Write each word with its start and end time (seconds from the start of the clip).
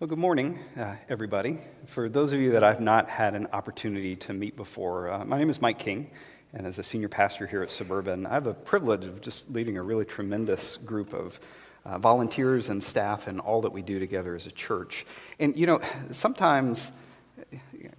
Well, 0.00 0.06
good 0.06 0.16
morning, 0.20 0.60
uh, 0.76 0.94
everybody. 1.08 1.58
For 1.86 2.08
those 2.08 2.32
of 2.32 2.38
you 2.38 2.52
that 2.52 2.62
I've 2.62 2.80
not 2.80 3.08
had 3.08 3.34
an 3.34 3.48
opportunity 3.52 4.14
to 4.14 4.32
meet 4.32 4.54
before, 4.54 5.10
uh, 5.10 5.24
my 5.24 5.36
name 5.36 5.50
is 5.50 5.60
Mike 5.60 5.80
King, 5.80 6.12
and 6.54 6.68
as 6.68 6.78
a 6.78 6.84
senior 6.84 7.08
pastor 7.08 7.48
here 7.48 7.64
at 7.64 7.72
Suburban, 7.72 8.24
I 8.24 8.34
have 8.34 8.46
a 8.46 8.54
privilege 8.54 9.06
of 9.06 9.20
just 9.20 9.50
leading 9.50 9.76
a 9.76 9.82
really 9.82 10.04
tremendous 10.04 10.76
group 10.76 11.12
of 11.12 11.40
uh, 11.84 11.98
volunteers 11.98 12.68
and 12.68 12.80
staff 12.80 13.26
and 13.26 13.40
all 13.40 13.62
that 13.62 13.72
we 13.72 13.82
do 13.82 13.98
together 13.98 14.36
as 14.36 14.46
a 14.46 14.52
church. 14.52 15.04
And, 15.40 15.58
you 15.58 15.66
know, 15.66 15.80
sometimes 16.12 16.92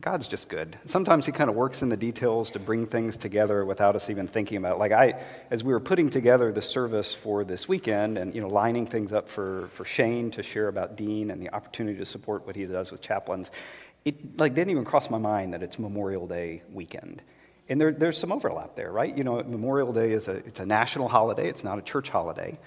God's 0.01 0.27
just 0.27 0.49
good. 0.49 0.77
Sometimes 0.85 1.25
He 1.25 1.31
kind 1.31 1.49
of 1.49 1.55
works 1.55 1.81
in 1.81 1.89
the 1.89 1.97
details 1.97 2.51
to 2.51 2.59
bring 2.59 2.87
things 2.87 3.17
together 3.17 3.65
without 3.65 3.95
us 3.95 4.09
even 4.09 4.27
thinking 4.27 4.57
about 4.57 4.75
it. 4.75 4.79
Like 4.79 4.91
I, 4.91 5.21
as 5.51 5.63
we 5.63 5.73
were 5.73 5.79
putting 5.79 6.09
together 6.09 6.51
the 6.51 6.61
service 6.61 7.13
for 7.13 7.43
this 7.43 7.67
weekend 7.67 8.17
and 8.17 8.33
you 8.33 8.41
know 8.41 8.47
lining 8.47 8.85
things 8.85 9.11
up 9.11 9.27
for, 9.29 9.67
for 9.73 9.85
Shane 9.85 10.31
to 10.31 10.43
share 10.43 10.67
about 10.67 10.95
Dean 10.95 11.31
and 11.31 11.41
the 11.41 11.49
opportunity 11.53 11.97
to 11.99 12.05
support 12.05 12.47
what 12.47 12.55
he 12.55 12.65
does 12.65 12.91
with 12.91 13.01
chaplains, 13.01 13.51
it 14.05 14.39
like 14.39 14.53
didn't 14.53 14.71
even 14.71 14.85
cross 14.85 15.09
my 15.09 15.17
mind 15.17 15.53
that 15.53 15.63
it's 15.63 15.79
Memorial 15.79 16.27
Day 16.27 16.61
weekend. 16.71 17.21
And 17.67 17.79
there, 17.79 17.91
there's 17.91 18.17
some 18.17 18.31
overlap 18.31 18.75
there, 18.75 18.91
right? 18.91 19.15
You 19.15 19.23
know, 19.23 19.43
Memorial 19.43 19.93
Day 19.93 20.11
is 20.11 20.27
a, 20.27 20.37
it's 20.37 20.59
a 20.59 20.65
national 20.65 21.07
holiday. 21.07 21.47
It's 21.47 21.63
not 21.63 21.77
a 21.77 21.83
church 21.83 22.09
holiday. 22.09 22.57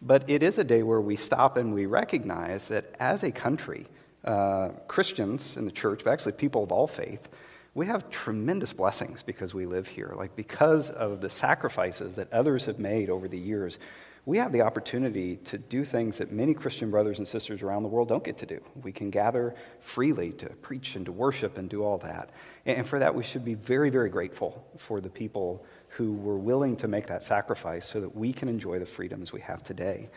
But 0.00 0.28
it 0.28 0.42
is 0.42 0.58
a 0.58 0.64
day 0.64 0.82
where 0.82 1.00
we 1.00 1.16
stop 1.16 1.56
and 1.56 1.74
we 1.74 1.86
recognize 1.86 2.68
that 2.68 2.94
as 3.00 3.24
a 3.24 3.32
country, 3.32 3.86
uh, 4.24 4.68
Christians 4.88 5.56
in 5.56 5.64
the 5.64 5.72
church, 5.72 6.02
but 6.04 6.12
actually 6.12 6.32
people 6.32 6.62
of 6.62 6.72
all 6.72 6.86
faith, 6.86 7.28
we 7.74 7.86
have 7.86 8.10
tremendous 8.10 8.72
blessings 8.72 9.22
because 9.22 9.54
we 9.54 9.66
live 9.66 9.88
here. 9.88 10.14
Like, 10.16 10.36
because 10.36 10.90
of 10.90 11.20
the 11.20 11.30
sacrifices 11.30 12.16
that 12.16 12.32
others 12.32 12.66
have 12.66 12.78
made 12.78 13.08
over 13.08 13.28
the 13.28 13.38
years, 13.38 13.78
we 14.24 14.38
have 14.38 14.52
the 14.52 14.60
opportunity 14.60 15.36
to 15.36 15.58
do 15.58 15.84
things 15.84 16.18
that 16.18 16.30
many 16.30 16.54
Christian 16.54 16.90
brothers 16.90 17.18
and 17.18 17.26
sisters 17.26 17.62
around 17.62 17.82
the 17.82 17.88
world 17.88 18.08
don't 18.08 18.22
get 18.22 18.38
to 18.38 18.46
do. 18.46 18.60
We 18.80 18.92
can 18.92 19.10
gather 19.10 19.56
freely 19.80 20.30
to 20.32 20.46
preach 20.46 20.94
and 20.94 21.04
to 21.06 21.12
worship 21.12 21.58
and 21.58 21.68
do 21.68 21.82
all 21.82 21.98
that. 21.98 22.30
And 22.64 22.86
for 22.86 23.00
that, 23.00 23.16
we 23.16 23.24
should 23.24 23.44
be 23.44 23.54
very, 23.54 23.90
very 23.90 24.10
grateful 24.10 24.64
for 24.76 25.00
the 25.00 25.10
people 25.10 25.64
who 25.88 26.12
were 26.12 26.38
willing 26.38 26.76
to 26.76 26.88
make 26.88 27.08
that 27.08 27.24
sacrifice 27.24 27.88
so 27.88 28.00
that 28.00 28.14
we 28.14 28.32
can 28.32 28.48
enjoy 28.48 28.78
the 28.78 28.86
freedoms 28.86 29.32
we 29.32 29.40
have 29.40 29.64
today. 29.64 30.08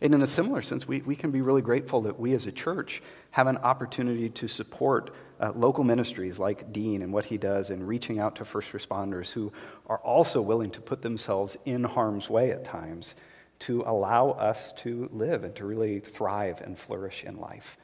And 0.00 0.14
in 0.14 0.20
a 0.20 0.26
similar 0.26 0.60
sense, 0.60 0.86
we, 0.86 1.00
we 1.00 1.16
can 1.16 1.30
be 1.30 1.40
really 1.40 1.62
grateful 1.62 2.02
that 2.02 2.20
we 2.20 2.34
as 2.34 2.46
a 2.46 2.52
church 2.52 3.02
have 3.30 3.46
an 3.46 3.56
opportunity 3.58 4.28
to 4.28 4.48
support 4.48 5.14
uh, 5.40 5.52
local 5.54 5.84
ministries 5.84 6.38
like 6.38 6.72
Dean 6.72 7.02
and 7.02 7.12
what 7.12 7.24
he 7.24 7.38
does 7.38 7.70
in 7.70 7.86
reaching 7.86 8.18
out 8.18 8.36
to 8.36 8.44
first 8.44 8.72
responders 8.72 9.30
who 9.30 9.52
are 9.86 9.98
also 9.98 10.42
willing 10.42 10.70
to 10.70 10.80
put 10.80 11.00
themselves 11.00 11.56
in 11.64 11.84
harm's 11.84 12.28
way 12.28 12.50
at 12.50 12.64
times 12.64 13.14
to 13.60 13.82
allow 13.86 14.30
us 14.30 14.72
to 14.72 15.08
live 15.12 15.44
and 15.44 15.54
to 15.56 15.64
really 15.64 16.00
thrive 16.00 16.60
and 16.60 16.78
flourish 16.78 17.24
in 17.24 17.38
life. 17.38 17.78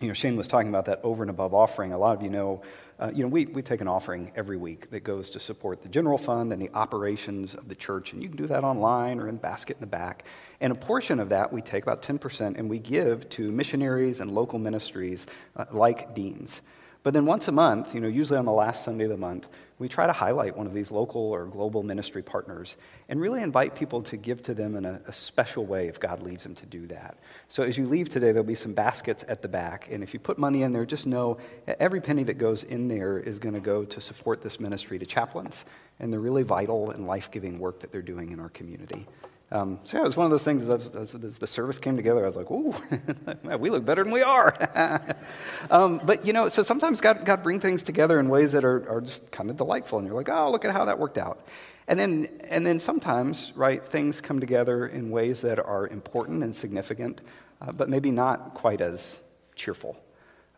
You 0.00 0.08
know, 0.08 0.14
Shane 0.14 0.36
was 0.36 0.46
talking 0.46 0.68
about 0.68 0.84
that 0.86 1.00
over 1.02 1.22
and 1.22 1.30
above 1.30 1.54
offering. 1.54 1.92
A 1.92 1.98
lot 1.98 2.16
of 2.16 2.22
you 2.22 2.30
know 2.30 2.62
uh, 2.98 3.10
you 3.12 3.22
know, 3.22 3.28
we, 3.28 3.46
we 3.46 3.62
take 3.62 3.80
an 3.80 3.88
offering 3.88 4.30
every 4.36 4.56
week 4.56 4.90
that 4.90 5.02
goes 5.02 5.30
to 5.30 5.40
support 5.40 5.82
the 5.82 5.88
general 5.88 6.18
fund 6.18 6.52
and 6.52 6.62
the 6.62 6.70
operations 6.74 7.54
of 7.54 7.68
the 7.68 7.74
church. 7.74 8.12
And 8.12 8.22
you 8.22 8.28
can 8.28 8.36
do 8.36 8.46
that 8.46 8.62
online 8.62 9.18
or 9.18 9.28
in 9.28 9.36
basket 9.36 9.76
in 9.76 9.80
the 9.80 9.86
back. 9.86 10.24
And 10.60 10.72
a 10.72 10.76
portion 10.76 11.18
of 11.18 11.30
that 11.30 11.52
we 11.52 11.60
take, 11.60 11.82
about 11.82 12.02
10%, 12.02 12.56
and 12.56 12.70
we 12.70 12.78
give 12.78 13.28
to 13.30 13.50
missionaries 13.50 14.20
and 14.20 14.30
local 14.32 14.58
ministries 14.58 15.26
uh, 15.56 15.64
like 15.72 16.14
Dean's. 16.14 16.60
But 17.04 17.12
then 17.12 17.26
once 17.26 17.48
a 17.48 17.52
month, 17.52 17.94
you 17.94 18.00
know, 18.00 18.08
usually 18.08 18.38
on 18.38 18.46
the 18.46 18.52
last 18.52 18.82
Sunday 18.82 19.04
of 19.04 19.10
the 19.10 19.18
month, 19.18 19.46
we 19.78 19.88
try 19.88 20.06
to 20.06 20.12
highlight 20.12 20.56
one 20.56 20.66
of 20.66 20.72
these 20.72 20.90
local 20.90 21.20
or 21.20 21.44
global 21.44 21.82
ministry 21.82 22.22
partners 22.22 22.78
and 23.10 23.20
really 23.20 23.42
invite 23.42 23.74
people 23.74 24.00
to 24.04 24.16
give 24.16 24.42
to 24.44 24.54
them 24.54 24.74
in 24.74 24.86
a, 24.86 25.02
a, 25.06 25.12
special 25.12 25.66
way 25.66 25.86
if 25.88 26.00
God 26.00 26.22
leads 26.22 26.44
them 26.44 26.54
to 26.54 26.64
do 26.64 26.86
that. 26.86 27.18
So 27.48 27.62
as 27.62 27.76
you 27.76 27.84
leave 27.84 28.08
today, 28.08 28.28
there'll 28.32 28.42
be 28.42 28.54
some 28.54 28.72
baskets 28.72 29.22
at 29.28 29.42
the 29.42 29.48
back. 29.48 29.88
And 29.90 30.02
if 30.02 30.14
you 30.14 30.20
put 30.20 30.38
money 30.38 30.62
in 30.62 30.72
there, 30.72 30.86
just 30.86 31.06
know 31.06 31.36
every 31.66 32.00
penny 32.00 32.22
that 32.24 32.38
goes 32.38 32.62
in 32.62 32.88
there 32.88 33.18
is 33.18 33.38
going 33.38 33.54
to 33.54 33.60
go 33.60 33.84
to 33.84 34.00
support 34.00 34.40
this 34.40 34.58
ministry 34.58 34.98
to 34.98 35.04
chaplains 35.04 35.66
and 36.00 36.10
the 36.10 36.18
really 36.18 36.42
vital 36.42 36.90
and 36.90 37.06
life 37.06 37.30
giving 37.30 37.58
work 37.58 37.80
that 37.80 37.92
they're 37.92 38.00
doing 38.00 38.30
in 38.30 38.40
our 38.40 38.48
community. 38.48 39.06
Um, 39.52 39.78
so 39.84 39.96
yeah, 39.98 40.02
it 40.02 40.06
was 40.06 40.16
one 40.16 40.24
of 40.24 40.30
those 40.30 40.42
things 40.42 40.68
as, 40.68 40.88
as, 40.88 41.14
as, 41.14 41.38
the 41.38 41.46
service 41.46 41.78
came 41.78 41.96
together, 41.96 42.24
I 42.24 42.26
was 42.26 42.34
like, 42.34 42.50
ooh, 42.50 42.74
we 43.58 43.70
look 43.70 43.84
better 43.84 44.02
than 44.02 44.12
we 44.12 44.22
are. 44.22 44.54
um, 45.70 46.00
but, 46.04 46.26
you 46.26 46.32
know, 46.32 46.48
so 46.48 46.62
sometimes 46.62 47.00
God, 47.00 47.24
God 47.24 47.42
brings 47.42 47.62
things 47.62 47.82
together 47.82 48.18
in 48.18 48.28
ways 48.28 48.52
that 48.52 48.64
are, 48.64 48.88
are 48.90 49.00
just 49.00 49.30
kind 49.30 49.50
of 49.50 49.56
delightful. 49.56 49.98
And 49.98 50.08
you're 50.08 50.16
like, 50.16 50.28
oh, 50.28 50.50
look 50.50 50.64
at 50.64 50.72
how 50.72 50.86
that 50.86 50.98
worked 50.98 51.18
out. 51.18 51.46
And 51.86 51.98
then, 51.98 52.28
and 52.48 52.66
then 52.66 52.80
sometimes, 52.80 53.52
right, 53.54 53.84
things 53.84 54.20
come 54.20 54.40
together 54.40 54.86
in 54.86 55.10
ways 55.10 55.42
that 55.42 55.58
are 55.58 55.86
important 55.86 56.42
and 56.42 56.56
significant, 56.56 57.20
uh, 57.60 57.72
but 57.72 57.88
maybe 57.88 58.10
not 58.10 58.54
quite 58.54 58.80
as 58.80 59.20
cheerful. 59.54 59.96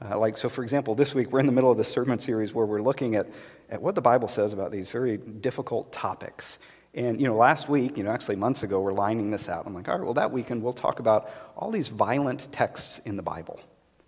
Uh, 0.04 0.18
like, 0.18 0.36
so 0.38 0.48
for 0.48 0.62
example, 0.62 0.94
this 0.94 1.14
week 1.14 1.32
we're 1.32 1.40
in 1.40 1.46
the 1.46 1.52
middle 1.52 1.70
of 1.70 1.78
the 1.78 1.84
sermon 1.84 2.18
series 2.18 2.54
where 2.54 2.66
we're 2.66 2.82
looking 2.82 3.14
at, 3.16 3.26
at 3.70 3.82
what 3.82 3.94
the 3.94 4.00
Bible 4.00 4.28
says 4.28 4.52
about 4.52 4.70
these 4.70 4.90
very 4.90 5.16
difficult 5.16 5.90
topics. 5.92 6.58
And, 6.96 7.20
you 7.20 7.26
know, 7.26 7.36
last 7.36 7.68
week, 7.68 7.98
you 7.98 8.04
know, 8.04 8.10
actually 8.10 8.36
months 8.36 8.62
ago, 8.62 8.80
we're 8.80 8.94
lining 8.94 9.30
this 9.30 9.50
out. 9.50 9.66
I'm 9.66 9.74
like, 9.74 9.86
all 9.86 9.96
right, 9.96 10.04
well, 10.04 10.14
that 10.14 10.32
weekend 10.32 10.62
we'll 10.62 10.72
talk 10.72 10.98
about 10.98 11.30
all 11.54 11.70
these 11.70 11.88
violent 11.88 12.50
texts 12.52 13.02
in 13.04 13.16
the 13.16 13.22
Bible, 13.22 13.60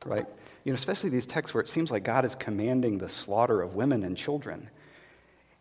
right? 0.07 0.25
You 0.65 0.73
know, 0.73 0.75
especially 0.75 1.11
these 1.11 1.27
texts 1.27 1.53
where 1.53 1.61
it 1.61 1.69
seems 1.69 1.91
like 1.91 2.03
God 2.03 2.25
is 2.25 2.35
commanding 2.35 2.97
the 2.97 3.11
slaughter 3.11 3.61
of 3.61 3.75
women 3.75 4.05
and 4.05 4.17
children. 4.17 4.71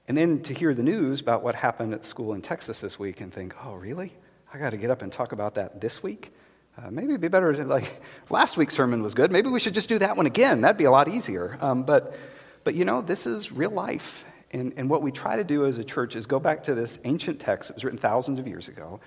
And 0.07 0.17
then 0.17 0.41
to 0.43 0.53
hear 0.53 0.73
the 0.73 0.83
news 0.83 1.19
about 1.19 1.43
what 1.43 1.55
happened 1.55 1.93
at 1.93 2.05
school 2.05 2.33
in 2.33 2.41
Texas 2.41 2.79
this 2.79 2.97
week 2.97 3.19
and 3.19 3.33
think, 3.33 3.53
oh, 3.65 3.73
really? 3.73 4.13
I 4.53 4.57
got 4.57 4.69
to 4.69 4.77
get 4.77 4.89
up 4.89 5.01
and 5.01 5.11
talk 5.11 5.33
about 5.33 5.55
that 5.55 5.81
this 5.81 6.01
week? 6.01 6.31
Uh, 6.77 6.89
maybe 6.91 7.09
it'd 7.09 7.19
be 7.19 7.27
better 7.27 7.51
to, 7.51 7.65
like, 7.65 8.01
last 8.29 8.55
week's 8.55 8.73
sermon 8.73 9.03
was 9.03 9.13
good. 9.13 9.33
Maybe 9.33 9.49
we 9.49 9.59
should 9.59 9.73
just 9.73 9.89
do 9.89 9.99
that 9.99 10.15
one 10.15 10.27
again. 10.27 10.61
That'd 10.61 10.77
be 10.77 10.85
a 10.85 10.91
lot 10.91 11.09
easier. 11.09 11.57
Um, 11.59 11.83
but, 11.83 12.15
but, 12.63 12.73
you 12.73 12.85
know, 12.85 13.01
this 13.01 13.27
is 13.27 13.51
real 13.51 13.71
life. 13.71 14.23
And, 14.51 14.73
and 14.77 14.89
what 14.89 15.01
we 15.01 15.11
try 15.11 15.35
to 15.35 15.43
do 15.43 15.65
as 15.65 15.77
a 15.77 15.83
church 15.83 16.15
is 16.15 16.25
go 16.25 16.39
back 16.39 16.63
to 16.63 16.75
this 16.75 16.99
ancient 17.03 17.39
text 17.39 17.67
that 17.67 17.75
was 17.75 17.83
written 17.83 17.99
thousands 17.99 18.39
of 18.39 18.47
years 18.47 18.67
ago 18.67 18.99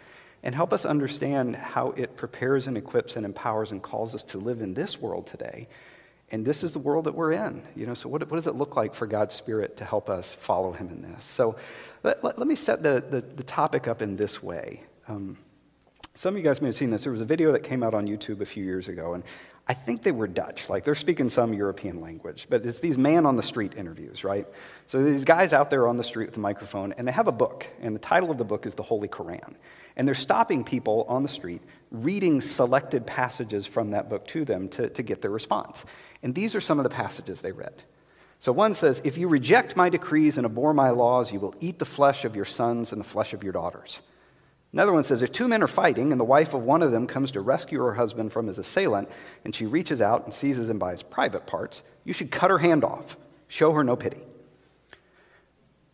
and 0.43 0.55
help 0.55 0.73
us 0.73 0.85
understand 0.85 1.57
how 1.57 1.91
it 1.91 2.17
prepares 2.17 2.67
and 2.67 2.77
equips 2.77 3.17
and 3.17 3.27
empowers 3.27 3.73
and 3.73 3.83
calls 3.83 4.15
us 4.15 4.23
to 4.23 4.39
live 4.39 4.61
in 4.61 4.75
this 4.75 5.01
world 5.01 5.27
today. 5.27 5.69
And 6.31 6.45
this 6.45 6.63
is 6.63 6.73
the 6.73 6.79
world 6.79 7.05
that 7.05 7.15
we're 7.15 7.33
in. 7.33 7.63
You 7.75 7.87
know, 7.87 7.95
so 7.95 8.09
what, 8.09 8.23
what 8.31 8.37
does 8.37 8.47
it 8.47 8.55
look 8.55 8.77
like 8.77 8.95
for 8.95 9.07
God's 9.07 9.35
Spirit 9.35 9.79
to 9.79 9.85
help 9.85 10.09
us 10.09 10.33
follow 10.35 10.73
Him 10.73 10.89
in 10.89 11.03
this? 11.03 11.25
So 11.25 11.57
let, 12.03 12.23
let, 12.23 12.39
let 12.39 12.47
me 12.47 12.55
set 12.55 12.83
the, 12.83 13.05
the, 13.09 13.21
the, 13.21 13.43
topic 13.43 13.89
up 13.89 14.01
in 14.01 14.17
this 14.17 14.43
way. 14.43 14.85
Um, 15.09 15.37
some 16.15 16.35
of 16.35 16.39
you 16.39 16.45
guys 16.45 16.61
may 16.61 16.69
have 16.69 16.77
seen 16.77 16.91
this. 16.91 17.03
There 17.03 17.13
was 17.13 17.21
a 17.21 17.27
video 17.27 17.53
that 17.53 17.65
came 17.65 17.83
out 17.83 17.95
on 17.95 18.07
YouTube 18.07 18.41
a 18.41 18.47
few 18.47 18.65
years 18.65 18.89
ago, 18.89 19.15
and 19.15 19.25
I 19.71 19.75
think 19.75 20.03
they 20.03 20.11
were 20.11 20.27
Dutch, 20.27 20.69
like 20.69 20.83
they're 20.83 20.97
speaking 20.97 21.31
some 21.31 21.55
European 21.55 22.01
language, 22.01 22.49
but 22.51 22.67
it's 22.67 22.81
these 22.81 22.99
man 22.99 23.25
on 23.25 23.37
the 23.37 23.43
street 23.45 23.75
interviews, 23.77 24.25
right? 24.25 24.45
So 24.89 25.01
these 25.01 25.25
guys 25.25 25.53
out 25.53 25.71
there 25.71 25.87
on 25.87 25.97
the 25.97 26.03
street 26.03 26.27
with 26.27 26.37
a 26.39 26.41
microphone, 26.41 26.93
and 26.95 27.07
they 27.07 27.13
have 27.13 27.29
a 27.29 27.33
book, 27.33 27.69
and 27.81 27.95
the 27.95 28.01
title 28.01 28.33
of 28.33 28.39
the 28.39 28.45
book 28.45 28.67
is 28.67 28.75
the 28.75 28.83
Holy 28.83 29.07
Koran. 29.07 29.57
And 29.95 30.09
they're 30.09 30.15
stopping 30.17 30.65
people 30.65 31.07
on 31.09 31.23
the 31.23 31.29
street, 31.29 31.63
reading 31.93 32.41
selected 32.41 33.07
passages 33.07 33.65
from 33.65 33.93
that 33.93 34.11
book 34.11 34.27
to 34.27 34.45
them 34.45 34.69
to, 34.71 34.89
to 34.91 35.05
get 35.05 35.23
their 35.23 35.31
response. 35.31 35.85
And 36.25 36.35
these 36.35 36.57
are 36.57 36.61
some 36.61 36.81
of 36.81 36.83
the 36.83 36.91
passages 36.91 37.41
they 37.41 37.53
read. 37.53 37.85
So 38.41 38.51
one 38.51 38.75
says, 38.75 39.01
If 39.05 39.19
you 39.19 39.29
reject 39.29 39.77
my 39.77 39.89
decrees 39.89 40.37
and 40.37 40.47
abhor 40.47 40.75
my 40.75 40.91
laws, 40.91 41.33
you 41.33 41.39
will 41.39 41.55
eat 41.61 41.79
the 41.79 41.85
flesh 41.85 42.25
of 42.25 42.35
your 42.35 42.45
sons 42.45 42.91
and 42.91 43.01
the 43.01 43.09
flesh 43.09 43.35
of 43.35 43.45
your 43.45 43.53
daughters. 43.53 44.01
Another 44.73 44.93
one 44.93 45.03
says 45.03 45.23
if 45.23 45.33
two 45.33 45.49
men 45.49 45.63
are 45.63 45.69
fighting 45.69 46.13
and 46.13 46.21
the 46.21 46.25
wife 46.25 46.55
of 46.55 46.63
one 46.63 46.83
of 46.83 46.93
them 46.93 47.07
comes 47.07 47.33
to 47.33 47.41
rescue 47.41 47.81
her 47.81 47.95
husband 47.95 48.33
from 48.33 48.47
his 48.47 48.59
assailant 48.59 49.09
and 49.45 49.55
she 49.55 49.67
reaches 49.67 50.01
out 50.01 50.25
and 50.25 50.33
seizes 50.33 50.71
him 50.71 50.79
by 50.79 50.93
his 50.93 51.03
private 51.03 51.47
parts, 51.47 51.83
you 52.05 52.13
should 52.13 52.31
cut 52.31 52.51
her 52.51 52.59
hand 52.59 52.85
off. 52.85 53.17
Show 53.49 53.73
her 53.73 53.83
no 53.83 53.97
pity. 53.97 54.21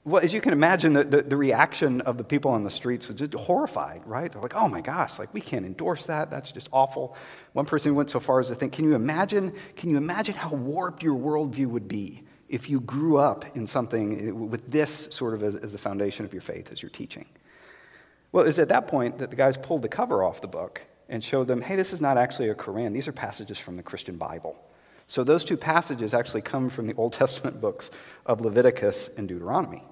Well, 0.04 0.22
as 0.22 0.32
you 0.32 0.40
can 0.40 0.52
imagine, 0.52 0.92
the, 0.92 1.02
the, 1.02 1.22
the, 1.22 1.36
reaction 1.36 2.00
of 2.02 2.16
the 2.16 2.22
people 2.22 2.52
on 2.52 2.62
the 2.62 2.70
streets 2.70 3.08
was 3.08 3.16
just 3.16 3.34
horrified, 3.34 4.06
right? 4.06 4.30
They're 4.30 4.40
like, 4.40 4.54
oh 4.54 4.68
my 4.68 4.80
gosh, 4.80 5.18
like 5.18 5.34
we 5.34 5.40
can't 5.40 5.66
endorse 5.66 6.06
that. 6.06 6.30
That's 6.30 6.52
just 6.52 6.68
awful. 6.72 7.16
One 7.54 7.66
person 7.66 7.96
went 7.96 8.10
so 8.10 8.20
far 8.20 8.38
as 8.38 8.46
to 8.46 8.54
think, 8.54 8.72
can 8.72 8.84
you 8.84 8.94
imagine, 8.94 9.52
can 9.74 9.90
you 9.90 9.96
imagine 9.96 10.34
how 10.34 10.50
warped 10.50 11.02
your 11.02 11.16
worldview 11.16 11.66
would 11.66 11.88
be 11.88 12.22
if 12.48 12.70
you 12.70 12.78
grew 12.78 13.16
up 13.16 13.56
in 13.56 13.66
something 13.66 14.48
with 14.48 14.70
this 14.70 15.08
sort 15.10 15.34
of 15.34 15.42
as, 15.42 15.56
as 15.56 15.72
the 15.72 15.78
foundation 15.78 16.24
of 16.24 16.32
your 16.32 16.42
faith, 16.42 16.70
as 16.70 16.80
your 16.80 16.90
teaching? 16.90 17.26
Well, 18.36 18.44
it 18.44 18.48
was 18.48 18.58
at 18.58 18.68
that 18.68 18.86
point 18.86 19.16
that 19.20 19.30
the 19.30 19.36
guys 19.36 19.56
pulled 19.56 19.80
the 19.80 19.88
cover 19.88 20.22
off 20.22 20.42
the 20.42 20.46
book 20.46 20.82
and 21.08 21.24
showed 21.24 21.46
them, 21.46 21.62
hey, 21.62 21.74
this 21.74 21.94
is 21.94 22.02
not 22.02 22.18
actually 22.18 22.50
a 22.50 22.54
Quran. 22.54 22.92
These 22.92 23.08
are 23.08 23.12
passages 23.12 23.56
from 23.56 23.78
the 23.78 23.82
Christian 23.82 24.18
Bible. 24.18 24.62
So 25.06 25.24
those 25.24 25.42
two 25.42 25.56
passages 25.56 26.12
actually 26.12 26.42
come 26.42 26.68
from 26.68 26.86
the 26.86 26.92
Old 26.96 27.12
Testament 27.14 27.62
books 27.62 27.90
of 28.26 28.42
Leviticus 28.42 29.08
and 29.16 29.26
Deuteronomy. 29.26 29.82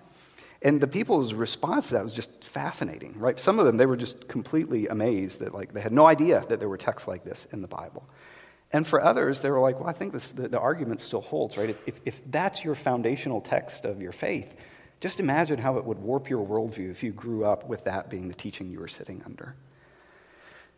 And 0.60 0.78
the 0.78 0.86
people's 0.86 1.32
response 1.32 1.88
to 1.88 1.94
that 1.94 2.02
was 2.02 2.12
just 2.12 2.44
fascinating, 2.44 3.18
right? 3.18 3.40
Some 3.40 3.58
of 3.58 3.64
them, 3.64 3.78
they 3.78 3.86
were 3.86 3.96
just 3.96 4.28
completely 4.28 4.88
amazed 4.88 5.40
that, 5.40 5.54
like, 5.54 5.72
they 5.72 5.80
had 5.80 5.92
no 5.92 6.06
idea 6.06 6.44
that 6.50 6.60
there 6.60 6.68
were 6.68 6.76
texts 6.76 7.08
like 7.08 7.24
this 7.24 7.46
in 7.50 7.62
the 7.62 7.68
Bible. 7.68 8.06
And 8.74 8.86
for 8.86 9.02
others, 9.02 9.40
they 9.40 9.50
were 9.50 9.60
like, 9.60 9.80
well, 9.80 9.88
I 9.88 9.94
think 9.94 10.12
this, 10.12 10.32
the, 10.32 10.48
the 10.48 10.60
argument 10.60 11.00
still 11.00 11.22
holds, 11.22 11.56
right? 11.56 11.70
If, 11.70 11.88
if, 11.88 12.00
if 12.04 12.20
that's 12.30 12.62
your 12.62 12.74
foundational 12.74 13.40
text 13.40 13.86
of 13.86 14.02
your 14.02 14.12
faith, 14.12 14.54
just 15.00 15.20
imagine 15.20 15.58
how 15.58 15.76
it 15.78 15.84
would 15.84 15.98
warp 15.98 16.30
your 16.30 16.46
worldview 16.46 16.90
if 16.90 17.02
you 17.02 17.12
grew 17.12 17.44
up 17.44 17.68
with 17.68 17.84
that 17.84 18.08
being 18.08 18.28
the 18.28 18.34
teaching 18.34 18.70
you 18.70 18.80
were 18.80 18.88
sitting 18.88 19.22
under. 19.24 19.54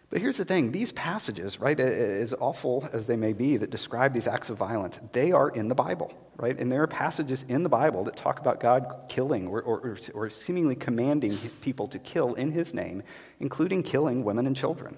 But 0.08 0.20
here's 0.20 0.36
the 0.36 0.44
thing 0.44 0.70
these 0.70 0.92
passages, 0.92 1.58
right, 1.60 1.78
as 1.78 2.32
awful 2.34 2.88
as 2.92 3.06
they 3.06 3.16
may 3.16 3.32
be 3.32 3.56
that 3.56 3.70
describe 3.70 4.12
these 4.14 4.28
acts 4.28 4.50
of 4.50 4.56
violence, 4.56 5.00
they 5.12 5.32
are 5.32 5.48
in 5.48 5.66
the 5.66 5.74
Bible, 5.74 6.12
right? 6.36 6.56
And 6.58 6.70
there 6.70 6.82
are 6.82 6.86
passages 6.86 7.44
in 7.48 7.64
the 7.64 7.68
Bible 7.68 8.04
that 8.04 8.16
talk 8.16 8.38
about 8.38 8.60
God 8.60 9.06
killing 9.08 9.48
or, 9.48 9.62
or, 9.62 9.98
or 10.14 10.30
seemingly 10.30 10.76
commanding 10.76 11.36
people 11.60 11.88
to 11.88 11.98
kill 11.98 12.34
in 12.34 12.52
his 12.52 12.72
name, 12.72 13.02
including 13.40 13.82
killing 13.82 14.22
women 14.22 14.46
and 14.46 14.56
children. 14.56 14.96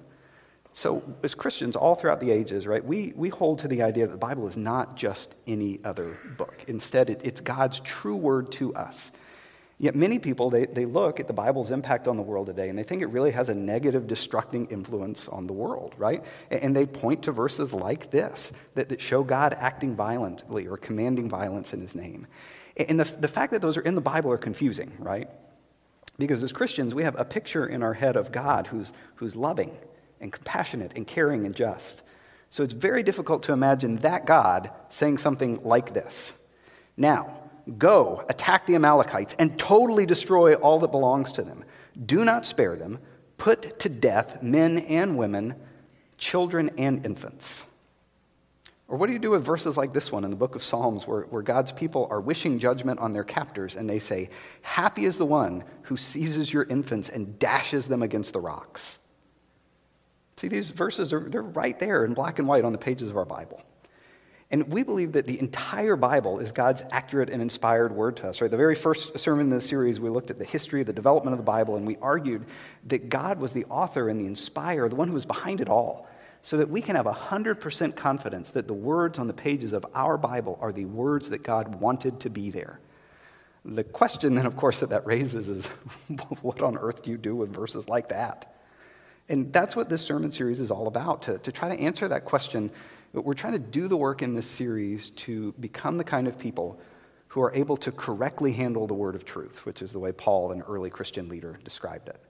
So, 0.73 1.03
as 1.23 1.35
Christians 1.35 1.77
all 1.77 1.95
throughout 1.95 2.21
the 2.21 2.31
ages, 2.31 2.67
right, 2.67 2.85
we, 2.85 3.13
we 3.17 3.31
hold 3.31 3.61
to 3.61 3.69
the 3.69 3.83
idea 3.83 4.07
that 4.07 4.13
the 4.13 4.19
Bible 4.19 4.47
is 4.47 4.57
not 4.57 4.97
just 4.97 5.35
any 5.47 5.81
other 5.85 6.19
book. 6.37 6.65
Instead, 6.69 7.11
it, 7.11 7.21
it's 7.25 7.41
God's 7.41 7.81
true 7.81 8.17
word 8.17 8.53
to 8.53 8.75
us. 8.75 9.11
Yet 9.81 9.95
many 9.95 10.19
people, 10.19 10.51
they, 10.51 10.67
they 10.67 10.87
look 10.87 11.21
at 11.21 11.29
the 11.29 11.33
Bible's 11.33 11.71
impact 11.71 12.09
on 12.09 12.17
the 12.17 12.23
world 12.23 12.49
today 12.49 12.69
and 12.69 12.77
they 12.77 12.83
think 12.83 13.01
it 13.01 13.07
really 13.07 13.31
has 13.31 13.49
a 13.49 13.55
negative, 13.55 14.05
destructing 14.09 14.71
influence 14.73 15.29
on 15.29 15.47
the 15.47 15.53
world, 15.53 15.95
right? 15.97 16.25
And 16.51 16.75
they 16.75 16.85
point 16.85 17.23
to 17.25 17.33
verses 17.33 17.73
like 17.73 18.11
this 18.11 18.51
that, 18.75 18.89
that 18.89 19.01
show 19.01 19.23
God 19.23 19.55
acting 19.55 19.95
violently 19.95 20.67
or 20.67 20.77
commanding 20.77 21.29
violence 21.29 21.73
in 21.73 21.81
his 21.81 21.95
name. 21.95 22.27
And 22.77 22.99
the, 22.99 23.05
the 23.05 23.29
fact 23.29 23.53
that 23.53 23.63
those 23.63 23.77
are 23.77 23.83
in 23.83 23.95
the 23.95 24.01
Bible 24.01 24.33
are 24.33 24.39
confusing, 24.39 24.93
right? 24.99 25.29
Because 26.19 26.43
as 26.43 26.53
Christians, 26.53 26.93
we 26.93 27.05
have 27.05 27.19
a 27.19 27.25
picture 27.25 27.65
in 27.65 27.85
our 27.85 27.95
head 27.95 28.17
of 28.17 28.33
God 28.33 28.67
who's, 28.67 28.93
who's 29.17 29.37
loving 29.37 29.77
and 30.21 30.33
compassionate 30.33 30.93
and 30.97 31.07
caring 31.07 31.45
and 31.47 31.55
just. 31.55 32.03
So 32.51 32.63
it's 32.65 32.73
very 32.73 33.03
difficult 33.03 33.45
to 33.45 33.53
imagine 33.53 33.97
that 33.97 34.27
God 34.27 34.71
saying 34.89 35.19
something 35.19 35.63
like 35.65 35.95
this. 35.95 36.33
Now, 36.97 37.39
Go, 37.77 38.25
attack 38.29 38.65
the 38.65 38.77
Amalekites, 38.77 39.35
and 39.39 39.59
totally 39.59 40.07
destroy 40.07 40.55
all 40.55 40.79
that 40.81 40.91
belongs 40.91 41.33
to 41.33 41.43
them. 41.43 41.65
Do 42.05 42.25
not 42.25 42.47
spare 42.47 42.77
them. 42.77 42.99
Put 43.37 43.81
to 43.81 43.89
death 43.89 44.43
men 44.43 44.79
and 44.79 45.19
women, 45.19 45.55
children 46.17 46.71
and 46.79 47.05
infants. 47.05 47.65
Or 48.87 48.97
what 48.97 49.09
do 49.09 49.13
you 49.13 49.19
do 49.19 49.33
with 49.33 49.45
verses 49.45 49.77
like 49.77 49.93
this 49.93 50.11
one 50.11 50.25
in 50.25 50.31
the 50.31 50.37
book 50.37 50.55
of 50.55 50.63
Psalms, 50.63 51.07
where, 51.07 51.23
where 51.23 51.43
God's 51.43 51.73
people 51.73 52.09
are 52.11 52.23
wishing 52.23 52.59
judgment 52.59 53.01
on 53.01 53.13
their 53.13 53.25
captors, 53.25 53.77
and 53.77 53.89
they 53.89 53.99
say, 53.99 54.31
Happy 54.63 55.05
is 55.05 55.19
the 55.19 55.27
one 55.27 55.63
who 55.83 55.99
seizes 55.99 56.51
your 56.51 56.63
infants 56.65 57.11
and 57.11 57.39
dashes 57.39 57.87
them 57.87 58.03
against 58.03 58.33
the 58.33 58.41
rocks. 58.41 58.99
See, 60.39 60.47
these 60.47 60.71
verses 60.71 61.13
are 61.13 61.29
they're 61.29 61.43
right 61.43 61.77
there 61.79 62.05
in 62.05 62.15
black 62.15 62.39
and 62.39 62.47
white 62.47 62.65
on 62.65 62.71
the 62.71 62.79
pages 62.79 63.11
of 63.11 63.17
our 63.17 63.25
Bible. 63.25 63.61
And 64.53 64.73
we 64.73 64.85
believe 64.85 65.13
that 65.13 65.27
the 65.27 65.39
entire 65.41 65.97
Bible 65.97 66.39
is 66.39 66.53
God's 66.53 66.83
accurate 66.93 67.29
and 67.29 67.43
inspired 67.43 67.93
word 67.93 68.17
to 68.19 68.29
us. 68.29 68.41
Right? 68.41 68.51
The 68.51 68.57
very 68.57 68.77
first 68.77 69.19
sermon 69.19 69.47
in 69.47 69.51
the 69.51 69.61
series, 69.61 69.99
we 69.99 70.09
looked 70.09 70.31
at 70.31 70.39
the 70.39 70.45
history, 70.45 70.85
the 70.85 70.93
development 70.93 71.35
of 71.35 71.39
the 71.39 71.45
Bible, 71.45 71.75
and 71.75 71.85
we 71.85 71.97
argued 71.97 72.47
that 72.87 73.09
God 73.09 73.41
was 73.41 73.51
the 73.51 73.65
author 73.65 74.09
and 74.09 74.21
the 74.21 74.27
inspirer, 74.27 74.89
the 74.89 74.95
one 74.95 75.09
who 75.09 75.15
was 75.15 75.27
behind 75.27 75.61
it 75.61 75.69
all, 75.69 76.09
so 76.41 76.57
that 76.57 76.71
we 76.71 76.81
can 76.81 76.95
have 76.95 77.07
100% 77.07 77.97
confidence 77.97 78.51
that 78.51 78.69
the 78.69 78.75
words 78.75 79.19
on 79.19 79.27
the 79.27 79.35
pages 79.35 79.73
of 79.73 79.85
our 79.93 80.17
Bible 80.17 80.57
are 80.63 80.73
the 80.73 80.85
words 80.85 81.31
that 81.31 81.43
God 81.43 81.75
wanted 81.75 82.21
to 82.21 82.31
be 82.31 82.51
there. 82.51 82.79
The 83.65 83.85
question, 83.85 84.35
then, 84.35 84.47
of 84.47 84.57
course, 84.57 84.79
that 84.81 84.91
that 84.91 85.05
raises 85.05 85.49
is 85.49 85.67
what 86.43 86.63
on 86.63 86.79
earth 86.79 87.03
do 87.03 87.11
you 87.11 87.19
do 87.19 87.35
with 87.35 87.53
verses 87.53 87.89
like 87.89 88.11
that? 88.11 88.55
And 89.29 89.53
that's 89.53 89.77
what 89.77 89.89
this 89.89 90.03
sermon 90.03 90.33
series 90.33 90.61
is 90.61 90.71
all 90.71 90.87
about, 90.87 91.23
to, 91.23 91.39
to 91.39 91.53
try 91.53 91.75
to 91.75 91.81
answer 91.81 92.09
that 92.09 92.25
question 92.25 92.71
but 93.13 93.25
we're 93.25 93.35
trying 93.35 93.55
to 93.55 93.59
do 93.59 93.89
the 93.89 93.97
work 93.97 94.23
in 94.23 94.35
this 94.35 94.47
series 94.47 95.11
to 95.11 95.53
become 95.59 95.97
the 95.97 96.05
kind 96.05 96.29
of 96.29 96.39
people 96.39 96.81
who 97.29 97.43
are 97.43 97.53
able 97.55 97.77
to 97.79 97.93
correctly 97.93 98.53
handle 98.53 98.87
the 98.87 98.95
word 98.95 99.15
of 99.15 99.25
truth, 99.25 99.65
which 99.67 99.83
is 99.83 99.93
the 99.93 99.99
way 99.99 100.13
Paul, 100.13 100.53
an 100.53 100.63
early 100.63 100.91
Christian 100.91 101.29
leader, 101.29 101.59
described 101.65 102.09
it. 102.09 102.21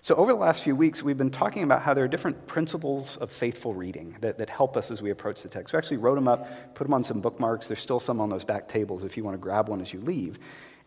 So, 0.00 0.14
over 0.14 0.32
the 0.32 0.38
last 0.38 0.62
few 0.62 0.76
weeks, 0.76 1.02
we've 1.02 1.18
been 1.18 1.30
talking 1.30 1.64
about 1.64 1.82
how 1.82 1.92
there 1.92 2.04
are 2.04 2.08
different 2.08 2.46
principles 2.46 3.16
of 3.16 3.32
faithful 3.32 3.74
reading 3.74 4.16
that, 4.20 4.38
that 4.38 4.48
help 4.48 4.76
us 4.76 4.92
as 4.92 5.02
we 5.02 5.10
approach 5.10 5.42
the 5.42 5.48
text. 5.48 5.72
We 5.72 5.76
actually 5.76 5.96
wrote 5.96 6.14
them 6.14 6.28
up, 6.28 6.74
put 6.76 6.84
them 6.84 6.94
on 6.94 7.02
some 7.02 7.20
bookmarks. 7.20 7.66
There's 7.66 7.80
still 7.80 7.98
some 7.98 8.20
on 8.20 8.28
those 8.28 8.44
back 8.44 8.68
tables 8.68 9.02
if 9.02 9.16
you 9.16 9.24
want 9.24 9.34
to 9.34 9.38
grab 9.38 9.68
one 9.68 9.80
as 9.80 9.92
you 9.92 10.00
leave. 10.00 10.38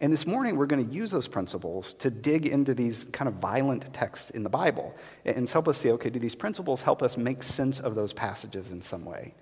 And 0.02 0.12
this 0.12 0.26
morning, 0.26 0.56
we're 0.58 0.66
going 0.66 0.86
to 0.86 0.94
use 0.94 1.12
those 1.12 1.28
principles 1.28 1.94
to 2.00 2.10
dig 2.10 2.48
into 2.48 2.74
these 2.74 3.06
kind 3.12 3.28
of 3.28 3.36
violent 3.36 3.94
texts 3.94 4.32
in 4.32 4.42
the 4.42 4.50
Bible 4.50 4.96
and 5.26 5.48
help 5.48 5.68
us 5.68 5.78
see 5.78 5.92
okay, 5.92 6.10
do 6.10 6.18
these 6.18 6.34
principles 6.34 6.82
help 6.82 7.04
us 7.04 7.18
make 7.18 7.44
sense 7.44 7.80
of 7.80 7.94
those 7.94 8.12
passages 8.12 8.72
in 8.72 8.82
some 8.82 9.06
way? 9.06 9.36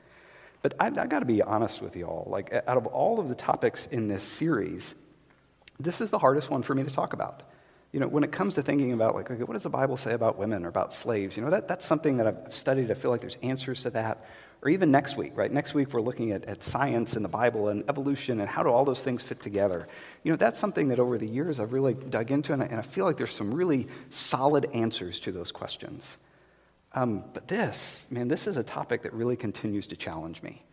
But 0.61 0.73
I, 0.77 0.87
I 0.87 1.07
got 1.07 1.19
to 1.19 1.25
be 1.25 1.41
honest 1.41 1.81
with 1.81 1.95
you 1.95 2.05
all. 2.05 2.27
Like, 2.29 2.51
out 2.53 2.75
of 2.75 2.87
all 2.87 3.21
of 3.21 3.29
the 3.29 3.35
topics 3.35 3.87
in 3.89 4.09
this 4.09 4.21
series, 4.21 4.95
this 5.79 6.01
is 6.01 6.09
the 6.09 6.19
hardest 6.19 6.49
one 6.49 6.61
for 6.61 6.75
me 6.75 6.83
to 6.83 6.91
talk 6.91 7.13
about. 7.13 7.43
You 7.91 7.99
know, 7.99 8.07
when 8.07 8.23
it 8.23 8.31
comes 8.31 8.53
to 8.55 8.61
thinking 8.61 8.93
about, 8.93 9.15
like, 9.15 9.31
okay, 9.31 9.43
what 9.43 9.53
does 9.53 9.63
the 9.63 9.69
Bible 9.69 9.97
say 9.97 10.13
about 10.13 10.37
women 10.37 10.65
or 10.65 10.69
about 10.69 10.93
slaves? 10.93 11.35
You 11.35 11.43
know, 11.43 11.49
that, 11.49 11.67
that's 11.67 11.85
something 11.85 12.17
that 12.17 12.27
I've 12.27 12.53
studied. 12.53 12.91
I 12.91 12.93
feel 12.93 13.09
like 13.09 13.21
there's 13.21 13.37
answers 13.41 13.81
to 13.83 13.89
that 13.91 14.25
or 14.61 14.69
even 14.69 14.91
next 14.91 15.15
week, 15.15 15.31
right? 15.35 15.51
Next 15.51 15.73
week, 15.73 15.93
we're 15.93 16.01
looking 16.01 16.31
at, 16.31 16.43
at 16.45 16.63
science 16.63 17.15
and 17.15 17.23
the 17.23 17.29
Bible 17.29 17.69
and 17.69 17.83
evolution 17.89 18.41
and 18.41 18.49
how 18.49 18.61
do 18.61 18.69
all 18.69 18.83
those 18.83 19.01
things 19.01 19.23
fit 19.23 19.41
together. 19.41 19.87
You 20.23 20.31
know, 20.31 20.35
that's 20.35 20.59
something 20.59 20.89
that 20.89 20.99
over 20.99 21.17
the 21.17 21.27
years 21.27 21.59
I've 21.59 21.71
really 21.71 21.93
dug 21.93 22.29
into, 22.29 22.51
and 22.51 22.61
I, 22.61 22.65
and 22.65 22.75
I 22.75 22.81
feel 22.81 23.05
like 23.05 23.17
there's 23.17 23.33
some 23.33 23.53
really 23.53 23.87
solid 24.09 24.69
answers 24.73 25.19
to 25.21 25.31
those 25.31 25.51
questions. 25.51 26.17
Um, 26.93 27.23
but 27.33 27.47
this, 27.47 28.05
man, 28.09 28.27
this 28.27 28.47
is 28.47 28.57
a 28.57 28.63
topic 28.63 29.03
that 29.03 29.13
really 29.13 29.37
continues 29.37 29.87
to 29.87 29.95
challenge 29.95 30.43
me. 30.43 30.63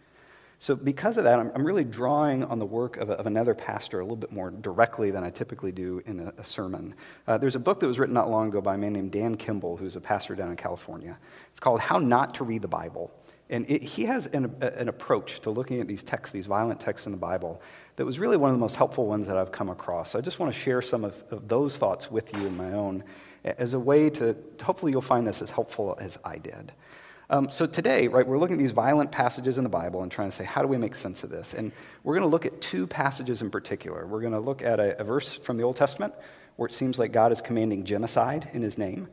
So, 0.58 0.74
because 0.74 1.18
of 1.18 1.24
that, 1.24 1.38
I'm, 1.38 1.52
I'm 1.54 1.66
really 1.66 1.84
drawing 1.84 2.42
on 2.44 2.58
the 2.58 2.64
work 2.64 2.96
of, 2.96 3.10
a, 3.10 3.12
of, 3.14 3.26
another 3.26 3.54
pastor 3.54 4.00
a 4.00 4.02
little 4.02 4.16
bit 4.16 4.32
more 4.32 4.50
directly 4.50 5.10
than 5.10 5.22
I 5.22 5.28
typically 5.28 5.70
do 5.70 6.02
in 6.06 6.20
a, 6.20 6.32
a 6.38 6.44
sermon. 6.44 6.94
Uh, 7.26 7.36
there's 7.36 7.56
a 7.56 7.60
book 7.60 7.80
that 7.80 7.86
was 7.86 7.98
written 7.98 8.14
not 8.14 8.30
long 8.30 8.48
ago 8.48 8.62
by 8.62 8.76
a 8.76 8.78
man 8.78 8.94
named 8.94 9.12
Dan 9.12 9.36
Kimball, 9.36 9.76
who's 9.76 9.96
a 9.96 10.00
pastor 10.00 10.34
down 10.34 10.50
in 10.50 10.56
California. 10.56 11.18
It's 11.50 11.60
called 11.60 11.80
How 11.80 11.98
Not 11.98 12.36
to 12.36 12.44
Read 12.44 12.62
the 12.62 12.68
Bible. 12.68 13.12
And 13.50 13.68
it, 13.68 13.82
he 13.82 14.06
has 14.06 14.26
an, 14.28 14.56
an, 14.60 14.88
approach 14.88 15.40
to 15.40 15.50
looking 15.50 15.80
at 15.80 15.86
these 15.86 16.02
texts, 16.02 16.32
these 16.32 16.46
violent 16.46 16.80
texts 16.80 17.06
in 17.06 17.12
the 17.12 17.18
Bible, 17.18 17.60
that 17.96 18.04
was 18.04 18.18
really 18.18 18.36
one 18.36 18.50
of 18.50 18.56
the 18.56 18.60
most 18.60 18.76
helpful 18.76 19.06
ones 19.06 19.26
that 19.26 19.36
I've 19.36 19.52
come 19.52 19.68
across. 19.68 20.10
So 20.10 20.18
I 20.18 20.22
just 20.22 20.38
want 20.38 20.52
to 20.52 20.58
share 20.58 20.82
some 20.82 21.04
of, 21.04 21.22
of 21.30 21.46
those 21.46 21.76
thoughts 21.76 22.10
with 22.10 22.34
you 22.34 22.46
in 22.46 22.56
my 22.56 22.72
own 22.72 23.04
as 23.46 23.74
a 23.74 23.78
way 23.78 24.10
to, 24.10 24.36
hopefully, 24.62 24.92
you'll 24.92 25.00
find 25.00 25.26
this 25.26 25.40
as 25.40 25.50
helpful 25.50 25.96
as 26.00 26.18
I 26.24 26.38
did. 26.38 26.72
Um, 27.28 27.50
so 27.50 27.66
today, 27.66 28.06
right, 28.06 28.26
we're 28.26 28.38
looking 28.38 28.54
at 28.54 28.60
these 28.60 28.72
violent 28.72 29.10
passages 29.10 29.58
in 29.58 29.64
the 29.64 29.70
Bible 29.70 30.02
and 30.02 30.12
trying 30.12 30.30
to 30.30 30.36
say, 30.36 30.44
how 30.44 30.62
do 30.62 30.68
we 30.68 30.78
make 30.78 30.94
sense 30.94 31.24
of 31.24 31.30
this? 31.30 31.54
And 31.54 31.72
we're 32.04 32.14
going 32.14 32.22
to 32.22 32.30
look 32.30 32.46
at 32.46 32.60
two 32.60 32.86
passages 32.86 33.42
in 33.42 33.50
particular. 33.50 34.06
We're 34.06 34.20
going 34.20 34.32
to 34.32 34.40
look 34.40 34.62
at 34.62 34.78
a, 34.78 35.00
a 35.00 35.04
verse 35.04 35.36
from 35.36 35.56
the 35.56 35.64
Old 35.64 35.76
Testament 35.76 36.14
where 36.54 36.66
it 36.66 36.72
seems 36.72 36.98
like 36.98 37.12
God 37.12 37.32
is 37.32 37.40
commanding 37.40 37.84
genocide 37.84 38.48
in 38.52 38.62
his 38.62 38.78
name. 38.78 39.08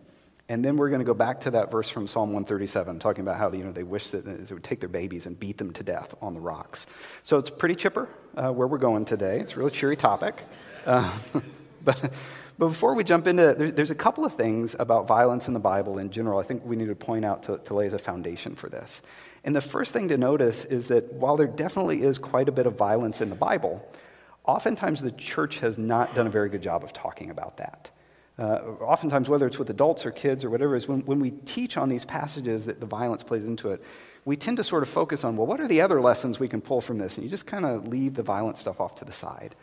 And 0.50 0.63
then 0.63 0.75
we're 0.75 0.89
going 0.89 1.00
to 1.00 1.06
go 1.06 1.13
back 1.13 1.39
to 1.42 1.51
that 1.51 1.71
verse 1.71 1.89
from 1.89 2.06
Psalm 2.06 2.30
137, 2.33 3.00
talking 3.00 3.21
about 3.21 3.38
how 3.38 3.51
you 3.51 3.63
know, 3.63 3.71
they 3.71 3.83
wish 3.83 4.12
that 4.12 4.25
they 4.25 4.54
would 4.54 4.63
take 4.63 4.80
their 4.80 4.89
babies 4.89 5.25
and 5.25 5.39
beat 5.39 5.57
them 5.57 5.71
to 5.74 5.83
death 5.83 6.13
on 6.21 6.33
the 6.33 6.39
rocks. 6.39 6.85
So 7.23 7.38
it's 7.38 7.49
pretty 7.49 7.76
chipper 7.76 8.09
uh, 8.35 8.52
where 8.52 8.68
we're 8.68 8.78
going 8.78 9.06
today. 9.06 9.40
It's 9.40 9.54
a 9.54 9.59
really 9.59 9.71
cheery 9.71 9.95
topic. 9.95 10.44
Uh, 10.85 11.11
but, 11.85 12.13
but 12.57 12.68
before 12.69 12.95
we 12.95 13.04
jump 13.04 13.28
into 13.28 13.49
it, 13.49 13.75
there's 13.75 13.92
a 13.92 13.95
couple 13.95 14.23
of 14.23 14.35
things 14.35 14.75
about 14.80 15.06
violence 15.06 15.47
in 15.47 15.54
the 15.54 15.59
Bible 15.59 15.97
in 15.97 16.09
general 16.09 16.40
I 16.40 16.44
think 16.44 16.63
we 16.66 16.75
need 16.75 16.87
to 16.87 16.95
point 16.95 17.25
out 17.25 17.44
to, 17.44 17.57
to 17.57 17.73
lay 17.73 17.85
as 17.85 17.94
a 17.94 17.99
foundation 17.99 18.56
for 18.56 18.69
this. 18.69 19.02
And 19.44 19.54
the 19.54 19.61
first 19.61 19.92
thing 19.92 20.07
to 20.07 20.18
notice 20.18 20.63
is 20.63 20.87
that 20.87 21.11
while 21.13 21.35
there 21.35 21.47
definitely 21.47 22.04
is 22.04 22.18
quite 22.18 22.47
a 22.47 22.52
bit 22.52 22.66
of 22.66 22.78
violence 22.78 23.19
in 23.19 23.30
the 23.30 23.35
Bible, 23.35 23.85
oftentimes 24.45 25.02
the 25.02 25.11
church 25.11 25.59
has 25.59 25.78
not 25.78 26.16
done 26.16 26.28
a 26.28 26.30
very 26.30 26.49
good 26.49 26.61
job 26.61 26.83
of 26.83 26.94
talking 26.94 27.30
about 27.30 27.57
that. 27.57 27.90
Uh, 28.40 28.61
oftentimes, 28.81 29.30
whether 29.30 29.45
it's 29.45 29.59
with 29.59 29.69
adults 29.69 30.06
or 30.06 30.11
kids 30.11 30.44
or 30.44 30.49
whatever, 30.49 30.75
is 30.75 30.87
when, 30.87 31.02
when 31.02 31.19
we 31.19 31.31
teach 31.31 31.78
on 31.78 31.90
these 31.90 32.06
passages 32.06 32.66
that 32.66 32.80
the 32.80 32.85
violence 32.85 33.23
plays 33.23 33.44
into 33.44 33.71
it, 33.71 33.83
we 34.25 34.37
tend 34.37 34.57
to 34.57 34.63
sort 34.63 34.81
of 34.81 34.90
focus 34.90 35.23
on, 35.23 35.35
well, 35.35 35.45
what 35.45 35.59
are 35.59 35.68
the 35.68 35.81
other 35.81 36.02
lessons 36.02 36.40
we 36.40 36.47
can 36.47 36.61
pull 36.61 36.81
from 36.81 36.97
this? 36.97 37.18
And 37.18 37.25
you 37.25 37.30
just 37.30 37.45
kind 37.45 37.66
of 37.66 37.87
leave 37.87 38.16
the 38.16 38.23
violent 38.23 38.57
stuff 38.57 38.80
off 38.80 38.95
to 38.95 39.06
the 39.06 39.11
side. 39.11 39.56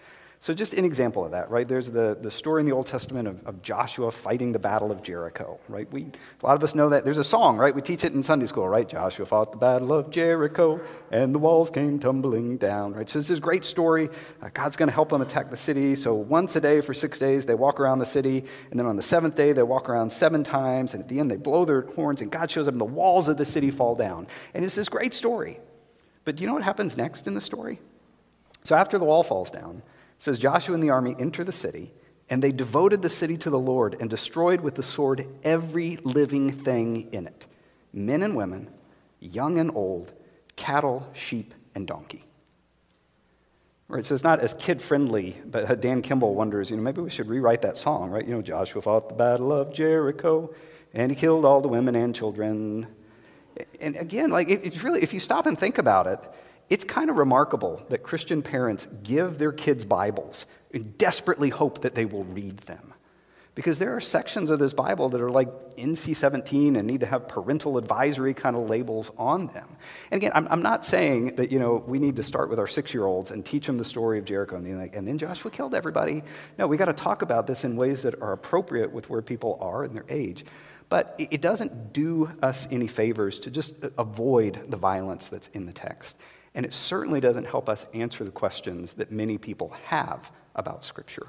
So, 0.43 0.55
just 0.55 0.73
an 0.73 0.87
example 0.87 1.23
of 1.23 1.33
that, 1.33 1.51
right? 1.51 1.69
There's 1.69 1.91
the, 1.91 2.17
the 2.19 2.31
story 2.31 2.61
in 2.61 2.67
the 2.67 2.73
Old 2.73 2.87
Testament 2.87 3.29
of, 3.29 3.47
of 3.47 3.61
Joshua 3.61 4.11
fighting 4.11 4.53
the 4.53 4.59
Battle 4.59 4.91
of 4.91 5.03
Jericho, 5.03 5.61
right? 5.69 5.87
We, 5.93 6.05
a 6.43 6.47
lot 6.47 6.57
of 6.57 6.65
us 6.65 6.75
know 6.75 6.89
that. 6.89 7.05
There's 7.05 7.19
a 7.19 7.25
song, 7.25 7.59
right? 7.59 7.75
We 7.75 7.83
teach 7.83 8.05
it 8.05 8.15
in 8.15 8.23
Sunday 8.23 8.47
school, 8.47 8.67
right? 8.67 8.89
Joshua 8.89 9.27
fought 9.27 9.53
the 9.53 9.59
Battle 9.59 9.93
of 9.93 10.09
Jericho, 10.09 10.81
and 11.11 11.35
the 11.35 11.39
walls 11.39 11.69
came 11.69 11.99
tumbling 11.99 12.57
down, 12.57 12.95
right? 12.95 13.07
So, 13.07 13.21
this 13.21 13.39
great 13.39 13.67
story. 13.67 14.09
Uh, 14.41 14.49
God's 14.55 14.77
going 14.77 14.89
to 14.89 14.95
help 14.95 15.11
them 15.11 15.21
attack 15.21 15.51
the 15.51 15.59
city. 15.59 15.95
So, 15.95 16.15
once 16.15 16.57
a 16.57 16.61
day 16.63 16.81
for 16.81 16.95
six 16.95 17.19
days, 17.19 17.45
they 17.45 17.55
walk 17.55 17.79
around 17.79 17.99
the 17.99 18.07
city. 18.07 18.43
And 18.71 18.81
then 18.81 18.87
on 18.87 18.97
the 18.97 19.03
seventh 19.03 19.35
day, 19.35 19.53
they 19.53 19.63
walk 19.63 19.91
around 19.91 20.11
seven 20.11 20.43
times. 20.43 20.95
And 20.95 21.03
at 21.03 21.09
the 21.11 21.21
end, 21.21 21.31
they 21.31 21.37
blow 21.37 21.67
their 21.67 21.83
horns, 21.83 22.23
and 22.23 22.33
God 22.33 22.51
shows 22.51 22.67
up, 22.67 22.73
and 22.73 22.81
the 22.81 22.87
walls 22.87 23.29
of 23.29 23.37
the 23.37 23.45
city 23.45 23.71
fall 23.71 23.95
down. 23.95 24.27
And 24.55 24.65
it's 24.65 24.75
this 24.75 24.89
great 24.89 25.13
story. 25.13 25.61
But 26.25 26.37
do 26.37 26.41
you 26.41 26.47
know 26.47 26.55
what 26.55 26.63
happens 26.63 26.97
next 26.97 27.27
in 27.27 27.35
the 27.35 27.43
story? 27.43 27.79
So, 28.63 28.75
after 28.75 28.97
the 28.97 29.05
wall 29.05 29.23
falls 29.23 29.51
down, 29.51 29.83
says 30.21 30.39
Joshua 30.39 30.75
and 30.75 30.85
the 30.85 30.91
army 30.91 31.17
enter 31.19 31.43
the 31.43 31.51
city, 31.51 31.93
and 32.29 32.43
they 32.43 32.53
devoted 32.53 33.01
the 33.01 33.09
city 33.09 33.37
to 33.39 33.51
the 33.51 33.59
Lord 33.59 33.97
and 33.99 34.09
destroyed 34.09 34.61
with 34.61 34.75
the 34.77 34.83
sword 34.83 35.27
every 35.43 35.97
living 36.05 36.53
thing 36.53 37.11
in 37.11 37.27
it 37.27 37.47
men 37.93 38.23
and 38.23 38.37
women, 38.37 38.71
young 39.19 39.59
and 39.59 39.75
old, 39.75 40.13
cattle, 40.55 41.09
sheep, 41.13 41.53
and 41.75 41.89
donkey. 41.89 42.25
Right, 43.89 44.05
so 44.05 44.15
it's 44.15 44.23
not 44.23 44.39
as 44.39 44.55
kid 44.55 44.81
friendly, 44.81 45.37
but 45.45 45.81
Dan 45.81 46.03
Kimball 46.03 46.37
wonders, 46.37 46.71
you 46.71 46.77
know, 46.77 46.83
maybe 46.83 47.01
we 47.01 47.11
should 47.11 47.29
rewrite 47.29 47.63
that 47.63 47.77
song, 47.77 48.11
right? 48.11 48.25
You 48.25 48.35
know, 48.35 48.43
Joshua 48.43 48.81
fought 48.81 49.09
the 49.09 49.17
battle 49.17 49.53
of 49.53 49.73
Jericho, 49.73 50.55
and 50.95 51.11
he 51.11 51.17
killed 51.17 51.45
all 51.45 51.61
the 51.61 51.69
women 51.69 51.97
and 51.97 52.15
children. 52.15 52.87
And 53.81 53.97
again, 53.97 54.31
like 54.31 54.49
it's 54.49 54.85
really, 54.85 55.03
if 55.03 55.13
you 55.13 55.19
stop 55.19 55.47
and 55.47 55.59
think 55.59 55.79
about 55.79 56.07
it, 56.07 56.21
it's 56.71 56.85
kind 56.85 57.11
of 57.11 57.17
remarkable 57.17 57.85
that 57.89 58.05
Christian 58.05 58.43
parents 58.43 58.87
give 59.03 59.39
their 59.39 59.53
kids 59.53 59.85
Bibles 59.85 60.47
and 60.73 60.97
desperately 60.97 61.51
hope 61.51 61.83
that 61.83 61.97
they 61.97 62.05
will 62.05 62.25
read 62.25 62.59
them. 62.59 62.95
Because 63.57 63.81
there 63.81 63.97
are 63.97 64.01
sections 64.01 64.49
of 64.49 64.61
this 64.61 64.73
Bible 64.73 65.09
that 65.09 65.21
are 65.21 65.31
like 65.31 65.49
NC 65.77 66.15
17 66.15 66.77
and 66.77 66.87
need 66.87 67.01
to 67.01 67.07
have 67.07 67.27
parental 67.27 67.77
advisory 67.77 68.33
kind 68.33 68.55
of 68.55 68.71
labels 68.71 69.11
on 69.19 69.49
them. 69.49 69.67
And 70.13 70.23
again, 70.23 70.31
I'm, 70.33 70.47
I'm 70.49 70.63
not 70.63 70.85
saying 70.85 71.35
that, 71.35 71.51
you 71.51 71.59
know, 71.59 71.83
we 71.85 71.99
need 71.99 72.17
to 72.17 72.23
start 72.23 72.49
with 72.49 72.61
our 72.61 72.69
six 72.69 72.95
year 72.95 73.05
olds 73.05 73.33
and 73.33 73.45
teach 73.45 73.67
them 73.67 73.77
the 73.77 73.85
story 73.85 74.21
of 74.21 74.25
Jericho 74.25 74.55
and, 74.55 74.79
like, 74.79 74.95
and 74.95 75.07
then 75.07 75.19
Joshua 75.19 75.51
killed 75.51 75.75
everybody. 75.75 76.23
No, 76.57 76.69
we 76.69 76.77
got 76.77 76.85
to 76.85 76.93
talk 76.93 77.23
about 77.23 77.49
this 77.49 77.65
in 77.65 77.75
ways 77.75 78.03
that 78.03 78.23
are 78.23 78.33
appropriate 78.33 78.93
with 78.93 79.11
where 79.11 79.21
people 79.21 79.59
are 79.61 79.83
and 79.83 79.97
their 79.97 80.07
age. 80.09 80.45
But 80.89 81.17
it 81.19 81.41
doesn't 81.41 81.93
do 81.93 82.31
us 82.43 82.69
any 82.71 82.87
favors 82.87 83.41
to 83.41 83.51
just 83.51 83.83
uh, 83.83 83.91
avoid 83.99 84.71
the 84.71 84.77
violence 84.77 85.29
that's 85.29 85.49
in 85.49 85.67
the 85.67 85.73
text. 85.73 86.17
And 86.55 86.67
it 86.67 86.75
certainly 86.75 87.21
doesn't 87.21 87.45
help 87.45 87.69
us 87.69 87.87
answer 87.95 88.25
the 88.25 88.31
questions 88.31 88.95
that 88.95 89.13
many 89.13 89.39
people 89.39 89.71
have 89.85 90.31
about 90.55 90.85
Scripture. 90.85 91.29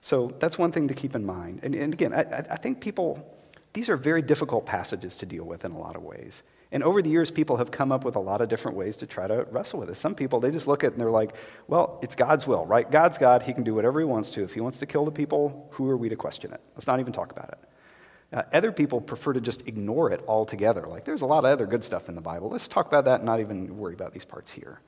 So 0.00 0.30
that's 0.38 0.58
one 0.58 0.70
thing 0.70 0.88
to 0.88 0.94
keep 0.94 1.14
in 1.14 1.24
mind. 1.24 1.60
And, 1.62 1.74
and 1.74 1.94
again, 1.94 2.12
I, 2.12 2.44
I 2.50 2.56
think 2.56 2.80
people, 2.80 3.26
these 3.72 3.88
are 3.88 3.96
very 3.96 4.20
difficult 4.20 4.66
passages 4.66 5.16
to 5.18 5.26
deal 5.26 5.44
with 5.44 5.64
in 5.64 5.72
a 5.72 5.78
lot 5.78 5.96
of 5.96 6.02
ways. 6.02 6.42
And 6.72 6.82
over 6.82 7.00
the 7.00 7.08
years, 7.08 7.30
people 7.30 7.56
have 7.56 7.70
come 7.70 7.92
up 7.92 8.04
with 8.04 8.16
a 8.16 8.20
lot 8.20 8.40
of 8.40 8.48
different 8.48 8.76
ways 8.76 8.96
to 8.96 9.06
try 9.06 9.26
to 9.26 9.46
wrestle 9.50 9.78
with 9.78 9.88
it. 9.88 9.96
Some 9.96 10.14
people, 10.14 10.40
they 10.40 10.50
just 10.50 10.66
look 10.66 10.84
at 10.84 10.88
it 10.88 10.92
and 10.94 11.00
they're 11.00 11.10
like, 11.10 11.34
well, 11.68 11.98
it's 12.02 12.14
God's 12.14 12.46
will, 12.46 12.66
right? 12.66 12.90
God's 12.90 13.16
God. 13.16 13.44
He 13.44 13.54
can 13.54 13.62
do 13.62 13.74
whatever 13.74 14.00
he 14.00 14.04
wants 14.04 14.28
to. 14.30 14.42
If 14.42 14.52
he 14.52 14.60
wants 14.60 14.78
to 14.78 14.86
kill 14.86 15.04
the 15.04 15.12
people, 15.12 15.68
who 15.70 15.88
are 15.88 15.96
we 15.96 16.08
to 16.08 16.16
question 16.16 16.52
it? 16.52 16.60
Let's 16.74 16.86
not 16.86 17.00
even 17.00 17.12
talk 17.12 17.32
about 17.32 17.48
it. 17.50 17.58
Uh, 18.34 18.42
other 18.52 18.72
people 18.72 19.00
prefer 19.00 19.32
to 19.32 19.40
just 19.40 19.66
ignore 19.68 20.10
it 20.10 20.24
altogether. 20.26 20.86
Like, 20.88 21.04
there's 21.04 21.22
a 21.22 21.26
lot 21.26 21.44
of 21.44 21.52
other 21.52 21.66
good 21.66 21.84
stuff 21.84 22.08
in 22.08 22.16
the 22.16 22.20
Bible. 22.20 22.50
Let's 22.50 22.66
talk 22.66 22.88
about 22.88 23.04
that 23.04 23.20
and 23.20 23.24
not 23.24 23.38
even 23.38 23.78
worry 23.78 23.94
about 23.94 24.12
these 24.12 24.24
parts 24.24 24.50
here. 24.50 24.80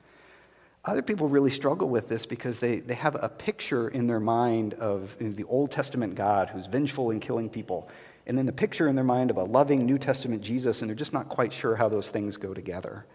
Other 0.83 1.01
people 1.01 1.29
really 1.29 1.49
struggle 1.51 1.87
with 1.87 2.09
this 2.09 2.25
because 2.25 2.59
they, 2.59 2.79
they 2.79 2.93
have 2.95 3.15
a 3.15 3.29
picture 3.29 3.87
in 3.87 4.07
their 4.07 4.19
mind 4.19 4.73
of 4.73 5.15
the 5.19 5.45
Old 5.45 5.71
Testament 5.71 6.15
God 6.15 6.49
who's 6.49 6.67
vengeful 6.67 7.09
in 7.11 7.21
killing 7.21 7.49
people, 7.49 7.89
and 8.25 8.37
then 8.37 8.45
the 8.45 8.51
picture 8.51 8.89
in 8.89 8.95
their 8.95 9.05
mind 9.05 9.31
of 9.31 9.37
a 9.37 9.43
loving 9.43 9.85
New 9.85 9.97
Testament 9.97 10.41
Jesus, 10.41 10.81
and 10.81 10.89
they're 10.89 10.95
just 10.95 11.13
not 11.13 11.29
quite 11.29 11.53
sure 11.53 11.77
how 11.77 11.87
those 11.87 12.09
things 12.09 12.35
go 12.35 12.53
together. 12.53 13.05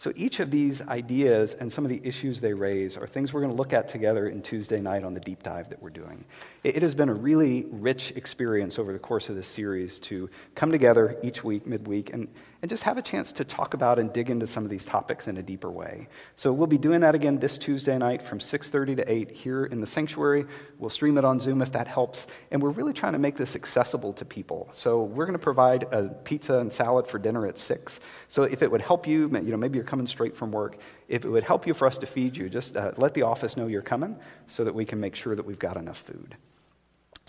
So 0.00 0.14
each 0.16 0.40
of 0.40 0.50
these 0.50 0.80
ideas 0.80 1.52
and 1.52 1.70
some 1.70 1.84
of 1.84 1.90
the 1.90 2.00
issues 2.02 2.40
they 2.40 2.54
raise 2.54 2.96
are 2.96 3.06
things 3.06 3.34
we're 3.34 3.42
going 3.42 3.52
to 3.52 3.56
look 3.58 3.74
at 3.74 3.86
together 3.86 4.30
in 4.30 4.40
Tuesday 4.40 4.80
night 4.80 5.04
on 5.04 5.12
the 5.12 5.20
deep 5.20 5.42
dive 5.42 5.68
that 5.68 5.82
we're 5.82 5.90
doing. 5.90 6.24
It 6.64 6.80
has 6.80 6.94
been 6.94 7.10
a 7.10 7.14
really 7.14 7.66
rich 7.68 8.12
experience 8.16 8.78
over 8.78 8.94
the 8.94 8.98
course 8.98 9.28
of 9.28 9.36
this 9.36 9.46
series 9.46 9.98
to 9.98 10.30
come 10.54 10.72
together 10.72 11.18
each 11.22 11.44
week, 11.44 11.66
midweek, 11.66 12.14
and 12.14 12.28
and 12.62 12.68
just 12.68 12.82
have 12.82 12.98
a 12.98 13.02
chance 13.02 13.32
to 13.32 13.44
talk 13.44 13.74
about 13.74 13.98
and 13.98 14.12
dig 14.12 14.28
into 14.28 14.46
some 14.46 14.64
of 14.64 14.70
these 14.70 14.84
topics 14.84 15.28
in 15.28 15.36
a 15.36 15.42
deeper 15.42 15.70
way. 15.70 16.08
So 16.36 16.52
we'll 16.52 16.66
be 16.66 16.78
doing 16.78 17.00
that 17.00 17.14
again 17.14 17.38
this 17.38 17.56
Tuesday 17.56 17.96
night 17.96 18.22
from 18.22 18.38
6:30 18.38 18.96
to 18.96 19.10
8 19.10 19.30
here 19.30 19.64
in 19.64 19.80
the 19.80 19.86
sanctuary. 19.86 20.46
We'll 20.78 20.90
stream 20.90 21.16
it 21.18 21.24
on 21.24 21.40
Zoom 21.40 21.62
if 21.62 21.72
that 21.72 21.86
helps, 21.86 22.26
and 22.50 22.62
we're 22.62 22.70
really 22.70 22.92
trying 22.92 23.14
to 23.14 23.18
make 23.18 23.36
this 23.36 23.56
accessible 23.56 24.12
to 24.14 24.24
people. 24.24 24.68
So 24.72 25.02
we're 25.02 25.26
going 25.26 25.38
to 25.38 25.42
provide 25.42 25.84
a 25.84 26.08
pizza 26.08 26.58
and 26.58 26.72
salad 26.72 27.06
for 27.06 27.18
dinner 27.18 27.46
at 27.46 27.58
6. 27.58 28.00
So 28.28 28.42
if 28.42 28.62
it 28.62 28.70
would 28.70 28.82
help 28.82 29.06
you, 29.06 29.28
you 29.28 29.50
know, 29.50 29.56
maybe 29.56 29.76
you're 29.76 29.84
coming 29.84 30.06
straight 30.06 30.36
from 30.36 30.52
work, 30.52 30.76
if 31.08 31.24
it 31.24 31.28
would 31.28 31.44
help 31.44 31.66
you 31.66 31.74
for 31.74 31.86
us 31.86 31.98
to 31.98 32.06
feed 32.06 32.36
you, 32.36 32.48
just 32.48 32.76
uh, 32.76 32.92
let 32.96 33.14
the 33.14 33.22
office 33.22 33.56
know 33.56 33.66
you're 33.66 33.82
coming 33.82 34.16
so 34.46 34.64
that 34.64 34.74
we 34.74 34.84
can 34.84 35.00
make 35.00 35.16
sure 35.16 35.34
that 35.34 35.46
we've 35.46 35.58
got 35.58 35.76
enough 35.76 35.98
food. 35.98 36.36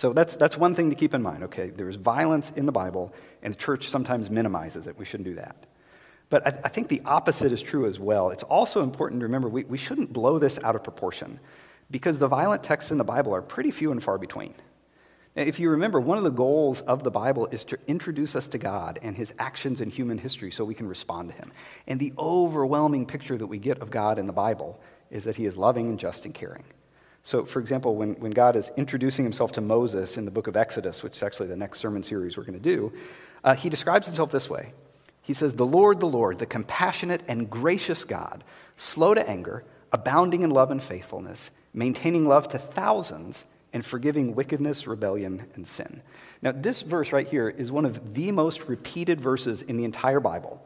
So 0.01 0.13
that's, 0.13 0.35
that's 0.35 0.57
one 0.57 0.73
thing 0.73 0.89
to 0.89 0.95
keep 0.95 1.13
in 1.13 1.21
mind. 1.21 1.43
Okay, 1.43 1.69
there's 1.69 1.95
violence 1.95 2.51
in 2.55 2.65
the 2.65 2.71
Bible, 2.71 3.13
and 3.43 3.53
the 3.53 3.57
church 3.57 3.87
sometimes 3.87 4.31
minimizes 4.31 4.87
it. 4.87 4.97
We 4.97 5.05
shouldn't 5.05 5.29
do 5.29 5.35
that. 5.35 5.55
But 6.31 6.47
I, 6.47 6.59
I 6.63 6.69
think 6.69 6.87
the 6.87 7.03
opposite 7.05 7.51
is 7.51 7.61
true 7.61 7.85
as 7.85 7.99
well. 7.99 8.31
It's 8.31 8.41
also 8.41 8.81
important 8.81 9.19
to 9.19 9.27
remember 9.27 9.47
we, 9.47 9.63
we 9.63 9.77
shouldn't 9.77 10.11
blow 10.11 10.39
this 10.39 10.57
out 10.63 10.75
of 10.75 10.83
proportion 10.83 11.39
because 11.91 12.17
the 12.17 12.27
violent 12.27 12.63
texts 12.63 12.89
in 12.89 12.97
the 12.97 13.03
Bible 13.03 13.35
are 13.35 13.43
pretty 13.43 13.69
few 13.69 13.91
and 13.91 14.01
far 14.01 14.17
between. 14.17 14.55
Now, 15.35 15.43
if 15.43 15.59
you 15.59 15.69
remember, 15.69 15.99
one 15.99 16.17
of 16.17 16.23
the 16.23 16.31
goals 16.31 16.81
of 16.81 17.03
the 17.03 17.11
Bible 17.11 17.45
is 17.51 17.63
to 17.65 17.77
introduce 17.85 18.35
us 18.35 18.47
to 18.47 18.57
God 18.57 18.97
and 19.03 19.15
his 19.15 19.35
actions 19.37 19.81
in 19.81 19.91
human 19.91 20.17
history 20.17 20.49
so 20.49 20.65
we 20.65 20.73
can 20.73 20.87
respond 20.87 21.29
to 21.29 21.35
him. 21.35 21.51
And 21.85 21.99
the 21.99 22.11
overwhelming 22.17 23.05
picture 23.05 23.37
that 23.37 23.45
we 23.45 23.59
get 23.59 23.77
of 23.83 23.91
God 23.91 24.17
in 24.17 24.25
the 24.25 24.33
Bible 24.33 24.81
is 25.11 25.25
that 25.25 25.35
he 25.35 25.45
is 25.45 25.57
loving 25.57 25.89
and 25.89 25.99
just 25.99 26.25
and 26.25 26.33
caring. 26.33 26.63
So, 27.23 27.45
for 27.45 27.59
example, 27.59 27.95
when, 27.95 28.15
when 28.15 28.31
God 28.31 28.55
is 28.55 28.71
introducing 28.77 29.23
himself 29.23 29.51
to 29.53 29.61
Moses 29.61 30.17
in 30.17 30.25
the 30.25 30.31
book 30.31 30.47
of 30.47 30.57
Exodus, 30.57 31.03
which 31.03 31.17
is 31.17 31.23
actually 31.23 31.47
the 31.47 31.55
next 31.55 31.79
sermon 31.79 32.03
series 32.03 32.35
we're 32.35 32.43
going 32.43 32.59
to 32.59 32.59
do, 32.59 32.91
uh, 33.43 33.53
he 33.53 33.69
describes 33.69 34.07
himself 34.07 34.31
this 34.31 34.49
way 34.49 34.73
He 35.21 35.33
says, 35.33 35.55
The 35.55 35.65
Lord, 35.65 35.99
the 35.99 36.07
Lord, 36.07 36.39
the 36.39 36.45
compassionate 36.45 37.21
and 37.27 37.49
gracious 37.49 38.05
God, 38.05 38.43
slow 38.75 39.13
to 39.13 39.29
anger, 39.29 39.63
abounding 39.91 40.41
in 40.41 40.49
love 40.49 40.71
and 40.71 40.81
faithfulness, 40.81 41.51
maintaining 41.73 42.25
love 42.25 42.47
to 42.49 42.57
thousands, 42.57 43.45
and 43.73 43.85
forgiving 43.85 44.35
wickedness, 44.35 44.87
rebellion, 44.87 45.47
and 45.55 45.67
sin. 45.67 46.01
Now, 46.41 46.51
this 46.51 46.81
verse 46.81 47.13
right 47.13 47.27
here 47.27 47.49
is 47.49 47.71
one 47.71 47.85
of 47.85 48.13
the 48.13 48.31
most 48.31 48.67
repeated 48.67 49.21
verses 49.21 49.61
in 49.61 49.77
the 49.77 49.85
entire 49.85 50.19
Bible 50.19 50.61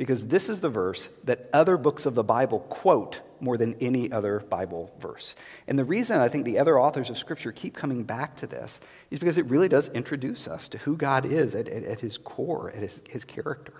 because 0.00 0.28
this 0.28 0.48
is 0.48 0.62
the 0.62 0.70
verse 0.70 1.10
that 1.24 1.50
other 1.52 1.76
books 1.76 2.06
of 2.06 2.14
the 2.14 2.24
Bible 2.24 2.60
quote 2.60 3.20
more 3.38 3.58
than 3.58 3.74
any 3.82 4.10
other 4.10 4.40
Bible 4.40 4.90
verse. 4.98 5.36
And 5.68 5.78
the 5.78 5.84
reason 5.84 6.18
I 6.18 6.28
think 6.28 6.46
the 6.46 6.58
other 6.58 6.80
authors 6.80 7.10
of 7.10 7.18
Scripture 7.18 7.52
keep 7.52 7.74
coming 7.76 8.04
back 8.04 8.36
to 8.36 8.46
this 8.46 8.80
is 9.10 9.18
because 9.18 9.36
it 9.36 9.44
really 9.44 9.68
does 9.68 9.88
introduce 9.88 10.48
us 10.48 10.68
to 10.68 10.78
who 10.78 10.96
God 10.96 11.26
is 11.26 11.54
at, 11.54 11.68
at, 11.68 11.84
at 11.84 12.00
his 12.00 12.16
core, 12.16 12.70
at 12.70 12.78
his, 12.78 13.02
his 13.10 13.26
character. 13.26 13.74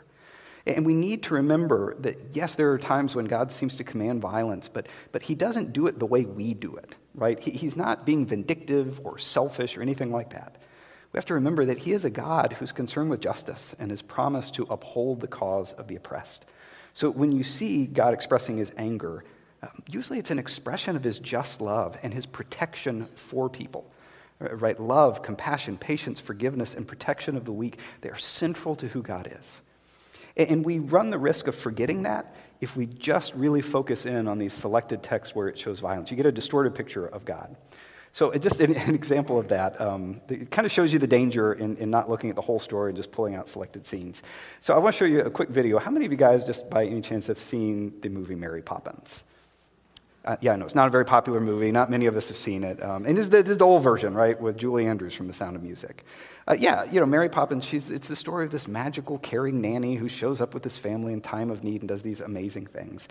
And 0.67 0.85
we 0.85 0.93
need 0.93 1.23
to 1.23 1.35
remember 1.37 1.95
that, 2.00 2.19
yes, 2.33 2.55
there 2.55 2.71
are 2.71 2.79
times 2.79 3.15
when 3.17 3.25
God 3.25 3.50
seems 3.50 3.77
to 3.77 3.85
command 3.85 4.21
violence, 4.21 4.69
but, 4.69 4.89
but 5.12 5.23
he 5.23 5.35
doesn't 5.35 5.73
do 5.73 5.87
it 5.87 5.99
the 5.99 6.05
way 6.05 6.27
we 6.27 6.53
do 6.53 6.77
it, 6.77 6.97
right? 7.15 7.41
He, 7.41 7.53
he's 7.53 7.77
not 7.77 8.05
being 8.05 8.27
vindictive 8.27 9.00
or 9.05 9.17
selfish 9.17 9.75
or 9.75 9.81
anything 9.81 10.12
like 10.12 10.35
that. 10.35 10.57
We 11.12 11.19
have 11.19 11.26
to 11.26 11.35
remember 11.35 11.64
that 11.64 11.79
he 11.79 11.93
is 11.93 12.05
a 12.05 12.11
God 12.11 12.55
who's 12.59 12.73
concerned 12.73 13.11
with 13.11 13.21
justice 13.21 13.75
and 13.79 13.90
has 13.90 14.02
promised 14.02 14.55
to 14.55 14.67
uphold 14.71 15.21
the 15.21 15.26
cause 15.26 15.73
of 15.73 15.88
the 15.88 15.97
oppressed. 15.97 16.47
So 16.93 17.11
when 17.11 17.33
you 17.33 17.43
see 17.43 17.87
God 17.87 18.14
expressing 18.14 18.59
his 18.59 18.73
anger, 18.76 19.25
um, 19.62 19.83
usually 19.88 20.19
it's 20.19 20.31
an 20.31 20.38
expression 20.38 20.97
of 20.97 21.05
his 21.05 21.19
just 21.19 21.61
love 21.61 21.99
and 22.02 22.14
his 22.14 22.26
protection 22.26 23.09
for 23.14 23.49
people. 23.49 23.90
Uh, 24.40 24.55
right? 24.57 24.79
Love, 24.79 25.23
compassion, 25.23 25.76
patience, 25.76 26.21
forgiveness, 26.21 26.75
and 26.75 26.87
protection 26.87 27.37
of 27.37 27.45
the 27.45 27.52
weak, 27.52 27.79
they 28.00 28.09
are 28.09 28.17
central 28.17 28.75
to 28.76 28.88
who 28.88 29.02
God 29.02 29.33
is. 29.38 29.61
And 30.37 30.64
we 30.64 30.79
run 30.79 31.11
the 31.11 31.19
risk 31.19 31.49
of 31.49 31.55
forgetting 31.55 32.05
that 32.05 32.35
if 32.61 32.76
we 32.76 32.87
just 32.87 33.35
really 33.35 33.61
focus 33.61 34.07
in 34.07 34.29
on 34.29 34.38
these 34.38 34.52
selected 34.52 35.02
texts 35.02 35.35
where 35.35 35.49
it 35.49 35.59
shows 35.59 35.81
violence. 35.81 36.11
You 36.11 36.17
get 36.17 36.26
a 36.26 36.33
distorted 36.33 36.75
picture 36.75 37.07
of 37.07 37.25
God. 37.25 37.57
So, 38.12 38.33
just 38.33 38.61
an, 38.61 38.75
an 38.76 38.95
example 38.95 39.38
of 39.38 39.49
that, 39.49 39.81
um, 39.81 40.21
it 40.29 40.50
kind 40.50 40.67
of 40.67 40.73
shows 40.73 40.93
you 40.93 40.99
the 40.99 41.07
danger 41.07 41.52
in, 41.52 41.76
in, 41.76 41.90
not 41.90 42.11
looking 42.11 42.31
at 42.31 42.37
the 42.37 42.43
whole 42.43 42.59
story 42.59 42.90
and 42.90 42.97
just 42.97 43.12
pulling 43.12 43.35
out 43.35 43.49
selected 43.49 43.87
scenes. 43.87 44.23
So, 44.61 44.75
I 44.75 44.79
want 44.79 44.95
to 44.95 44.99
show 44.99 45.05
you 45.05 45.21
a 45.21 45.31
quick 45.31 45.50
video. 45.50 45.79
How 45.79 45.90
many 45.90 46.07
of 46.07 46.12
you 46.12 46.19
guys, 46.19 46.45
just 46.45 46.69
by 46.69 46.85
any 46.85 47.00
chance, 47.00 47.26
have 47.29 47.38
seen 47.38 48.00
the 48.00 48.09
movie 48.09 48.35
Mary 48.35 48.62
Poppins? 48.62 49.25
Uh, 50.23 50.37
yeah, 50.43 50.55
no, 50.55 50.67
it's 50.67 50.75
not 50.75 50.87
a 50.87 50.90
very 50.90 51.05
popular 51.05 51.40
movie. 51.40 51.73
Not 51.73 51.90
many 51.90 52.05
of 52.05 52.14
us 52.14 52.29
have 52.29 52.37
seen 52.37 52.62
it. 52.62 52.83
Um, 52.83 53.07
and 53.07 53.17
this 53.17 53.23
is, 53.23 53.31
the, 53.31 53.43
this 53.43 53.52
is, 53.52 53.59
the, 53.59 53.64
old 53.64 53.83
version, 53.83 54.12
right, 54.12 54.38
with 54.38 54.59
Julie 54.59 54.87
Andrews 54.87 55.14
from 55.14 55.26
The 55.26 55.33
Sound 55.33 55.57
of 55.57 55.62
Music. 55.62 56.05
Uh, 56.47 56.57
yeah, 56.59 56.85
you 56.85 57.00
know, 57.00 57.07
Mary 57.07 57.31
Poppins, 57.31 57.64
she's, 57.64 57.90
it's 57.90 58.07
the 58.07 58.17
story 58.17 58.45
of 58.45 58.50
this 58.50 58.69
magical, 58.69 59.19
caring 59.19 59.62
nanny 59.62 59.95
who 59.95 60.09
shows 60.09 60.43
up 60.43 60.52
with 60.52 60.62
this 60.62 60.76
family 60.76 61.14
in 61.14 61.23
time 61.23 61.50
of 61.50 61.64
need 61.64 61.81
and 61.81 61.88
does 61.88 62.02
these 62.02 62.21
amazing 62.21 62.67
things. 62.67 63.09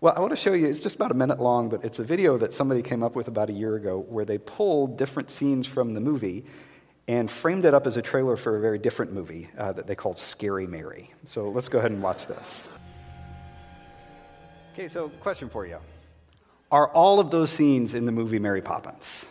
Well, 0.00 0.12
I 0.14 0.20
want 0.20 0.30
to 0.30 0.36
show 0.36 0.52
you, 0.52 0.66
it's 0.66 0.80
just 0.80 0.96
about 0.96 1.10
a 1.10 1.14
minute 1.14 1.40
long, 1.40 1.70
but 1.70 1.82
it's 1.82 1.98
a 1.98 2.04
video 2.04 2.36
that 2.38 2.52
somebody 2.52 2.82
came 2.82 3.02
up 3.02 3.16
with 3.16 3.28
about 3.28 3.48
a 3.48 3.52
year 3.52 3.76
ago 3.76 4.04
where 4.08 4.26
they 4.26 4.36
pulled 4.36 4.98
different 4.98 5.30
scenes 5.30 5.66
from 5.66 5.94
the 5.94 6.00
movie 6.00 6.44
and 7.08 7.30
framed 7.30 7.64
it 7.64 7.72
up 7.72 7.86
as 7.86 7.96
a 7.96 8.02
trailer 8.02 8.36
for 8.36 8.56
a 8.56 8.60
very 8.60 8.78
different 8.78 9.12
movie 9.12 9.48
uh, 9.56 9.72
that 9.72 9.86
they 9.86 9.94
called 9.94 10.18
Scary 10.18 10.66
Mary. 10.66 11.12
So 11.24 11.48
let's 11.48 11.68
go 11.68 11.78
ahead 11.78 11.92
and 11.92 12.02
watch 12.02 12.26
this. 12.26 12.68
Okay, 14.74 14.88
so 14.88 15.08
question 15.20 15.48
for 15.48 15.66
you 15.66 15.78
Are 16.70 16.88
all 16.88 17.18
of 17.18 17.30
those 17.30 17.50
scenes 17.50 17.94
in 17.94 18.04
the 18.04 18.12
movie 18.12 18.38
Mary 18.38 18.60
Poppins? 18.60 19.24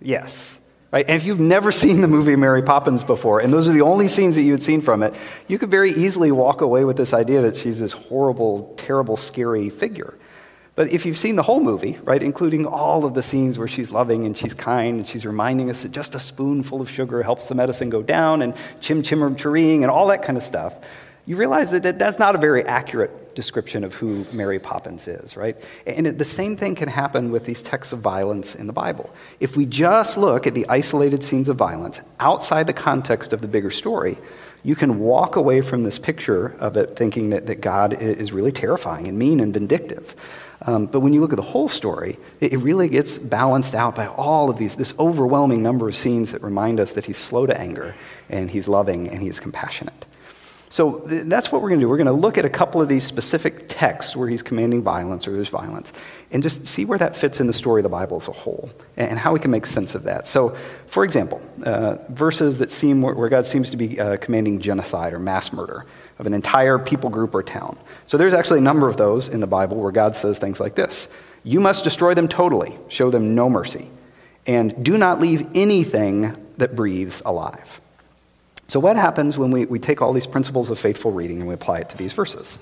Yes. 0.00 0.58
Right? 0.94 1.04
And 1.08 1.16
if 1.16 1.24
you've 1.24 1.40
never 1.40 1.72
seen 1.82 2.00
the 2.00 2.06
movie 2.06 2.36
Mary 2.36 2.62
Poppins 2.62 3.02
before, 3.02 3.40
and 3.40 3.52
those 3.52 3.66
are 3.66 3.72
the 3.72 3.82
only 3.82 4.06
scenes 4.06 4.36
that 4.36 4.42
you 4.42 4.52
had 4.52 4.62
seen 4.62 4.80
from 4.80 5.02
it, 5.02 5.12
you 5.48 5.58
could 5.58 5.70
very 5.70 5.90
easily 5.90 6.30
walk 6.30 6.60
away 6.60 6.84
with 6.84 6.96
this 6.96 7.12
idea 7.12 7.42
that 7.42 7.56
she's 7.56 7.80
this 7.80 7.90
horrible, 7.90 8.72
terrible, 8.76 9.16
scary 9.16 9.70
figure. 9.70 10.14
But 10.76 10.90
if 10.90 11.04
you've 11.04 11.18
seen 11.18 11.34
the 11.34 11.42
whole 11.42 11.60
movie, 11.60 11.98
right, 12.04 12.22
including 12.22 12.64
all 12.64 13.04
of 13.04 13.14
the 13.14 13.24
scenes 13.24 13.58
where 13.58 13.66
she's 13.66 13.90
loving 13.90 14.24
and 14.24 14.38
she's 14.38 14.54
kind 14.54 15.00
and 15.00 15.08
she's 15.08 15.26
reminding 15.26 15.68
us 15.68 15.82
that 15.82 15.90
just 15.90 16.14
a 16.14 16.20
spoonful 16.20 16.80
of 16.80 16.88
sugar 16.88 17.24
helps 17.24 17.46
the 17.46 17.56
medicine 17.56 17.90
go 17.90 18.02
down 18.02 18.40
and 18.42 18.54
chim 18.80 19.02
chim 19.02 19.36
cher-ee 19.36 19.82
and 19.82 19.86
all 19.86 20.06
that 20.08 20.22
kind 20.22 20.36
of 20.36 20.44
stuff, 20.44 20.76
you 21.26 21.34
realize 21.34 21.72
that 21.72 21.98
that's 21.98 22.20
not 22.20 22.36
a 22.36 22.38
very 22.38 22.64
accurate 22.64 23.23
description 23.34 23.84
of 23.84 23.94
who 23.94 24.24
Mary 24.32 24.58
Poppins 24.58 25.08
is, 25.08 25.36
right? 25.36 25.56
And 25.86 26.06
it, 26.06 26.18
the 26.18 26.24
same 26.24 26.56
thing 26.56 26.74
can 26.74 26.88
happen 26.88 27.30
with 27.30 27.44
these 27.44 27.62
texts 27.62 27.92
of 27.92 28.00
violence 28.00 28.54
in 28.54 28.66
the 28.66 28.72
Bible. 28.72 29.10
If 29.40 29.56
we 29.56 29.66
just 29.66 30.16
look 30.16 30.46
at 30.46 30.54
the 30.54 30.66
isolated 30.68 31.22
scenes 31.22 31.48
of 31.48 31.56
violence 31.56 32.00
outside 32.20 32.66
the 32.66 32.72
context 32.72 33.32
of 33.32 33.40
the 33.40 33.48
bigger 33.48 33.70
story, 33.70 34.18
you 34.62 34.74
can 34.74 34.98
walk 34.98 35.36
away 35.36 35.60
from 35.60 35.82
this 35.82 35.98
picture 35.98 36.56
of 36.58 36.76
it 36.76 36.96
thinking 36.96 37.30
that, 37.30 37.46
that 37.46 37.60
God 37.60 37.92
is 37.92 38.32
really 38.32 38.52
terrifying 38.52 39.06
and 39.06 39.18
mean 39.18 39.40
and 39.40 39.52
vindictive. 39.52 40.16
Um, 40.62 40.86
but 40.86 41.00
when 41.00 41.12
you 41.12 41.20
look 41.20 41.32
at 41.32 41.36
the 41.36 41.42
whole 41.42 41.68
story, 41.68 42.18
it, 42.40 42.54
it, 42.54 42.56
really 42.58 42.88
gets 42.88 43.18
balanced 43.18 43.74
out 43.74 43.94
by 43.94 44.06
all 44.06 44.48
of 44.48 44.56
these, 44.56 44.76
this 44.76 44.94
overwhelming 44.98 45.62
number 45.62 45.88
of 45.88 45.94
scenes 45.94 46.32
that 46.32 46.42
remind 46.42 46.80
us 46.80 46.92
that 46.92 47.04
he's 47.04 47.18
slow 47.18 47.44
to 47.44 47.58
anger 47.60 47.94
and 48.30 48.50
he's 48.50 48.66
loving 48.66 49.08
and 49.08 49.20
he's 49.20 49.40
compassionate. 49.40 50.06
So 50.68 51.02
that's 51.06 51.52
what 51.52 51.62
we're 51.62 51.68
going 51.68 51.80
to 51.80 51.86
do. 51.86 51.88
We're 51.88 51.98
going 51.98 52.06
to 52.06 52.12
look 52.12 52.36
at 52.36 52.44
a 52.44 52.50
couple 52.50 52.80
of 52.80 52.88
these 52.88 53.04
specific 53.04 53.66
texts 53.68 54.16
where 54.16 54.28
he's 54.28 54.42
commanding 54.42 54.82
violence 54.82 55.28
or 55.28 55.32
there's 55.32 55.48
violence 55.48 55.92
and 56.32 56.42
just 56.42 56.66
see 56.66 56.84
where 56.84 56.98
that 56.98 57.16
fits 57.16 57.38
in 57.38 57.46
the 57.46 57.52
story 57.52 57.80
of 57.80 57.84
the 57.84 57.88
Bible 57.88 58.16
as 58.16 58.26
a 58.26 58.32
whole 58.32 58.70
and 58.96 59.18
how 59.18 59.32
we 59.32 59.38
can 59.38 59.52
make 59.52 59.66
sense 59.66 59.94
of 59.94 60.02
that. 60.02 60.26
So, 60.26 60.56
for 60.86 61.04
example, 61.04 61.40
uh, 61.62 61.98
verses 62.08 62.58
that 62.58 62.72
seem 62.72 63.02
where, 63.02 63.28
God 63.28 63.46
seems 63.46 63.70
to 63.70 63.76
be 63.76 64.00
uh, 64.00 64.16
commanding 64.16 64.58
genocide 64.58 65.12
or 65.12 65.20
mass 65.20 65.52
murder 65.52 65.86
of 66.18 66.26
an 66.26 66.34
entire 66.34 66.78
people 66.78 67.08
group 67.08 67.34
or 67.34 67.42
town. 67.42 67.78
So, 68.06 68.18
there's 68.18 68.34
actually 68.34 68.58
a 68.58 68.62
number 68.62 68.88
of 68.88 68.96
those 68.96 69.28
in 69.28 69.38
the 69.38 69.46
Bible 69.46 69.76
where 69.76 69.92
God 69.92 70.16
says 70.16 70.38
things 70.38 70.58
like 70.58 70.74
this 70.74 71.06
You 71.44 71.60
must 71.60 71.84
destroy 71.84 72.14
them 72.14 72.26
totally, 72.26 72.76
show 72.88 73.10
them 73.10 73.36
no 73.36 73.48
mercy, 73.48 73.90
and 74.46 74.84
do 74.84 74.98
not 74.98 75.20
leave 75.20 75.46
anything 75.54 76.36
that 76.56 76.74
breathes 76.74 77.22
alive. 77.24 77.80
So, 78.66 78.80
what 78.80 78.96
happens 78.96 79.36
when 79.36 79.50
we, 79.50 79.66
we 79.66 79.78
take 79.78 80.00
all 80.00 80.12
these 80.12 80.26
principles 80.26 80.70
of 80.70 80.78
faithful 80.78 81.12
reading 81.12 81.38
and 81.38 81.48
we 81.48 81.54
apply 81.54 81.80
it 81.80 81.90
to 81.90 81.96
these 81.96 82.12
verses? 82.12 82.58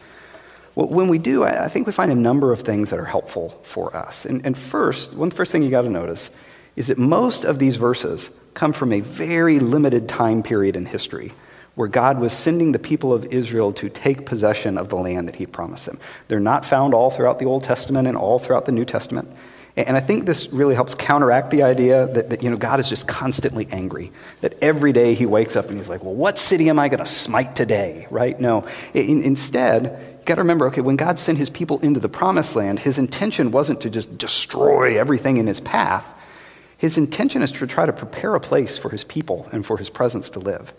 Well, 0.74 0.88
when 0.88 1.08
we 1.08 1.18
do, 1.18 1.44
I, 1.44 1.66
I 1.66 1.68
think 1.68 1.86
we 1.86 1.92
find 1.92 2.10
a 2.10 2.16
number 2.16 2.52
of 2.52 2.60
things 2.62 2.90
that 2.90 2.98
are 2.98 3.04
helpful 3.04 3.60
for 3.62 3.94
us. 3.94 4.24
And, 4.24 4.44
and 4.46 4.56
first, 4.56 5.14
one 5.14 5.30
first 5.30 5.52
thing 5.52 5.62
you 5.62 5.70
got 5.70 5.82
to 5.82 5.90
notice 5.90 6.30
is 6.76 6.86
that 6.86 6.98
most 6.98 7.44
of 7.44 7.58
these 7.58 7.76
verses 7.76 8.30
come 8.54 8.72
from 8.72 8.92
a 8.92 9.00
very 9.00 9.58
limited 9.58 10.08
time 10.08 10.42
period 10.42 10.76
in 10.76 10.86
history 10.86 11.34
where 11.74 11.88
God 11.88 12.18
was 12.18 12.32
sending 12.32 12.72
the 12.72 12.78
people 12.78 13.12
of 13.12 13.24
Israel 13.26 13.72
to 13.74 13.88
take 13.88 14.26
possession 14.26 14.76
of 14.76 14.88
the 14.88 14.96
land 14.96 15.28
that 15.28 15.36
He 15.36 15.46
promised 15.46 15.86
them. 15.86 15.98
They're 16.28 16.40
not 16.40 16.64
found 16.64 16.92
all 16.92 17.10
throughout 17.10 17.38
the 17.38 17.46
Old 17.46 17.64
Testament 17.64 18.06
and 18.06 18.16
all 18.16 18.38
throughout 18.38 18.66
the 18.66 18.72
New 18.72 18.84
Testament. 18.84 19.30
And 19.74 19.96
I 19.96 20.00
think 20.00 20.26
this 20.26 20.52
really 20.52 20.74
helps 20.74 20.94
counteract 20.94 21.50
the 21.50 21.62
idea 21.62 22.06
that, 22.08 22.28
that, 22.28 22.42
you 22.42 22.50
know, 22.50 22.56
God 22.56 22.78
is 22.78 22.90
just 22.90 23.06
constantly 23.06 23.66
angry. 23.70 24.12
That 24.42 24.58
every 24.60 24.92
day 24.92 25.14
he 25.14 25.24
wakes 25.24 25.56
up 25.56 25.70
and 25.70 25.78
he's 25.78 25.88
like, 25.88 26.04
well, 26.04 26.14
what 26.14 26.36
city 26.36 26.68
am 26.68 26.78
I 26.78 26.88
going 26.88 27.00
to 27.00 27.06
smite 27.06 27.56
today? 27.56 28.06
Right? 28.10 28.38
No. 28.38 28.66
In, 28.92 29.22
instead, 29.22 30.16
you've 30.18 30.24
got 30.26 30.34
to 30.34 30.42
remember, 30.42 30.66
okay, 30.66 30.82
when 30.82 30.96
God 30.96 31.18
sent 31.18 31.38
his 31.38 31.48
people 31.48 31.78
into 31.78 32.00
the 32.00 32.10
promised 32.10 32.54
land, 32.54 32.80
his 32.80 32.98
intention 32.98 33.50
wasn't 33.50 33.80
to 33.80 33.88
just 33.88 34.18
destroy 34.18 34.98
everything 34.98 35.38
in 35.38 35.46
his 35.46 35.60
path. 35.60 36.12
His 36.76 36.98
intention 36.98 37.40
is 37.42 37.50
to 37.52 37.66
try 37.66 37.86
to 37.86 37.92
prepare 37.94 38.34
a 38.34 38.40
place 38.40 38.76
for 38.76 38.90
his 38.90 39.04
people 39.04 39.48
and 39.52 39.64
for 39.64 39.78
his 39.78 39.88
presence 39.88 40.28
to 40.30 40.38
live. 40.38 40.74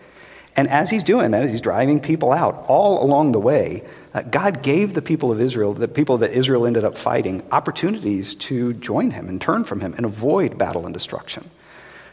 And 0.56 0.70
as 0.70 0.90
he's 0.90 1.04
doing 1.04 1.32
that, 1.32 1.44
as 1.44 1.52
he's 1.52 1.62
driving 1.62 2.00
people 2.00 2.32
out, 2.32 2.66
all 2.68 3.04
along 3.04 3.32
the 3.32 3.40
way, 3.40 3.84
uh, 4.14 4.22
God 4.22 4.62
gave 4.62 4.94
the 4.94 5.02
people 5.02 5.32
of 5.32 5.42
Israel, 5.42 5.74
the 5.74 5.88
people 5.88 6.20
that 6.20 6.34
Israel 6.34 6.68
ended 6.68 6.84
up 6.84 6.98
fighting, 6.98 7.44
opportunities 7.52 8.36
to 8.36 8.74
join 8.74 9.12
him 9.12 9.30
and 9.30 9.42
turn 9.42 9.64
from 9.64 9.82
him 9.82 9.94
and 9.98 10.06
avoid 10.06 10.58
battle 10.58 10.86
and 10.86 10.94
destruction. 10.94 11.50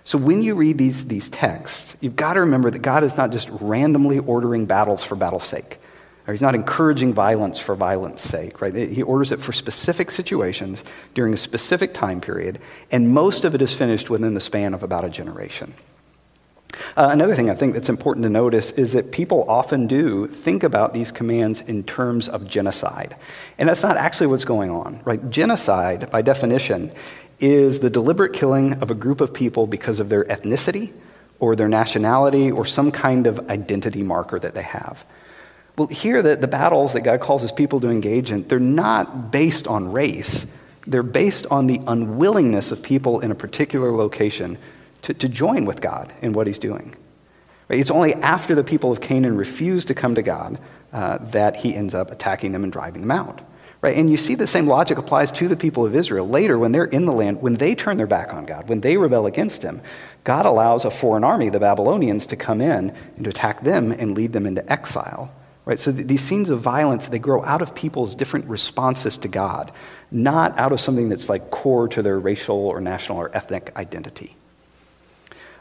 So 0.04 0.16
when 0.16 0.40
you 0.40 0.54
read 0.54 0.78
these, 0.78 1.04
these 1.04 1.28
texts, 1.28 1.94
you've 2.00 2.16
got 2.16 2.34
to 2.34 2.40
remember 2.40 2.70
that 2.70 2.78
God 2.78 3.04
is 3.04 3.16
not 3.16 3.30
just 3.30 3.48
randomly 3.50 4.18
ordering 4.18 4.64
battles 4.64 5.04
for 5.04 5.14
battle's 5.14 5.44
sake. 5.44 5.78
Or 6.26 6.32
he's 6.32 6.42
not 6.42 6.54
encouraging 6.54 7.12
violence 7.12 7.58
for 7.58 7.74
violence 7.74 8.22
sake, 8.22 8.60
right? 8.60 8.74
He 8.74 9.02
orders 9.02 9.32
it 9.32 9.40
for 9.40 9.52
specific 9.52 10.10
situations 10.10 10.84
during 11.12 11.34
a 11.34 11.36
specific 11.36 11.92
time 11.92 12.20
period, 12.20 12.60
and 12.90 13.12
most 13.12 13.44
of 13.44 13.54
it 13.54 13.62
is 13.62 13.74
finished 13.74 14.08
within 14.10 14.34
the 14.34 14.40
span 14.40 14.72
of 14.72 14.82
about 14.82 15.04
a 15.04 15.10
generation. 15.10 15.74
Uh, 16.96 17.08
another 17.10 17.34
thing 17.34 17.50
I 17.50 17.54
think 17.54 17.74
that's 17.74 17.88
important 17.88 18.24
to 18.24 18.30
notice 18.30 18.70
is 18.72 18.92
that 18.92 19.12
people 19.12 19.44
often 19.48 19.86
do 19.86 20.26
think 20.26 20.62
about 20.62 20.94
these 20.94 21.10
commands 21.10 21.60
in 21.62 21.82
terms 21.84 22.28
of 22.28 22.46
genocide. 22.48 23.16
And 23.58 23.68
that's 23.68 23.82
not 23.82 23.96
actually 23.96 24.28
what's 24.28 24.44
going 24.44 24.70
on, 24.70 25.00
right? 25.04 25.30
Genocide, 25.30 26.10
by 26.10 26.22
definition, 26.22 26.92
is 27.38 27.80
the 27.80 27.90
deliberate 27.90 28.32
killing 28.32 28.74
of 28.82 28.90
a 28.90 28.94
group 28.94 29.20
of 29.20 29.32
people 29.32 29.66
because 29.66 30.00
of 30.00 30.08
their 30.08 30.24
ethnicity 30.24 30.92
or 31.38 31.56
their 31.56 31.68
nationality 31.68 32.50
or 32.50 32.66
some 32.66 32.92
kind 32.92 33.26
of 33.26 33.50
identity 33.50 34.02
marker 34.02 34.38
that 34.38 34.54
they 34.54 34.62
have. 34.62 35.04
Well, 35.76 35.88
here, 35.88 36.22
the, 36.22 36.36
the 36.36 36.48
battles 36.48 36.92
that 36.92 37.00
God 37.00 37.20
calls 37.20 37.42
his 37.42 37.52
people 37.52 37.80
to 37.80 37.88
engage 37.88 38.30
in, 38.30 38.46
they're 38.46 38.58
not 38.58 39.30
based 39.30 39.66
on 39.66 39.92
race. 39.92 40.44
They're 40.86 41.02
based 41.02 41.46
on 41.46 41.66
the 41.66 41.80
unwillingness 41.86 42.70
of 42.70 42.82
people 42.82 43.20
in 43.20 43.30
a 43.30 43.34
particular 43.34 43.90
location 43.90 44.58
to, 45.02 45.14
to 45.14 45.28
join 45.28 45.64
with 45.64 45.80
God 45.80 46.12
in 46.20 46.32
what 46.32 46.46
he's 46.46 46.58
doing. 46.58 46.94
Right? 47.68 47.78
It's 47.78 47.90
only 47.90 48.14
after 48.14 48.54
the 48.54 48.64
people 48.64 48.90
of 48.90 49.00
Canaan 49.00 49.36
refuse 49.36 49.84
to 49.86 49.94
come 49.94 50.14
to 50.16 50.22
God 50.22 50.58
uh, 50.92 51.18
that 51.18 51.56
he 51.56 51.74
ends 51.74 51.94
up 51.94 52.10
attacking 52.10 52.52
them 52.52 52.64
and 52.64 52.72
driving 52.72 53.02
them 53.02 53.10
out. 53.10 53.42
Right? 53.82 53.96
And 53.96 54.10
you 54.10 54.18
see 54.18 54.34
the 54.34 54.46
same 54.46 54.66
logic 54.66 54.98
applies 54.98 55.32
to 55.32 55.48
the 55.48 55.56
people 55.56 55.86
of 55.86 55.96
Israel. 55.96 56.28
Later, 56.28 56.58
when 56.58 56.72
they're 56.72 56.84
in 56.84 57.06
the 57.06 57.12
land, 57.12 57.40
when 57.40 57.54
they 57.54 57.74
turn 57.74 57.96
their 57.96 58.06
back 58.06 58.34
on 58.34 58.44
God, 58.44 58.68
when 58.68 58.82
they 58.82 58.98
rebel 58.98 59.24
against 59.24 59.62
him, 59.62 59.80
God 60.22 60.44
allows 60.44 60.84
a 60.84 60.90
foreign 60.90 61.24
army, 61.24 61.48
the 61.48 61.60
Babylonians, 61.60 62.26
to 62.26 62.36
come 62.36 62.60
in 62.60 62.90
and 63.16 63.24
to 63.24 63.30
attack 63.30 63.62
them 63.62 63.90
and 63.90 64.14
lead 64.14 64.34
them 64.34 64.46
into 64.46 64.70
exile. 64.70 65.32
Right? 65.64 65.80
So 65.80 65.92
th- 65.92 66.06
these 66.06 66.22
scenes 66.22 66.50
of 66.50 66.60
violence, 66.60 67.08
they 67.08 67.18
grow 67.18 67.42
out 67.44 67.62
of 67.62 67.74
people's 67.74 68.14
different 68.14 68.46
responses 68.48 69.16
to 69.18 69.28
God, 69.28 69.72
not 70.10 70.58
out 70.58 70.72
of 70.72 70.80
something 70.80 71.08
that's 71.08 71.30
like 71.30 71.50
core 71.50 71.88
to 71.88 72.02
their 72.02 72.18
racial 72.18 72.56
or 72.56 72.82
national 72.82 73.18
or 73.18 73.34
ethnic 73.34 73.72
identity. 73.76 74.36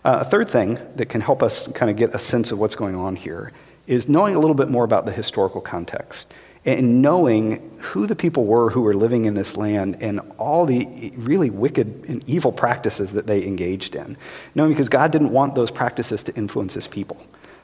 Uh, 0.03 0.19
a 0.21 0.25
third 0.25 0.49
thing 0.49 0.79
that 0.95 1.07
can 1.07 1.21
help 1.21 1.43
us 1.43 1.67
kind 1.69 1.89
of 1.91 1.97
get 1.97 2.15
a 2.15 2.19
sense 2.19 2.51
of 2.51 2.59
what's 2.59 2.75
going 2.75 2.95
on 2.95 3.15
here 3.15 3.51
is 3.87 4.07
knowing 4.07 4.35
a 4.35 4.39
little 4.39 4.55
bit 4.55 4.69
more 4.69 4.83
about 4.83 5.05
the 5.05 5.11
historical 5.11 5.61
context 5.61 6.31
and 6.65 7.01
knowing 7.01 7.77
who 7.79 8.05
the 8.05 8.15
people 8.15 8.45
were 8.45 8.69
who 8.69 8.81
were 8.81 8.93
living 8.93 9.25
in 9.25 9.33
this 9.33 9.57
land 9.57 9.97
and 10.01 10.19
all 10.37 10.65
the 10.65 11.13
really 11.17 11.49
wicked 11.49 12.05
and 12.07 12.27
evil 12.27 12.51
practices 12.51 13.13
that 13.13 13.27
they 13.27 13.45
engaged 13.45 13.95
in. 13.95 14.17
Knowing 14.55 14.71
because 14.71 14.89
God 14.89 15.11
didn't 15.11 15.31
want 15.31 15.55
those 15.55 15.71
practices 15.71 16.23
to 16.23 16.35
influence 16.35 16.73
his 16.73 16.87
people. 16.87 17.17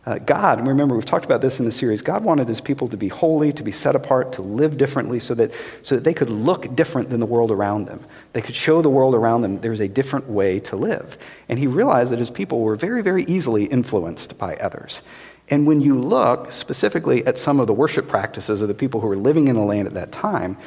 Uh, 0.05 0.19
God, 0.19 0.67
remember, 0.67 0.93
we've 0.93 1.03
talked 1.03 1.25
about 1.25 1.41
this 1.41 1.57
in 1.57 1.65
the 1.65 1.71
series, 1.71 2.03
God 2.03 2.23
wanted 2.23 2.47
his 2.47 2.61
people 2.61 2.87
to 2.89 2.97
be 2.97 3.07
holy, 3.07 3.51
to 3.53 3.63
be 3.63 3.71
set 3.71 3.95
apart, 3.95 4.33
to 4.33 4.43
live 4.43 4.77
differently 4.77 5.19
so 5.19 5.33
that, 5.33 5.51
so 5.81 5.95
that 5.95 6.03
they 6.03 6.13
could 6.13 6.29
look 6.29 6.75
different 6.75 7.09
than 7.09 7.19
the 7.19 7.25
world 7.25 7.49
around 7.49 7.85
them. 7.85 8.05
They 8.33 8.41
could 8.41 8.55
show 8.55 8.83
the 8.83 8.89
world 8.89 9.15
around 9.15 9.41
them 9.41 9.61
there's 9.61 9.79
a 9.79 9.87
different 9.87 10.29
way 10.29 10.59
to 10.61 10.75
live. 10.75 11.17
And 11.49 11.57
he 11.57 11.65
realized 11.65 12.11
that 12.11 12.19
his 12.19 12.29
people 12.29 12.61
were 12.61 12.75
very, 12.75 13.01
very 13.01 13.23
easily 13.23 13.65
influenced 13.65 14.37
by 14.37 14.55
others. 14.57 15.01
And 15.49 15.65
when 15.65 15.81
you 15.81 15.97
look 15.97 16.51
specifically 16.51 17.25
at 17.25 17.39
some 17.39 17.59
of 17.59 17.65
the 17.65 17.73
worship 17.73 18.07
practices 18.07 18.61
of 18.61 18.67
the 18.67 18.73
people 18.75 19.01
who 19.01 19.07
were 19.07 19.17
living 19.17 19.47
in 19.47 19.55
the 19.55 19.61
land 19.61 19.87
at 19.87 19.95
that 19.95 20.11
time, 20.11 20.57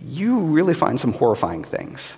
you 0.00 0.40
really 0.40 0.74
find 0.74 0.98
some 0.98 1.12
horrifying 1.12 1.64
things. 1.64 2.14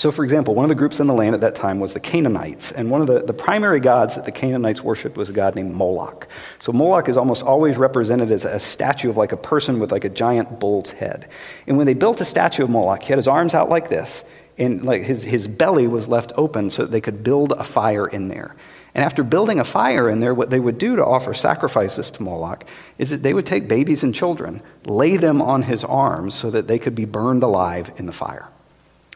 So, 0.00 0.12
for 0.12 0.22
example, 0.22 0.54
one 0.54 0.64
of 0.64 0.68
the 0.68 0.76
groups 0.76 1.00
in 1.00 1.08
the 1.08 1.14
land 1.14 1.34
at 1.34 1.40
that 1.40 1.56
time 1.56 1.80
was 1.80 1.92
the 1.92 1.98
Canaanites, 1.98 2.70
and 2.70 2.88
one 2.88 3.00
of 3.00 3.08
the, 3.08 3.20
the 3.20 3.32
primary 3.32 3.80
gods 3.80 4.14
that 4.14 4.24
the 4.24 4.30
Canaanites 4.30 4.80
worshipped 4.80 5.16
was 5.16 5.28
a 5.28 5.32
god 5.32 5.56
named 5.56 5.74
Moloch. 5.74 6.28
So, 6.60 6.70
Moloch 6.70 7.08
is 7.08 7.16
almost 7.16 7.42
always 7.42 7.76
represented 7.76 8.30
as 8.30 8.44
a 8.44 8.60
statue 8.60 9.10
of 9.10 9.16
like 9.16 9.32
a 9.32 9.36
person 9.36 9.80
with 9.80 9.90
like 9.90 10.04
a 10.04 10.08
giant 10.08 10.60
bull's 10.60 10.92
head. 10.92 11.28
And 11.66 11.76
when 11.76 11.86
they 11.86 11.94
built 11.94 12.20
a 12.20 12.24
statue 12.24 12.62
of 12.62 12.70
Moloch, 12.70 13.02
he 13.02 13.08
had 13.08 13.18
his 13.18 13.26
arms 13.26 13.54
out 13.54 13.70
like 13.70 13.88
this, 13.88 14.22
and 14.56 14.84
like 14.84 15.02
his, 15.02 15.24
his 15.24 15.48
belly 15.48 15.88
was 15.88 16.06
left 16.06 16.30
open 16.36 16.70
so 16.70 16.82
that 16.82 16.92
they 16.92 17.00
could 17.00 17.24
build 17.24 17.50
a 17.50 17.64
fire 17.64 18.06
in 18.06 18.28
there. 18.28 18.54
And 18.94 19.04
after 19.04 19.24
building 19.24 19.58
a 19.58 19.64
fire 19.64 20.08
in 20.08 20.20
there, 20.20 20.32
what 20.32 20.50
they 20.50 20.60
would 20.60 20.78
do 20.78 20.94
to 20.94 21.04
offer 21.04 21.34
sacrifices 21.34 22.08
to 22.12 22.22
Moloch 22.22 22.64
is 22.98 23.10
that 23.10 23.24
they 23.24 23.34
would 23.34 23.46
take 23.46 23.66
babies 23.66 24.04
and 24.04 24.14
children, 24.14 24.62
lay 24.86 25.16
them 25.16 25.42
on 25.42 25.62
his 25.62 25.82
arms 25.82 26.36
so 26.36 26.52
that 26.52 26.68
they 26.68 26.78
could 26.78 26.94
be 26.94 27.04
burned 27.04 27.42
alive 27.42 27.90
in 27.96 28.06
the 28.06 28.12
fire. 28.12 28.48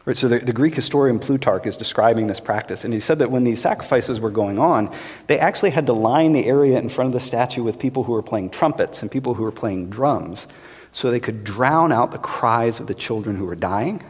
Right, 0.05 0.17
so 0.17 0.27
the, 0.27 0.39
the, 0.39 0.51
Greek 0.51 0.75
historian 0.75 1.17
Plutarch 1.17 1.65
is 1.65 1.77
describing 1.77 2.27
this 2.27 2.41
practice, 2.41 2.83
and 2.83 2.93
he 2.93 2.99
said 2.99 3.19
that 3.19 3.31
when 3.31 3.45
these 3.45 3.61
sacrifices 3.61 4.19
were 4.19 4.31
going 4.31 4.59
on, 4.59 4.93
they 5.27 5.39
actually 5.39 5.69
had 5.69 5.85
to 5.85 5.93
line 5.93 6.33
the 6.33 6.45
area 6.45 6.77
in 6.77 6.89
front 6.89 7.07
of 7.07 7.13
the 7.13 7.25
statue 7.25 7.63
with 7.63 7.79
people 7.79 8.03
who 8.03 8.11
were 8.11 8.21
playing 8.21 8.49
trumpets 8.49 9.01
and 9.01 9.09
people 9.09 9.35
who 9.35 9.43
were 9.43 9.51
playing 9.51 9.89
drums 9.89 10.45
so 10.91 11.09
they 11.09 11.21
could 11.21 11.45
drown 11.45 11.93
out 11.93 12.11
the 12.11 12.17
cries 12.17 12.81
of 12.81 12.87
the 12.87 12.93
children 12.93 13.37
who 13.37 13.45
were 13.45 13.55
dying 13.55 14.03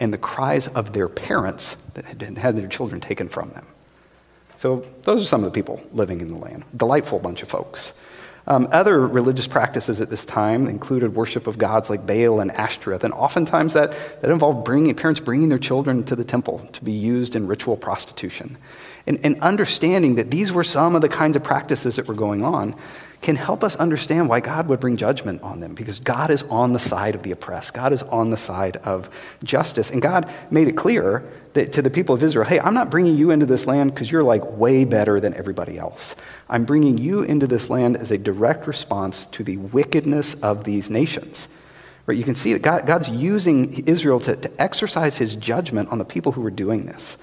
and 0.00 0.12
the 0.12 0.18
cries 0.18 0.66
of 0.66 0.92
their 0.92 1.08
parents 1.08 1.76
that 1.94 2.04
had 2.04 2.20
had 2.36 2.56
their 2.56 2.66
children 2.66 3.00
taken 3.00 3.28
from 3.28 3.50
them. 3.50 3.66
So 4.56 4.84
those 5.02 5.22
are 5.22 5.26
some 5.26 5.44
of 5.44 5.52
the 5.52 5.54
people 5.54 5.80
living 5.92 6.20
in 6.20 6.28
the 6.28 6.36
land. 6.36 6.64
Delightful 6.76 7.20
bunch 7.20 7.42
of 7.42 7.48
folks. 7.48 7.94
Um, 8.46 8.68
other 8.72 9.06
religious 9.06 9.46
practices 9.46 10.00
at 10.00 10.10
this 10.10 10.24
time 10.24 10.66
included 10.66 11.14
worship 11.14 11.46
of 11.46 11.58
gods 11.58 11.88
like 11.88 12.06
Baal 12.06 12.40
and 12.40 12.50
Ashtoreth, 12.50 13.04
and 13.04 13.14
oftentimes 13.14 13.74
that, 13.74 13.92
that 14.20 14.30
involved 14.30 14.64
bringing, 14.64 14.94
parents 14.94 15.20
bringing 15.20 15.48
their 15.48 15.60
children 15.60 16.02
to 16.04 16.16
the 16.16 16.24
temple 16.24 16.58
to 16.72 16.84
be 16.84 16.92
used 16.92 17.36
in 17.36 17.46
ritual 17.46 17.76
prostitution. 17.76 18.58
And, 19.06 19.20
and 19.24 19.40
understanding 19.40 20.16
that 20.16 20.30
these 20.30 20.52
were 20.52 20.64
some 20.64 20.96
of 20.96 21.02
the 21.02 21.08
kinds 21.08 21.36
of 21.36 21.44
practices 21.44 21.96
that 21.96 22.08
were 22.08 22.14
going 22.14 22.44
on, 22.44 22.74
can 23.22 23.36
help 23.36 23.62
us 23.62 23.76
understand 23.76 24.28
why 24.28 24.40
God 24.40 24.68
would 24.68 24.80
bring 24.80 24.96
judgment 24.96 25.42
on 25.42 25.60
them 25.60 25.74
because 25.74 26.00
God 26.00 26.30
is 26.30 26.42
on 26.44 26.72
the 26.72 26.80
side 26.80 27.14
of 27.14 27.22
the 27.22 27.30
oppressed. 27.30 27.72
God 27.72 27.92
is 27.92 28.02
on 28.02 28.30
the 28.30 28.36
side 28.36 28.78
of 28.78 29.08
justice. 29.44 29.90
And 29.90 30.02
God 30.02 30.28
made 30.50 30.66
it 30.66 30.76
clear 30.76 31.22
that, 31.54 31.72
to 31.74 31.82
the 31.82 31.90
people 31.90 32.16
of 32.16 32.22
Israel 32.22 32.44
hey, 32.44 32.58
I'm 32.58 32.74
not 32.74 32.90
bringing 32.90 33.16
you 33.16 33.30
into 33.30 33.46
this 33.46 33.64
land 33.64 33.94
because 33.94 34.10
you're 34.10 34.24
like 34.24 34.44
way 34.58 34.84
better 34.84 35.20
than 35.20 35.34
everybody 35.34 35.78
else. 35.78 36.16
I'm 36.48 36.64
bringing 36.64 36.98
you 36.98 37.22
into 37.22 37.46
this 37.46 37.70
land 37.70 37.96
as 37.96 38.10
a 38.10 38.18
direct 38.18 38.66
response 38.66 39.26
to 39.26 39.44
the 39.44 39.56
wickedness 39.56 40.34
of 40.34 40.64
these 40.64 40.90
nations. 40.90 41.46
Right? 42.06 42.18
You 42.18 42.24
can 42.24 42.34
see 42.34 42.52
that 42.54 42.62
God, 42.62 42.86
God's 42.86 43.08
using 43.08 43.86
Israel 43.86 44.18
to, 44.20 44.34
to 44.34 44.60
exercise 44.60 45.16
his 45.16 45.36
judgment 45.36 45.90
on 45.90 45.98
the 45.98 46.04
people 46.04 46.32
who 46.32 46.40
were 46.40 46.50
doing 46.50 46.86
this. 46.86 47.16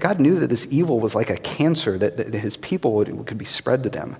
God 0.00 0.20
knew 0.20 0.38
that 0.40 0.48
this 0.48 0.66
evil 0.68 1.00
was 1.00 1.14
like 1.14 1.30
a 1.30 1.36
cancer 1.36 1.96
that, 1.96 2.16
that 2.16 2.34
his 2.34 2.56
people 2.56 2.92
would, 2.94 3.26
could 3.26 3.38
be 3.38 3.44
spread 3.44 3.84
to 3.84 3.88
them. 3.88 4.16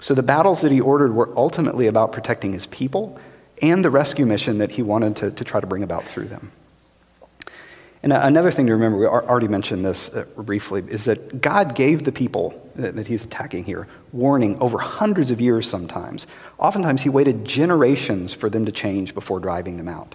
So 0.00 0.14
the 0.14 0.22
battles 0.22 0.60
that 0.60 0.72
he 0.72 0.80
ordered 0.80 1.12
were 1.12 1.30
ultimately 1.36 1.86
about 1.86 2.12
protecting 2.12 2.52
his 2.52 2.66
people 2.66 3.18
and 3.60 3.84
the 3.84 3.90
rescue 3.90 4.26
mission 4.26 4.58
that 4.58 4.70
he 4.70 4.82
wanted 4.82 5.16
to, 5.16 5.30
to 5.32 5.44
try 5.44 5.60
to 5.60 5.66
bring 5.66 5.82
about 5.82 6.04
through 6.04 6.26
them. 6.26 6.52
And 8.00 8.12
another 8.12 8.52
thing 8.52 8.66
to 8.66 8.72
remember, 8.72 8.96
we 8.96 9.06
already 9.06 9.48
mentioned 9.48 9.84
this 9.84 10.08
uh, 10.10 10.24
briefly, 10.36 10.84
is 10.86 11.06
that 11.06 11.40
God 11.40 11.74
gave 11.74 12.04
the 12.04 12.12
people 12.12 12.70
that 12.76 13.08
he's 13.08 13.24
attacking 13.24 13.64
here 13.64 13.88
warning 14.12 14.56
over 14.60 14.78
hundreds 14.78 15.32
of 15.32 15.40
years 15.40 15.68
sometimes. 15.68 16.28
Oftentimes, 16.58 17.02
he 17.02 17.08
waited 17.08 17.44
generations 17.44 18.32
for 18.32 18.48
them 18.48 18.66
to 18.66 18.72
change 18.72 19.14
before 19.14 19.40
driving 19.40 19.78
them 19.78 19.88
out. 19.88 20.14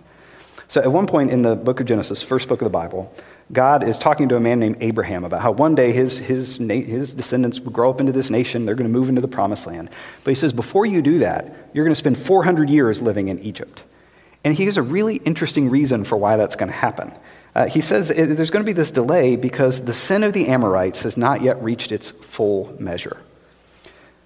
So, 0.70 0.80
at 0.80 0.94
one 0.94 1.08
point 1.08 1.32
in 1.32 1.42
the 1.42 1.58
book 1.58 1.82
of 1.82 1.86
Genesis, 1.86 2.22
first 2.22 2.48
book 2.48 2.62
of 2.62 2.66
the 2.66 2.70
Bible, 2.70 3.14
God 3.52 3.88
is 3.88 4.00
talking 4.00 4.30
to 4.30 4.36
a 4.36 4.40
man 4.40 4.60
named 4.60 4.78
Abraham 4.80 5.26
about 5.26 5.42
how 5.42 5.52
one 5.52 5.76
day 5.76 5.92
his, 5.92 6.20
his, 6.20 6.58
his 6.58 7.14
descendants 7.14 7.60
will 7.60 7.72
grow 7.72 7.90
up 7.90 8.00
into 8.00 8.12
this 8.12 8.30
nation. 8.30 8.66
They're 8.66 8.76
going 8.76 8.92
to 8.92 8.98
move 8.98 9.10
into 9.10 9.22
the 9.22 9.28
promised 9.28 9.68
land. 9.68 9.90
But 10.24 10.32
he 10.32 10.36
says, 10.36 10.54
before 10.54 10.86
you 10.86 11.02
do 11.02 11.20
that, 11.20 11.70
you're 11.74 11.86
going 11.86 11.92
to 11.92 12.00
spend 12.00 12.18
400 12.18 12.70
years 12.70 13.02
living 13.02 13.28
in 13.28 13.40
Egypt. 13.40 13.84
And 14.44 14.56
he 14.56 14.66
gives 14.66 14.78
a 14.78 14.82
really 14.82 15.18
interesting 15.18 15.70
reason 15.70 16.04
for 16.04 16.18
why 16.18 16.38
that's 16.38 16.56
going 16.56 16.72
to 16.72 16.78
happen. 16.78 17.14
Uh, 17.56 17.68
he 17.68 17.82
says 17.82 18.08
there's 18.08 18.50
going 18.50 18.64
to 18.64 18.70
be 18.70 18.74
this 18.74 18.92
delay 18.92 19.36
because 19.36 19.84
the 19.84 19.94
sin 19.94 20.24
of 20.24 20.34
the 20.34 20.48
Amorites 20.48 21.04
has 21.04 21.18
not 21.18 21.42
yet 21.42 21.62
reached 21.62 21.92
its 21.92 22.12
full 22.12 22.76
measure. 22.80 23.18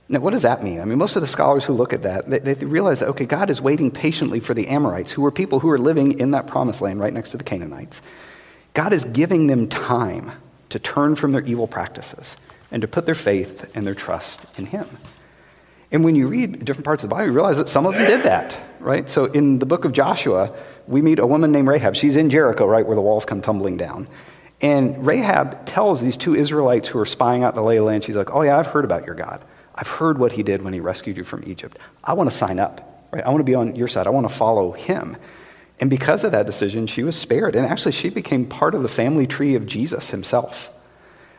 Now, 0.10 0.22
what 0.22 0.32
does 0.32 0.44
that 0.44 0.64
mean? 0.64 0.80
I 0.80 0.86
mean, 0.86 0.98
most 0.98 1.18
of 1.18 1.22
the 1.22 1.28
scholars 1.28 1.66
who 1.66 1.74
look 1.74 1.92
at 1.92 2.04
that, 2.04 2.30
they, 2.30 2.40
they, 2.40 2.54
realize 2.66 3.02
that, 3.02 3.10
okay, 3.10 3.26
God 3.26 3.50
is 3.50 3.62
waiting 3.62 3.92
patiently 3.92 4.40
for 4.40 4.54
the 4.54 4.70
Amorites, 4.70 5.12
who 5.12 5.22
were 5.22 5.32
people 5.32 5.60
who 5.60 5.68
were 5.68 5.78
living 5.78 6.18
in 6.20 6.32
that 6.32 6.48
promised 6.48 6.82
land 6.82 7.02
right 7.02 7.12
next 7.12 7.32
to 7.32 7.38
the 7.38 7.44
Canaanites. 7.44 8.02
God 8.78 8.94
is 8.94 9.06
giving 9.06 9.48
them 9.48 9.68
time 9.68 10.34
to 10.70 10.78
turn 10.78 11.16
from 11.16 11.32
their 11.32 11.42
evil 11.42 11.66
practices 11.66 12.38
and 12.70 12.84
to 12.84 12.88
put 12.88 13.08
their 13.08 13.16
faith 13.16 13.76
and 13.76 13.88
their 13.88 13.96
trust 13.96 14.46
in 14.56 14.68
Him. 14.68 14.86
And 15.92 16.04
when 16.04 16.14
you 16.14 16.28
read 16.28 16.64
different 16.64 16.86
parts 16.86 17.04
of 17.04 17.10
the 17.10 17.16
Bible, 17.16 17.26
you 17.26 17.34
realize 17.34 17.58
that 17.58 17.70
some 17.70 17.88
of 17.88 17.96
them 17.96 18.06
did 18.06 18.22
that, 18.22 18.56
right? 18.80 19.10
So 19.10 19.26
in 19.26 19.58
the 19.58 19.66
book 19.66 19.84
of 19.84 19.94
Joshua, 19.94 20.56
we 20.86 21.02
meet 21.02 21.18
a 21.18 21.26
woman 21.26 21.52
named 21.52 21.68
Rahab. 21.68 21.96
She's 21.96 22.16
in 22.16 22.30
Jericho, 22.30 22.68
right, 22.68 22.86
where 22.86 22.94
the 22.94 23.02
walls 23.02 23.26
come 23.26 23.42
tumbling 23.42 23.78
down. 23.78 24.08
And 24.62 25.08
Rahab 25.08 25.66
tells 25.66 26.00
these 26.00 26.16
two 26.16 26.36
Israelites 26.36 26.88
who 26.88 27.00
are 27.00 27.06
spying 27.08 27.44
out 27.44 27.56
the 27.56 27.64
lay 27.64 27.78
of 27.78 27.86
land, 27.86 28.04
she's 28.04 28.16
like, 28.16 28.30
Oh, 28.30 28.44
yeah, 28.44 28.60
I've 28.60 28.68
heard 28.68 28.86
about 28.86 29.08
your 29.08 29.16
God. 29.16 29.44
I've 29.74 29.88
heard 29.88 30.20
what 30.20 30.34
he 30.34 30.44
did 30.44 30.62
when 30.62 30.74
he 30.74 30.82
rescued 30.82 31.18
you 31.18 31.24
from 31.24 31.44
Egypt. 31.48 31.80
I 32.04 32.14
want 32.14 32.30
to 32.30 32.36
sign 32.36 32.60
up, 32.60 33.08
right? 33.12 33.24
I 33.24 33.30
want 33.30 33.40
to 33.40 33.44
be 33.44 33.56
on 33.56 33.76
your 33.76 33.88
side. 33.88 34.06
I 34.06 34.12
want 34.12 34.30
to 34.30 34.36
follow 34.36 34.72
him. 34.72 35.18
And 35.80 35.90
because 35.90 36.24
of 36.24 36.32
that 36.32 36.46
decision, 36.46 36.88
she 36.88 37.04
was 37.04 37.16
spared. 37.16 37.56
And 37.56 37.66
actually, 37.66 37.92
she 37.92 38.10
became 38.10 38.46
part 38.46 38.74
of 38.74 38.82
the 38.82 38.90
family 38.90 39.28
tree 39.28 39.56
of 39.56 39.66
Jesus 39.66 40.10
himself. 40.10 40.72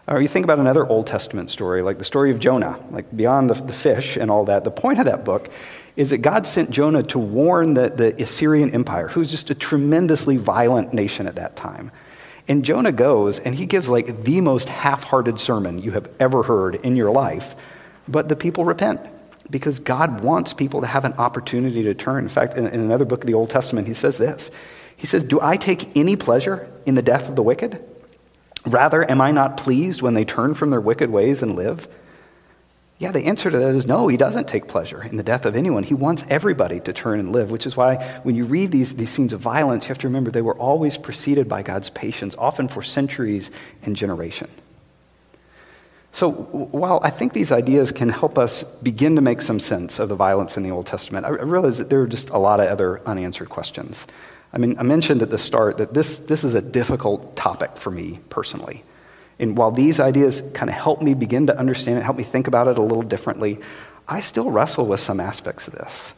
Or 0.06 0.22
you 0.22 0.28
think 0.28 0.44
about 0.44 0.58
another 0.58 0.86
Old 0.86 1.06
Testament 1.06 1.50
story, 1.50 1.82
like 1.82 1.98
the 1.98 2.04
story 2.04 2.30
of 2.30 2.38
Jonah, 2.38 2.80
like 2.90 3.14
beyond 3.14 3.50
the, 3.50 3.54
the 3.54 3.72
fish 3.72 4.16
and 4.16 4.30
all 4.30 4.44
that. 4.46 4.64
The 4.64 4.70
point 4.70 4.98
of 5.00 5.04
that 5.04 5.24
book 5.24 5.50
is 5.96 6.10
that 6.10 6.18
God 6.18 6.46
sent 6.46 6.70
Jonah 6.70 7.02
to 7.04 7.18
warn 7.18 7.74
the, 7.74 7.90
the 7.90 8.22
Assyrian 8.22 8.70
Empire, 8.70 9.08
who's 9.08 9.30
just 9.30 9.50
a 9.50 9.54
tremendously 9.54 10.36
violent 10.36 10.94
nation 10.94 11.26
at 11.26 11.36
that 11.36 11.56
time. 11.56 11.90
And 12.46 12.64
Jonah 12.64 12.92
goes 12.92 13.38
and 13.40 13.54
he 13.54 13.66
gives 13.66 13.88
like 13.88 14.24
the 14.24 14.40
most 14.40 14.68
half 14.70 15.04
hearted 15.04 15.38
sermon 15.38 15.78
you 15.78 15.90
have 15.90 16.08
ever 16.18 16.42
heard 16.42 16.76
in 16.76 16.96
your 16.96 17.10
life, 17.10 17.54
but 18.06 18.28
the 18.28 18.36
people 18.36 18.64
repent 18.64 19.00
because 19.50 19.78
God 19.78 20.20
wants 20.20 20.52
people 20.52 20.80
to 20.80 20.86
have 20.86 21.04
an 21.04 21.14
opportunity 21.14 21.82
to 21.84 21.94
turn. 21.94 22.24
In 22.24 22.28
fact, 22.28 22.54
in, 22.54 22.66
in 22.66 22.80
another 22.80 23.04
book 23.04 23.22
of 23.22 23.26
the 23.26 23.34
Old 23.34 23.50
Testament, 23.50 23.86
he 23.86 23.94
says 23.94 24.18
this 24.18 24.50
He 24.96 25.06
says, 25.06 25.24
Do 25.24 25.40
I 25.40 25.56
take 25.56 25.96
any 25.96 26.16
pleasure 26.16 26.70
in 26.86 26.94
the 26.94 27.02
death 27.02 27.28
of 27.28 27.36
the 27.36 27.42
wicked? 27.42 27.82
Rather, 28.66 29.08
am 29.08 29.20
I 29.20 29.30
not 29.30 29.56
pleased 29.56 30.02
when 30.02 30.14
they 30.14 30.24
turn 30.24 30.54
from 30.54 30.70
their 30.70 30.80
wicked 30.80 31.10
ways 31.10 31.42
and 31.42 31.56
live? 31.56 31.88
Yeah, 32.98 33.12
the 33.12 33.26
answer 33.26 33.48
to 33.48 33.58
that 33.58 33.76
is 33.76 33.86
no, 33.86 34.08
he 34.08 34.16
doesn't 34.16 34.48
take 34.48 34.66
pleasure 34.66 35.04
in 35.04 35.16
the 35.16 35.22
death 35.22 35.46
of 35.46 35.54
anyone. 35.54 35.84
He 35.84 35.94
wants 35.94 36.24
everybody 36.28 36.80
to 36.80 36.92
turn 36.92 37.20
and 37.20 37.30
live, 37.30 37.52
which 37.52 37.64
is 37.64 37.76
why 37.76 38.20
when 38.24 38.34
you 38.34 38.44
read 38.44 38.72
these, 38.72 38.92
these 38.92 39.10
scenes 39.10 39.32
of 39.32 39.40
violence, 39.40 39.84
you 39.84 39.88
have 39.88 39.98
to 39.98 40.08
remember 40.08 40.32
they 40.32 40.42
were 40.42 40.58
always 40.58 40.98
preceded 40.98 41.48
by 41.48 41.62
God's 41.62 41.90
patience, 41.90 42.34
often 42.36 42.66
for 42.66 42.82
centuries 42.82 43.52
and 43.82 43.94
generation. 43.94 44.50
So, 46.10 46.30
while 46.30 47.00
I 47.02 47.10
think 47.10 47.32
these 47.32 47.52
ideas 47.52 47.92
can 47.92 48.08
help 48.08 48.38
us 48.38 48.64
begin 48.82 49.16
to 49.16 49.22
make 49.22 49.42
some 49.42 49.60
sense 49.60 49.98
of 49.98 50.08
the 50.08 50.14
violence 50.14 50.56
in 50.56 50.62
the 50.62 50.70
Old 50.70 50.86
Testament, 50.86 51.26
I 51.26 51.28
realize 51.28 51.78
that 51.78 51.90
there 51.90 52.00
are 52.00 52.06
just 52.06 52.30
a 52.30 52.38
lot 52.38 52.60
of 52.60 52.68
other 52.68 53.06
unanswered 53.06 53.50
questions. 53.50 54.06
I 54.52 54.58
mean, 54.58 54.78
I 54.78 54.82
mentioned 54.82 55.22
at 55.22 55.30
the 55.30 55.38
start 55.38 55.76
that 55.76 55.92
this, 55.92 56.18
this 56.18 56.42
is 56.42 56.54
a 56.54 56.62
difficult 56.62 57.36
topic 57.36 57.76
for 57.76 57.90
me 57.90 58.20
personally. 58.30 58.82
And 59.38 59.56
while 59.56 59.70
these 59.70 60.00
ideas 60.00 60.42
kind 60.54 60.70
of 60.70 60.74
help 60.74 61.02
me 61.02 61.14
begin 61.14 61.46
to 61.46 61.58
understand 61.58 61.98
it, 61.98 62.02
help 62.02 62.16
me 62.16 62.24
think 62.24 62.48
about 62.48 62.66
it 62.66 62.78
a 62.78 62.82
little 62.82 63.02
differently, 63.02 63.60
I 64.08 64.20
still 64.20 64.50
wrestle 64.50 64.86
with 64.86 65.00
some 65.00 65.20
aspects 65.20 65.68
of 65.68 65.74
this. 65.74 66.14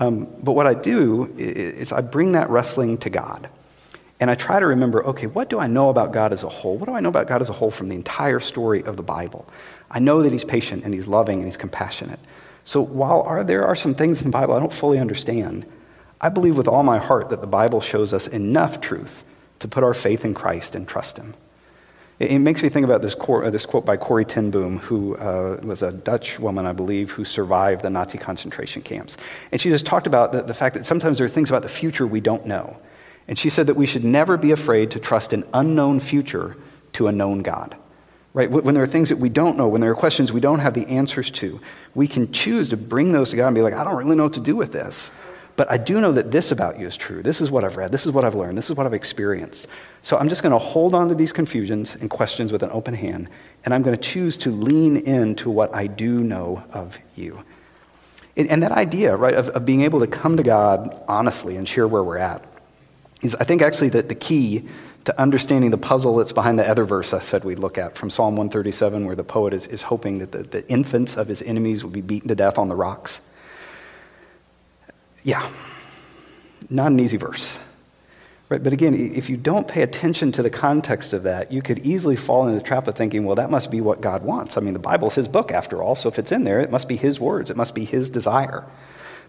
Um, 0.00 0.26
but 0.42 0.52
what 0.52 0.66
I 0.66 0.74
do 0.74 1.32
is 1.36 1.92
I 1.92 2.00
bring 2.00 2.32
that 2.32 2.50
wrestling 2.50 2.98
to 2.98 3.10
God. 3.10 3.48
And 4.20 4.30
I 4.30 4.34
try 4.34 4.60
to 4.60 4.66
remember 4.66 5.04
okay, 5.06 5.26
what 5.26 5.48
do 5.48 5.58
I 5.58 5.66
know 5.66 5.88
about 5.88 6.12
God 6.12 6.32
as 6.32 6.44
a 6.44 6.48
whole? 6.48 6.76
What 6.76 6.86
do 6.86 6.94
I 6.94 7.00
know 7.00 7.08
about 7.08 7.26
God 7.26 7.40
as 7.40 7.48
a 7.48 7.54
whole 7.54 7.70
from 7.70 7.88
the 7.88 7.96
entire 7.96 8.38
story 8.38 8.84
of 8.84 8.96
the 8.96 9.02
Bible? 9.02 9.48
I 9.90 9.98
know 9.98 10.22
that 10.22 10.30
He's 10.30 10.44
patient 10.44 10.84
and 10.84 10.94
He's 10.94 11.08
loving 11.08 11.36
and 11.36 11.46
He's 11.46 11.56
compassionate. 11.56 12.20
So 12.62 12.82
while 12.82 13.22
are, 13.22 13.42
there 13.42 13.66
are 13.66 13.74
some 13.74 13.94
things 13.94 14.18
in 14.18 14.24
the 14.24 14.30
Bible 14.30 14.54
I 14.54 14.58
don't 14.58 14.72
fully 14.72 14.98
understand, 14.98 15.66
I 16.20 16.28
believe 16.28 16.58
with 16.58 16.68
all 16.68 16.82
my 16.82 16.98
heart 16.98 17.30
that 17.30 17.40
the 17.40 17.46
Bible 17.46 17.80
shows 17.80 18.12
us 18.12 18.26
enough 18.26 18.82
truth 18.82 19.24
to 19.60 19.68
put 19.68 19.82
our 19.82 19.94
faith 19.94 20.24
in 20.24 20.34
Christ 20.34 20.74
and 20.74 20.86
trust 20.86 21.16
Him. 21.16 21.34
It, 22.18 22.32
it 22.32 22.38
makes 22.40 22.62
me 22.62 22.68
think 22.68 22.84
about 22.84 23.00
this, 23.00 23.14
cor- 23.14 23.50
this 23.50 23.64
quote 23.64 23.86
by 23.86 23.96
Corrie 23.96 24.26
ten 24.26 24.50
Boom, 24.50 24.78
who 24.78 25.16
uh, 25.16 25.58
was 25.64 25.82
a 25.82 25.90
Dutch 25.90 26.38
woman, 26.38 26.66
I 26.66 26.74
believe, 26.74 27.12
who 27.12 27.24
survived 27.24 27.80
the 27.80 27.90
Nazi 27.90 28.18
concentration 28.18 28.82
camps. 28.82 29.16
And 29.50 29.60
she 29.60 29.70
just 29.70 29.86
talked 29.86 30.06
about 30.06 30.32
the, 30.32 30.42
the 30.42 30.54
fact 30.54 30.74
that 30.74 30.84
sometimes 30.84 31.16
there 31.16 31.24
are 31.24 31.30
things 31.30 31.48
about 31.48 31.62
the 31.62 31.68
future 31.70 32.06
we 32.06 32.20
don't 32.20 32.44
know. 32.44 32.78
And 33.28 33.38
she 33.38 33.50
said 33.50 33.66
that 33.68 33.74
we 33.74 33.86
should 33.86 34.04
never 34.04 34.36
be 34.36 34.50
afraid 34.50 34.90
to 34.92 35.00
trust 35.00 35.32
an 35.32 35.44
unknown 35.52 36.00
future 36.00 36.56
to 36.94 37.06
a 37.06 37.12
known 37.12 37.42
God. 37.42 37.76
Right? 38.32 38.50
When 38.50 38.74
there 38.74 38.82
are 38.84 38.88
things 38.88 39.08
that 39.08 39.18
we 39.18 39.28
don't 39.28 39.56
know, 39.56 39.66
when 39.66 39.80
there 39.80 39.90
are 39.90 39.96
questions 39.96 40.32
we 40.32 40.40
don't 40.40 40.60
have 40.60 40.74
the 40.74 40.86
answers 40.86 41.32
to, 41.32 41.60
we 41.94 42.06
can 42.06 42.30
choose 42.32 42.68
to 42.68 42.76
bring 42.76 43.10
those 43.10 43.30
to 43.30 43.36
God 43.36 43.48
and 43.48 43.56
be 43.56 43.62
like, 43.62 43.74
I 43.74 43.82
don't 43.82 43.96
really 43.96 44.14
know 44.14 44.24
what 44.24 44.34
to 44.34 44.40
do 44.40 44.54
with 44.54 44.70
this. 44.70 45.10
But 45.56 45.70
I 45.70 45.76
do 45.76 46.00
know 46.00 46.12
that 46.12 46.30
this 46.30 46.52
about 46.52 46.78
you 46.78 46.86
is 46.86 46.96
true. 46.96 47.22
This 47.22 47.40
is 47.40 47.50
what 47.50 47.64
I've 47.64 47.76
read. 47.76 47.92
This 47.92 48.06
is 48.06 48.12
what 48.12 48.24
I've 48.24 48.36
learned. 48.36 48.56
This 48.56 48.70
is 48.70 48.76
what 48.76 48.86
I've 48.86 48.94
experienced. 48.94 49.66
So 50.00 50.16
I'm 50.16 50.28
just 50.28 50.42
going 50.42 50.52
to 50.52 50.58
hold 50.58 50.94
on 50.94 51.08
to 51.08 51.14
these 51.14 51.32
confusions 51.32 51.96
and 51.96 52.08
questions 52.08 52.52
with 52.52 52.62
an 52.62 52.70
open 52.72 52.94
hand, 52.94 53.28
and 53.64 53.74
I'm 53.74 53.82
going 53.82 53.96
to 53.96 54.02
choose 54.02 54.36
to 54.38 54.50
lean 54.50 54.96
into 54.96 55.50
what 55.50 55.74
I 55.74 55.86
do 55.86 56.20
know 56.20 56.62
of 56.72 56.98
you. 57.14 57.44
And, 58.36 58.62
that 58.62 58.72
idea, 58.72 59.14
right, 59.14 59.34
of, 59.34 59.50
of 59.50 59.66
being 59.66 59.82
able 59.82 60.00
to 60.00 60.06
come 60.06 60.38
to 60.38 60.42
God 60.42 61.02
honestly 61.06 61.56
and 61.56 61.68
share 61.68 61.86
where 61.86 62.02
we're 62.02 62.16
at 62.16 62.49
is, 63.22 63.34
I 63.34 63.44
think, 63.44 63.62
actually 63.62 63.90
the, 63.90 64.02
the 64.02 64.14
key 64.14 64.66
to 65.04 65.20
understanding 65.20 65.70
the 65.70 65.78
puzzle 65.78 66.16
that's 66.16 66.32
behind 66.32 66.58
the 66.58 66.68
other 66.68 66.84
verse 66.84 67.12
I 67.12 67.20
said 67.20 67.44
we'd 67.44 67.58
look 67.58 67.78
at 67.78 67.96
from 67.96 68.10
Psalm 68.10 68.36
137, 68.36 69.06
where 69.06 69.16
the 69.16 69.24
poet 69.24 69.54
is, 69.54 69.66
is 69.66 69.82
hoping 69.82 70.18
that 70.18 70.32
the, 70.32 70.42
the 70.42 70.68
infants 70.68 71.16
of 71.16 71.28
his 71.28 71.42
enemies 71.42 71.82
will 71.82 71.90
be 71.90 72.02
beaten 72.02 72.28
to 72.28 72.34
death 72.34 72.58
on 72.58 72.68
the 72.68 72.76
rocks. 72.76 73.20
Yeah, 75.22 75.48
not 76.68 76.92
an 76.92 77.00
easy 77.00 77.16
verse. 77.16 77.58
Right, 78.50 78.62
but 78.62 78.72
again, 78.72 78.94
if 79.14 79.30
you 79.30 79.36
don't 79.36 79.68
pay 79.68 79.82
attention 79.82 80.32
to 80.32 80.42
the 80.42 80.50
context 80.50 81.12
of 81.12 81.22
that, 81.22 81.52
you 81.52 81.62
could 81.62 81.78
easily 81.80 82.16
fall 82.16 82.48
into 82.48 82.58
the 82.58 82.64
trap 82.64 82.88
of 82.88 82.96
thinking, 82.96 83.24
well, 83.24 83.36
that 83.36 83.48
must 83.48 83.70
be 83.70 83.80
what 83.80 84.00
God 84.00 84.24
wants. 84.24 84.56
I 84.56 84.60
mean, 84.60 84.72
the 84.72 84.80
Bible's 84.80 85.14
His 85.14 85.28
book 85.28 85.52
after 85.52 85.80
all, 85.80 85.94
so 85.94 86.08
if 86.08 86.18
it's 86.18 86.32
in 86.32 86.42
there, 86.42 86.58
it 86.58 86.68
must 86.68 86.88
be 86.88 86.96
His 86.96 87.20
words, 87.20 87.50
it 87.50 87.56
must 87.56 87.76
be 87.76 87.84
His 87.84 88.10
desire. 88.10 88.64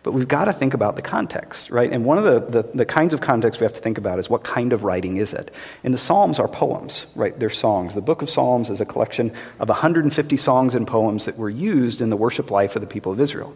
But 0.03 0.13
we've 0.13 0.27
got 0.27 0.45
to 0.45 0.53
think 0.53 0.73
about 0.73 0.95
the 0.95 1.03
context, 1.03 1.69
right? 1.69 1.91
And 1.91 2.05
one 2.05 2.17
of 2.17 2.23
the, 2.23 2.61
the, 2.61 2.69
the, 2.75 2.85
kinds 2.85 3.13
of 3.13 3.21
context 3.21 3.59
we 3.59 3.65
have 3.65 3.73
to 3.73 3.81
think 3.81 3.99
about 3.99 4.17
is 4.17 4.31
what 4.31 4.43
kind 4.43 4.73
of 4.73 4.83
writing 4.83 5.17
is 5.17 5.31
it? 5.31 5.51
And 5.83 5.93
the 5.93 5.99
Psalms 5.99 6.39
are 6.39 6.47
poems, 6.47 7.05
right? 7.13 7.39
They're 7.39 7.51
songs. 7.51 7.93
The 7.93 8.01
book 8.01 8.23
of 8.23 8.29
Psalms 8.29 8.71
is 8.71 8.81
a 8.81 8.85
collection 8.85 9.31
of 9.59 9.69
150 9.69 10.37
songs 10.37 10.73
and 10.73 10.87
poems 10.87 11.25
that 11.25 11.37
were 11.37 11.51
used 11.51 12.01
in 12.01 12.09
the 12.09 12.17
worship 12.17 12.49
life 12.49 12.75
of 12.75 12.81
the 12.81 12.87
people 12.87 13.11
of 13.11 13.19
Israel. 13.19 13.55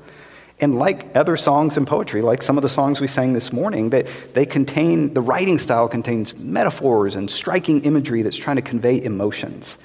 And 0.62 0.78
like 0.78 1.08
other 1.16 1.36
songs 1.36 1.78
and 1.78 1.88
poetry, 1.88 2.22
like 2.22 2.44
some 2.44 2.58
of 2.58 2.62
the 2.62 2.70
songs 2.70 3.02
we 3.02 3.08
sang 3.08 3.34
this 3.34 3.52
morning, 3.52 3.90
that 3.90 4.08
they 4.34 4.46
contain, 4.46 5.14
the 5.14 5.22
writing 5.22 5.58
style 5.58 5.90
contains 5.90 6.36
metaphors 6.38 7.16
and 7.16 7.30
striking 7.30 7.84
imagery 7.84 8.22
that's 8.22 8.38
trying 8.38 8.56
to 8.58 8.62
convey 8.62 9.02
emotions. 9.02 9.78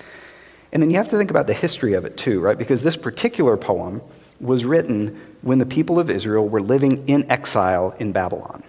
And 0.73 0.83
then 0.83 0.91
you 0.91 0.97
have 0.97 1.09
to 1.09 1.19
think 1.19 1.31
about 1.31 1.47
the 1.47 1.55
history 1.55 1.95
of 1.95 2.05
it 2.05 2.17
too, 2.17 2.41
right? 2.41 2.57
Because 2.57 2.83
this 2.83 2.97
particular 2.97 3.57
poem 3.57 4.03
was 4.41 4.65
written 4.65 5.21
when 5.43 5.59
the 5.59 5.67
people 5.67 5.99
of 5.99 6.09
Israel 6.09 6.49
were 6.49 6.61
living 6.61 7.07
in 7.09 7.31
exile 7.31 7.95
in 7.99 8.13
Babylon. 8.13 8.63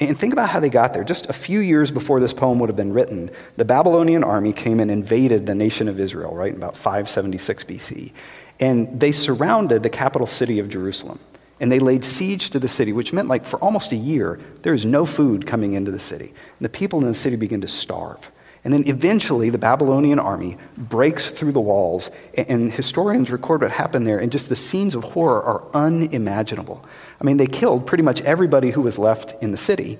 And 0.00 0.18
think 0.18 0.32
about 0.32 0.48
how 0.48 0.60
they 0.60 0.70
got 0.70 0.94
there. 0.94 1.04
Just 1.04 1.26
a 1.26 1.32
few 1.32 1.60
years 1.60 1.90
before 1.90 2.20
this 2.20 2.32
poem 2.32 2.58
would 2.58 2.70
have 2.70 2.76
been 2.76 2.92
written, 2.92 3.30
the 3.56 3.66
Babylonian 3.66 4.24
army 4.24 4.54
came 4.54 4.80
and 4.80 4.90
invaded 4.90 5.46
the 5.46 5.54
nation 5.54 5.88
of 5.88 6.00
Israel, 6.00 6.34
right, 6.34 6.50
in 6.50 6.56
about 6.56 6.74
576 6.74 7.64
BC. 7.64 8.12
And 8.58 8.98
they 8.98 9.12
surrounded 9.12 9.82
the 9.82 9.90
capital 9.90 10.26
city 10.26 10.58
of 10.58 10.70
Jerusalem. 10.70 11.18
And 11.60 11.70
they 11.70 11.78
laid 11.78 12.04
siege 12.04 12.48
to 12.50 12.58
the 12.58 12.68
city, 12.68 12.92
which 12.94 13.12
meant 13.12 13.28
like 13.28 13.44
for 13.44 13.58
almost 13.58 13.92
a 13.92 13.96
year, 13.96 14.40
there 14.62 14.72
is 14.72 14.86
no 14.86 15.04
food 15.04 15.46
coming 15.46 15.74
into 15.74 15.90
the 15.90 15.98
city. 15.98 16.28
And 16.28 16.64
the 16.64 16.70
people 16.70 17.00
in 17.00 17.06
the 17.06 17.14
city 17.14 17.36
begin 17.36 17.60
to 17.60 17.68
starve. 17.68 18.30
And 18.62 18.74
then 18.74 18.86
eventually, 18.86 19.48
the 19.48 19.58
Babylonian 19.58 20.18
army 20.18 20.58
breaks 20.76 21.30
through 21.30 21.52
the 21.52 21.60
walls, 21.60 22.10
and 22.36 22.70
historians 22.70 23.30
record 23.30 23.62
what 23.62 23.70
happened 23.70 24.06
there, 24.06 24.18
and 24.18 24.30
just 24.30 24.50
the 24.50 24.56
scenes 24.56 24.94
of 24.94 25.02
horror 25.02 25.42
are 25.42 25.64
unimaginable. 25.72 26.84
I 27.20 27.24
mean, 27.24 27.38
they 27.38 27.46
killed 27.46 27.86
pretty 27.86 28.02
much 28.02 28.20
everybody 28.20 28.70
who 28.70 28.82
was 28.82 28.98
left 28.98 29.42
in 29.42 29.50
the 29.50 29.56
city, 29.56 29.98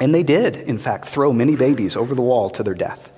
and 0.00 0.12
they 0.12 0.24
did, 0.24 0.56
in 0.56 0.78
fact, 0.78 1.06
throw 1.06 1.32
many 1.32 1.54
babies 1.54 1.96
over 1.96 2.14
the 2.14 2.22
wall 2.22 2.50
to 2.50 2.62
their 2.64 2.74
death. 2.74 3.12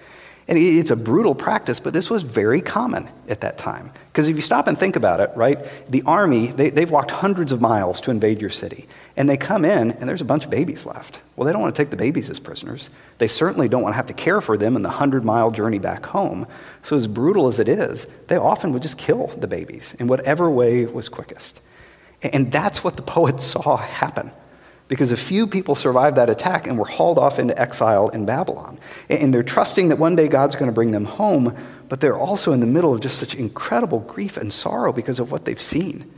And 0.49 0.59
it's 0.59 0.91
a 0.91 0.97
brutal 0.97 1.35
practice, 1.37 1.79
but 1.79 1.93
this 1.93 2.11
was 2.11 2.23
very 2.23 2.61
common 2.61 3.09
at 3.29 3.43
that 3.43 3.59
time. 3.59 3.93
Because 4.11 4.29
if 4.29 4.35
you 4.35 4.43
stop 4.43 4.67
and 4.67 4.77
think 4.77 4.97
about 4.97 5.21
it, 5.21 5.31
right, 5.37 5.65
the 5.89 6.03
army, 6.03 6.49
they, 6.49 6.71
they've 6.71 6.91
walked 6.91 7.13
hundreds 7.13 7.53
of 7.53 7.61
miles 7.61 8.01
to 8.03 8.11
invade 8.11 8.41
your 8.41 8.51
city. 8.51 8.89
And 9.17 9.29
they 9.29 9.37
come 9.37 9.65
in, 9.65 9.93
and 9.93 10.09
there's 10.09 10.21
a 10.21 10.27
bunch 10.27 10.45
of 10.45 10.51
babies 10.51 10.85
left. 10.85 11.21
Well, 11.37 11.47
they 11.47 11.53
don't 11.53 11.63
want 11.63 11.75
to 11.75 11.81
take 11.81 11.91
the 11.91 11.97
babies 11.97 12.29
as 12.29 12.41
prisoners. 12.41 12.91
They 13.19 13.29
certainly 13.29 13.69
don't 13.69 13.83
want 13.83 13.93
to 13.93 13.97
have 13.97 14.07
to 14.07 14.15
care 14.15 14.41
for 14.41 14.59
them 14.59 14.75
in 14.75 14.83
the 14.83 14.89
100 14.89 15.25
mile 15.25 15.53
journey 15.53 15.79
back 15.79 16.07
home. 16.07 16.49
So, 16.83 16.97
as 16.97 17.07
brutal 17.07 17.47
as 17.47 17.61
it 17.61 17.69
is, 17.69 18.09
they 18.27 18.37
often 18.37 18.73
would 18.73 18.83
just 18.83 18.99
kill 18.99 19.29
the 19.29 19.47
babies 19.47 19.95
in 20.01 20.09
whatever 20.09 20.51
way 20.51 20.87
was 20.87 21.09
quickest. 21.09 21.61
And 22.21 22.51
that's 22.51 22.83
what 22.83 22.97
the 22.97 23.03
poet 23.03 23.41
saw 23.41 23.77
happen 23.77 24.33
because 24.93 25.11
a 25.11 25.17
few 25.17 25.47
people 25.47 25.75
survived 25.75 26.19
that 26.19 26.29
attack 26.29 26.67
and 26.67 26.79
were 26.79 26.85
hauled 26.85 27.17
off 27.17 27.39
into 27.39 27.59
exile 27.59 28.11
in 28.11 28.27
Babylon. 28.27 28.79
And 29.09 29.33
they're 29.33 29.43
trusting 29.43 29.89
that 29.89 29.99
one 29.99 30.17
day 30.17 30.29
God's 30.29 30.55
going 30.55 30.71
to 30.71 30.75
bring 30.75 30.91
them 30.91 31.07
home, 31.07 31.57
but 31.89 32.01
they're 32.01 32.19
also 32.19 32.53
in 32.53 32.61
the 32.61 32.67
middle 32.67 32.93
of 32.93 33.01
just 33.01 33.19
such 33.19 33.35
incredible 33.35 34.01
grief 34.01 34.37
and 34.37 34.53
sorrow 34.53 34.93
because 34.93 35.19
of 35.19 35.33
what 35.33 35.47
they've 35.47 35.63
seen. 35.63 36.13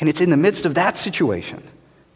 And 0.00 0.06
it's 0.06 0.20
in 0.20 0.28
the 0.28 0.36
midst 0.36 0.66
of 0.66 0.74
that 0.74 0.98
situation 0.98 1.66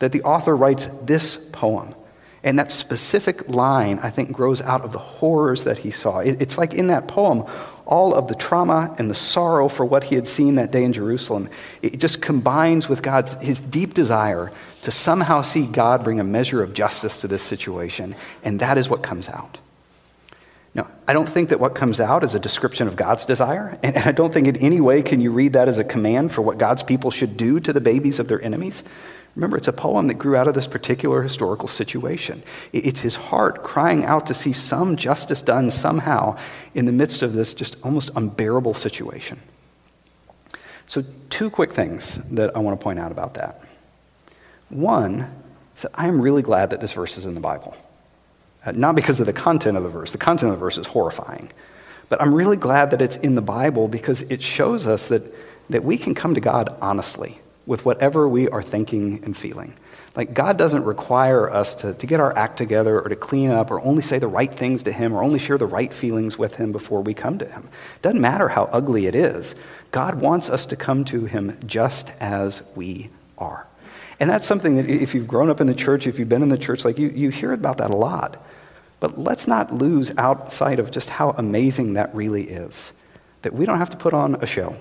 that 0.00 0.12
the 0.12 0.20
author 0.24 0.54
writes 0.54 0.90
this 1.00 1.38
poem. 1.52 1.94
And 2.42 2.58
that 2.58 2.70
specific 2.70 3.48
line, 3.48 3.98
I 4.00 4.10
think, 4.10 4.30
grows 4.30 4.60
out 4.60 4.82
of 4.82 4.92
the 4.92 4.98
horrors 4.98 5.64
that 5.64 5.78
he 5.78 5.90
saw. 5.90 6.18
It's 6.18 6.58
like 6.58 6.74
in 6.74 6.88
that 6.88 7.08
poem, 7.08 7.46
all 7.86 8.14
of 8.14 8.28
the 8.28 8.34
trauma 8.34 8.94
and 8.98 9.10
the 9.10 9.14
sorrow 9.14 9.68
for 9.68 9.84
what 9.84 10.04
he 10.04 10.14
had 10.14 10.26
seen 10.26 10.54
that 10.54 10.70
day 10.70 10.84
in 10.84 10.92
Jerusalem, 10.92 11.48
it 11.82 11.98
just 11.98 12.22
combines 12.22 12.88
with 12.88 13.02
God's 13.02 13.34
his 13.42 13.60
deep 13.60 13.94
desire 13.94 14.52
to 14.82 14.90
somehow 14.90 15.42
see 15.42 15.66
God 15.66 16.04
bring 16.04 16.20
a 16.20 16.24
measure 16.24 16.62
of 16.62 16.74
justice 16.74 17.20
to 17.20 17.28
this 17.28 17.42
situation, 17.42 18.14
and 18.42 18.60
that 18.60 18.78
is 18.78 18.88
what 18.88 19.02
comes 19.02 19.28
out. 19.28 19.58
Now, 20.74 20.88
I 21.06 21.12
don't 21.12 21.28
think 21.28 21.50
that 21.50 21.60
what 21.60 21.74
comes 21.74 22.00
out 22.00 22.24
is 22.24 22.34
a 22.34 22.40
description 22.40 22.88
of 22.88 22.96
God's 22.96 23.24
desire, 23.24 23.78
and 23.82 23.96
I 23.96 24.12
don't 24.12 24.32
think 24.32 24.48
in 24.48 24.56
any 24.56 24.80
way 24.80 25.02
can 25.02 25.20
you 25.20 25.30
read 25.30 25.52
that 25.52 25.68
as 25.68 25.78
a 25.78 25.84
command 25.84 26.32
for 26.32 26.42
what 26.42 26.58
God's 26.58 26.82
people 26.82 27.10
should 27.10 27.36
do 27.36 27.60
to 27.60 27.72
the 27.72 27.80
babies 27.80 28.18
of 28.18 28.28
their 28.28 28.42
enemies. 28.42 28.82
Remember, 29.36 29.56
it's 29.56 29.68
a 29.68 29.72
poem 29.72 30.06
that 30.06 30.14
grew 30.14 30.36
out 30.36 30.46
of 30.46 30.54
this 30.54 30.68
particular 30.68 31.22
historical 31.22 31.66
situation. 31.66 32.42
It's 32.72 33.00
his 33.00 33.16
heart 33.16 33.64
crying 33.64 34.04
out 34.04 34.26
to 34.26 34.34
see 34.34 34.52
some 34.52 34.96
justice 34.96 35.42
done 35.42 35.70
somehow 35.70 36.38
in 36.72 36.84
the 36.84 36.92
midst 36.92 37.22
of 37.22 37.32
this 37.32 37.52
just 37.52 37.76
almost 37.82 38.10
unbearable 38.14 38.74
situation. 38.74 39.40
So, 40.86 41.02
two 41.30 41.50
quick 41.50 41.72
things 41.72 42.20
that 42.30 42.54
I 42.56 42.60
want 42.60 42.78
to 42.78 42.84
point 42.84 42.98
out 42.98 43.10
about 43.10 43.34
that. 43.34 43.60
One 44.68 45.30
is 45.74 45.82
that 45.82 45.90
I 45.94 46.06
am 46.06 46.20
really 46.20 46.42
glad 46.42 46.70
that 46.70 46.80
this 46.80 46.92
verse 46.92 47.18
is 47.18 47.24
in 47.24 47.34
the 47.34 47.40
Bible. 47.40 47.76
Uh, 48.64 48.72
not 48.72 48.94
because 48.94 49.18
of 49.18 49.26
the 49.26 49.32
content 49.32 49.76
of 49.76 49.82
the 49.82 49.88
verse, 49.88 50.12
the 50.12 50.18
content 50.18 50.52
of 50.52 50.58
the 50.58 50.60
verse 50.60 50.78
is 50.78 50.86
horrifying. 50.86 51.50
But 52.08 52.20
I'm 52.20 52.34
really 52.34 52.56
glad 52.56 52.90
that 52.90 53.02
it's 53.02 53.16
in 53.16 53.34
the 53.34 53.42
Bible 53.42 53.88
because 53.88 54.22
it 54.22 54.42
shows 54.42 54.86
us 54.86 55.08
that, 55.08 55.22
that 55.70 55.82
we 55.82 55.98
can 55.98 56.14
come 56.14 56.34
to 56.34 56.40
God 56.40 56.76
honestly 56.80 57.40
with 57.66 57.84
whatever 57.84 58.28
we 58.28 58.48
are 58.48 58.62
thinking 58.62 59.24
and 59.24 59.36
feeling. 59.36 59.74
Like, 60.14 60.34
God 60.34 60.56
doesn't 60.56 60.84
require 60.84 61.50
us 61.50 61.74
to, 61.76 61.94
to 61.94 62.06
get 62.06 62.20
our 62.20 62.36
act 62.36 62.56
together 62.56 63.00
or 63.00 63.08
to 63.08 63.16
clean 63.16 63.50
up 63.50 63.70
or 63.70 63.80
only 63.80 64.02
say 64.02 64.18
the 64.18 64.28
right 64.28 64.54
things 64.54 64.82
to 64.84 64.92
Him 64.92 65.12
or 65.12 65.22
only 65.22 65.38
share 65.38 65.58
the 65.58 65.66
right 65.66 65.92
feelings 65.92 66.38
with 66.38 66.56
Him 66.56 66.72
before 66.72 67.02
we 67.02 67.14
come 67.14 67.38
to 67.38 67.46
Him. 67.46 67.68
Doesn't 68.02 68.20
matter 68.20 68.48
how 68.48 68.64
ugly 68.64 69.06
it 69.06 69.14
is. 69.14 69.54
God 69.90 70.20
wants 70.20 70.48
us 70.48 70.66
to 70.66 70.76
come 70.76 71.04
to 71.06 71.24
Him 71.24 71.58
just 71.66 72.12
as 72.20 72.62
we 72.74 73.10
are. 73.38 73.66
And 74.20 74.30
that's 74.30 74.46
something 74.46 74.76
that 74.76 74.88
if 74.88 75.14
you've 75.14 75.26
grown 75.26 75.50
up 75.50 75.60
in 75.60 75.66
the 75.66 75.74
church, 75.74 76.06
if 76.06 76.18
you've 76.18 76.28
been 76.28 76.42
in 76.42 76.48
the 76.48 76.58
church, 76.58 76.84
like 76.84 76.98
you, 76.98 77.08
you 77.08 77.30
hear 77.30 77.52
about 77.52 77.78
that 77.78 77.90
a 77.90 77.96
lot. 77.96 78.44
But 79.00 79.18
let's 79.18 79.48
not 79.48 79.72
lose 79.72 80.12
outside 80.16 80.78
of 80.78 80.90
just 80.90 81.10
how 81.10 81.30
amazing 81.30 81.94
that 81.94 82.14
really 82.14 82.44
is. 82.44 82.92
That 83.42 83.52
we 83.52 83.66
don't 83.66 83.78
have 83.78 83.90
to 83.90 83.96
put 83.96 84.14
on 84.14 84.36
a 84.36 84.46
show. 84.46 84.76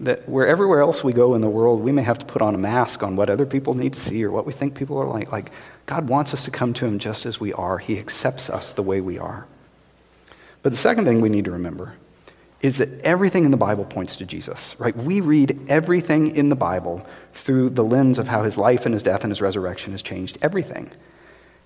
That 0.00 0.28
where 0.28 0.46
everywhere 0.46 0.80
else 0.80 1.04
we 1.04 1.12
go 1.12 1.34
in 1.34 1.40
the 1.40 1.48
world, 1.48 1.80
we 1.80 1.92
may 1.92 2.02
have 2.02 2.18
to 2.18 2.26
put 2.26 2.42
on 2.42 2.54
a 2.54 2.58
mask 2.58 3.02
on 3.02 3.14
what 3.14 3.30
other 3.30 3.46
people 3.46 3.74
need 3.74 3.92
to 3.92 4.00
see 4.00 4.24
or 4.24 4.30
what 4.30 4.44
we 4.44 4.52
think 4.52 4.74
people 4.74 4.98
are 4.98 5.06
like. 5.06 5.30
Like, 5.30 5.52
God 5.86 6.08
wants 6.08 6.34
us 6.34 6.44
to 6.44 6.50
come 6.50 6.72
to 6.74 6.86
Him 6.86 6.98
just 6.98 7.26
as 7.26 7.38
we 7.38 7.52
are. 7.52 7.78
He 7.78 7.98
accepts 7.98 8.50
us 8.50 8.72
the 8.72 8.82
way 8.82 9.00
we 9.00 9.18
are. 9.18 9.46
But 10.62 10.72
the 10.72 10.78
second 10.78 11.04
thing 11.04 11.20
we 11.20 11.28
need 11.28 11.44
to 11.44 11.52
remember 11.52 11.94
is 12.64 12.78
that 12.78 12.88
everything 13.02 13.44
in 13.44 13.50
the 13.50 13.58
Bible 13.58 13.84
points 13.84 14.16
to 14.16 14.24
Jesus, 14.24 14.74
right? 14.78 14.96
We 14.96 15.20
read 15.20 15.60
everything 15.68 16.34
in 16.34 16.48
the 16.48 16.56
Bible 16.56 17.06
through 17.34 17.68
the 17.70 17.84
lens 17.84 18.18
of 18.18 18.28
how 18.28 18.42
his 18.42 18.56
life 18.56 18.86
and 18.86 18.94
his 18.94 19.02
death 19.02 19.22
and 19.22 19.30
his 19.30 19.42
resurrection 19.42 19.92
has 19.92 20.00
changed 20.00 20.38
everything. 20.40 20.90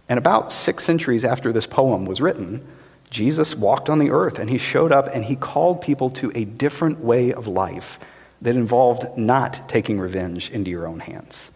And 0.08 0.18
about 0.18 0.52
six 0.52 0.82
centuries 0.82 1.24
after 1.24 1.52
this 1.52 1.68
poem 1.68 2.04
was 2.04 2.20
written, 2.20 2.66
Jesus 3.10 3.54
walked 3.54 3.88
on 3.88 4.00
the 4.00 4.10
earth 4.10 4.40
and 4.40 4.50
he 4.50 4.58
showed 4.58 4.90
up 4.90 5.06
and 5.14 5.24
he 5.24 5.36
called 5.36 5.80
people 5.80 6.10
to 6.10 6.32
a 6.34 6.44
different 6.44 6.98
way 6.98 7.32
of 7.32 7.46
life 7.46 8.00
that 8.42 8.56
involved 8.56 9.16
not 9.16 9.68
taking 9.68 9.98
revenge 9.98 10.50
into 10.50 10.70
your 10.70 10.86
own 10.86 11.00
hands. 11.00 11.50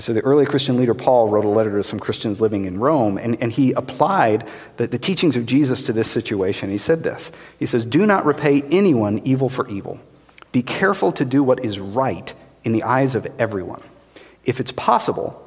So, 0.00 0.12
the 0.12 0.20
early 0.20 0.46
Christian 0.46 0.76
leader 0.76 0.94
Paul 0.94 1.28
wrote 1.28 1.44
a 1.44 1.48
letter 1.48 1.76
to 1.76 1.82
some 1.82 1.98
Christians 1.98 2.40
living 2.40 2.66
in 2.66 2.78
Rome, 2.78 3.18
and, 3.18 3.40
and 3.42 3.50
he 3.50 3.72
applied 3.72 4.46
the, 4.76 4.86
the 4.86 4.98
teachings 4.98 5.34
of 5.34 5.44
Jesus 5.44 5.82
to 5.84 5.92
this 5.92 6.08
situation. 6.08 6.70
He 6.70 6.78
said 6.78 7.02
this 7.02 7.32
He 7.58 7.66
says, 7.66 7.84
Do 7.84 8.06
not 8.06 8.24
repay 8.24 8.62
anyone 8.70 9.20
evil 9.24 9.48
for 9.48 9.68
evil. 9.68 9.98
Be 10.52 10.62
careful 10.62 11.10
to 11.12 11.24
do 11.24 11.42
what 11.42 11.64
is 11.64 11.80
right 11.80 12.32
in 12.62 12.72
the 12.72 12.84
eyes 12.84 13.14
of 13.14 13.26
everyone. 13.38 13.82
If 14.44 14.60
it's 14.60 14.72
possible, 14.72 15.44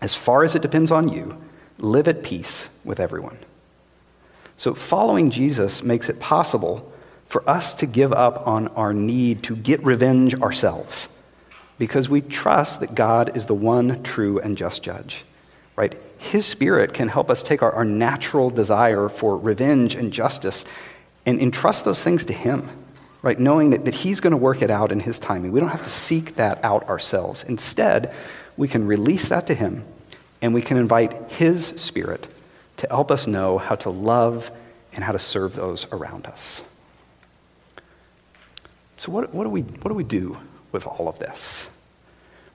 as 0.00 0.14
far 0.14 0.44
as 0.44 0.54
it 0.54 0.62
depends 0.62 0.90
on 0.90 1.08
you, 1.08 1.36
live 1.78 2.06
at 2.06 2.22
peace 2.22 2.68
with 2.84 3.00
everyone. 3.00 3.38
So, 4.56 4.74
following 4.74 5.30
Jesus 5.30 5.82
makes 5.82 6.08
it 6.08 6.20
possible 6.20 6.89
for 7.30 7.48
us 7.48 7.74
to 7.74 7.86
give 7.86 8.12
up 8.12 8.44
on 8.48 8.66
our 8.68 8.92
need 8.92 9.44
to 9.44 9.54
get 9.54 9.82
revenge 9.84 10.34
ourselves 10.42 11.08
because 11.78 12.08
we 12.08 12.20
trust 12.20 12.80
that 12.80 12.96
God 12.96 13.36
is 13.36 13.46
the 13.46 13.54
one 13.54 14.02
true 14.02 14.40
and 14.40 14.56
just 14.56 14.82
judge. 14.82 15.24
Right? 15.76 15.98
His 16.18 16.44
spirit 16.44 16.92
can 16.92 17.08
help 17.08 17.30
us 17.30 17.42
take 17.42 17.62
our, 17.62 17.70
our 17.72 17.84
natural 17.84 18.50
desire 18.50 19.08
for 19.08 19.38
revenge 19.38 19.94
and 19.94 20.12
justice 20.12 20.64
and 21.24 21.40
entrust 21.40 21.84
those 21.84 22.02
things 22.02 22.24
to 22.24 22.32
Him, 22.32 22.68
right? 23.22 23.38
Knowing 23.38 23.70
that, 23.70 23.84
that 23.84 23.94
He's 23.94 24.18
going 24.18 24.32
to 24.32 24.36
work 24.36 24.60
it 24.60 24.70
out 24.70 24.90
in 24.90 24.98
His 24.98 25.20
timing. 25.20 25.52
We 25.52 25.60
don't 25.60 25.68
have 25.68 25.84
to 25.84 25.90
seek 25.90 26.34
that 26.34 26.62
out 26.64 26.88
ourselves. 26.88 27.44
Instead, 27.44 28.12
we 28.56 28.66
can 28.66 28.88
release 28.88 29.28
that 29.28 29.46
to 29.46 29.54
Him 29.54 29.84
and 30.42 30.52
we 30.52 30.62
can 30.62 30.76
invite 30.76 31.30
His 31.30 31.68
spirit 31.76 32.26
to 32.78 32.88
help 32.88 33.12
us 33.12 33.28
know 33.28 33.56
how 33.56 33.76
to 33.76 33.90
love 33.90 34.50
and 34.92 35.04
how 35.04 35.12
to 35.12 35.18
serve 35.20 35.54
those 35.54 35.86
around 35.92 36.26
us. 36.26 36.62
So, 39.00 39.10
what, 39.10 39.32
what, 39.32 39.44
do 39.44 39.48
we, 39.48 39.62
what 39.62 39.88
do 39.88 39.94
we 39.94 40.04
do 40.04 40.36
with 40.72 40.86
all 40.86 41.08
of 41.08 41.18
this? 41.18 41.70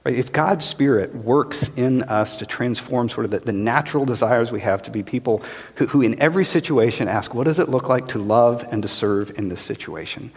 Right? 0.04 0.14
If 0.14 0.32
God's 0.32 0.64
Spirit 0.64 1.12
works 1.12 1.68
in 1.74 2.04
us 2.04 2.36
to 2.36 2.46
transform 2.46 3.08
sort 3.08 3.24
of 3.24 3.32
the, 3.32 3.40
the 3.40 3.52
natural 3.52 4.04
desires 4.04 4.52
we 4.52 4.60
have 4.60 4.80
to 4.84 4.92
be 4.92 5.02
people 5.02 5.42
who, 5.74 5.88
who, 5.88 6.02
in 6.02 6.22
every 6.22 6.44
situation, 6.44 7.08
ask, 7.08 7.34
What 7.34 7.48
does 7.48 7.58
it 7.58 7.68
look 7.68 7.88
like 7.88 8.06
to 8.10 8.20
love 8.20 8.64
and 8.70 8.80
to 8.82 8.88
serve 8.88 9.36
in 9.36 9.48
this 9.48 9.60
situation? 9.60 10.30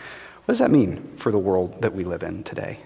What 0.45 0.53
does 0.53 0.57
that 0.57 0.71
mean 0.71 1.15
for 1.17 1.31
the 1.31 1.37
world 1.37 1.79
that 1.83 1.93
we 1.93 2.03
live 2.03 2.23
in 2.23 2.43
today? 2.43 2.79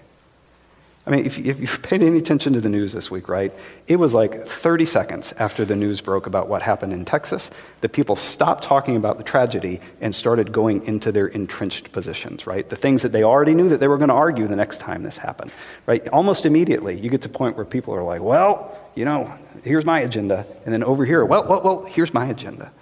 I 1.06 1.10
mean, 1.10 1.26
if, 1.26 1.38
if 1.38 1.60
you've 1.60 1.82
paid 1.82 2.02
any 2.02 2.16
attention 2.16 2.54
to 2.54 2.60
the 2.60 2.68
news 2.68 2.92
this 2.92 3.10
week, 3.10 3.28
right, 3.28 3.52
it 3.86 3.96
was 3.96 4.14
like 4.14 4.46
30 4.46 4.86
seconds 4.86 5.34
after 5.38 5.64
the 5.64 5.76
news 5.76 6.00
broke 6.00 6.26
about 6.26 6.48
what 6.48 6.62
happened 6.62 6.92
in 6.92 7.04
Texas 7.04 7.50
that 7.82 7.90
people 7.90 8.16
stopped 8.16 8.64
talking 8.64 8.96
about 8.96 9.18
the 9.18 9.24
tragedy 9.24 9.80
and 10.00 10.14
started 10.14 10.52
going 10.52 10.84
into 10.86 11.12
their 11.12 11.26
entrenched 11.26 11.92
positions, 11.92 12.46
right? 12.46 12.68
The 12.68 12.76
things 12.76 13.02
that 13.02 13.12
they 13.12 13.22
already 13.22 13.54
knew 13.54 13.68
that 13.68 13.80
they 13.80 13.88
were 13.88 13.98
going 13.98 14.08
to 14.08 14.14
argue 14.14 14.46
the 14.46 14.56
next 14.56 14.78
time 14.78 15.02
this 15.02 15.18
happened, 15.18 15.52
right? 15.86 16.06
Almost 16.08 16.46
immediately, 16.46 16.98
you 16.98 17.10
get 17.10 17.22
to 17.22 17.28
a 17.28 17.32
point 17.32 17.56
where 17.56 17.66
people 17.66 17.94
are 17.94 18.02
like, 18.02 18.22
well, 18.22 18.78
you 18.94 19.04
know, 19.04 19.36
here's 19.62 19.84
my 19.84 20.00
agenda. 20.00 20.46
And 20.64 20.72
then 20.72 20.82
over 20.82 21.04
here, 21.04 21.24
well, 21.24 21.44
well, 21.44 21.60
well, 21.62 21.84
here's 21.84 22.14
my 22.14 22.26
agenda, 22.26 22.72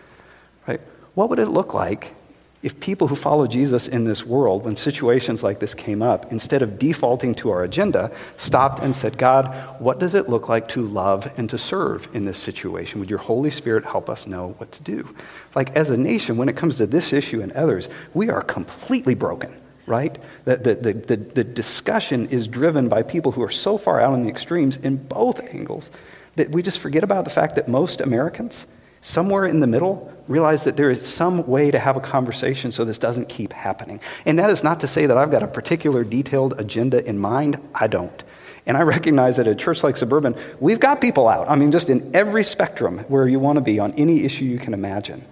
right? 0.68 0.80
What 1.14 1.28
would 1.30 1.38
it 1.40 1.48
look 1.48 1.74
like 1.74 2.14
if 2.62 2.78
people 2.78 3.08
who 3.08 3.16
follow 3.16 3.48
Jesus 3.48 3.88
in 3.88 4.04
this 4.04 4.24
world, 4.24 4.64
when 4.64 4.76
situations 4.76 5.42
like 5.42 5.58
this 5.58 5.74
came 5.74 6.00
up, 6.00 6.30
instead 6.30 6.62
of 6.62 6.78
defaulting 6.78 7.34
to 7.36 7.50
our 7.50 7.64
agenda, 7.64 8.12
stopped 8.36 8.80
and 8.80 8.94
said, 8.94 9.18
God, 9.18 9.46
what 9.80 9.98
does 9.98 10.14
it 10.14 10.28
look 10.28 10.48
like 10.48 10.68
to 10.68 10.82
love 10.82 11.32
and 11.36 11.50
to 11.50 11.58
serve 11.58 12.08
in 12.14 12.24
this 12.24 12.38
situation? 12.38 13.00
Would 13.00 13.10
your 13.10 13.18
Holy 13.18 13.50
Spirit 13.50 13.84
help 13.84 14.08
us 14.08 14.28
know 14.28 14.54
what 14.58 14.70
to 14.72 14.82
do? 14.84 15.12
Like, 15.56 15.74
as 15.74 15.90
a 15.90 15.96
nation, 15.96 16.36
when 16.36 16.48
it 16.48 16.56
comes 16.56 16.76
to 16.76 16.86
this 16.86 17.12
issue 17.12 17.40
and 17.40 17.50
others, 17.52 17.88
we 18.14 18.30
are 18.30 18.42
completely 18.42 19.16
broken, 19.16 19.60
right? 19.86 20.16
The, 20.44 20.56
the, 20.56 20.74
the, 20.74 21.16
the, 21.16 21.44
discussion 21.44 22.28
is 22.28 22.46
driven 22.46 22.88
by 22.88 23.02
people 23.02 23.32
who 23.32 23.42
are 23.42 23.50
so 23.50 23.76
far 23.76 24.00
out 24.00 24.12
on 24.12 24.22
the 24.22 24.28
extremes 24.28 24.76
in 24.76 24.98
both 24.98 25.40
angles 25.52 25.90
that 26.36 26.50
we 26.50 26.62
just 26.62 26.78
forget 26.78 27.02
about 27.02 27.24
the 27.24 27.30
fact 27.30 27.56
that 27.56 27.66
most 27.66 28.00
Americans, 28.00 28.66
somewhere 29.02 29.44
in 29.44 29.60
the 29.60 29.66
middle, 29.66 30.10
realize 30.28 30.64
that 30.64 30.76
there 30.76 30.90
is 30.90 31.06
some 31.06 31.46
way 31.46 31.70
to 31.70 31.78
have 31.78 31.96
a 31.96 32.00
conversation 32.00 32.70
so 32.70 32.84
this 32.84 32.98
doesn't 32.98 33.28
keep 33.28 33.52
happening. 33.52 34.00
And 34.24 34.38
that 34.38 34.48
is 34.48 34.62
not 34.62 34.80
to 34.80 34.88
say 34.88 35.06
that 35.06 35.18
I've 35.18 35.30
got 35.30 35.42
a 35.42 35.48
particular 35.48 36.04
detailed 36.04 36.58
agenda 36.58 37.06
in 37.06 37.18
mind. 37.18 37.58
I 37.74 37.88
don't. 37.88 38.22
And 38.64 38.76
I 38.76 38.82
recognize 38.82 39.36
that 39.36 39.48
at 39.48 39.52
a 39.52 39.56
church 39.56 39.82
like 39.82 39.96
Suburban, 39.96 40.36
we've 40.60 40.78
got 40.78 41.00
people 41.00 41.28
out. 41.28 41.50
I 41.50 41.56
mean, 41.56 41.72
just 41.72 41.90
in 41.90 42.14
every 42.14 42.44
spectrum 42.44 42.98
where 43.08 43.26
you 43.26 43.40
want 43.40 43.56
to 43.56 43.60
be 43.60 43.80
on 43.80 43.92
any 43.94 44.24
issue 44.24 44.44
you 44.44 44.58
can 44.58 44.72
imagine. 44.72 45.24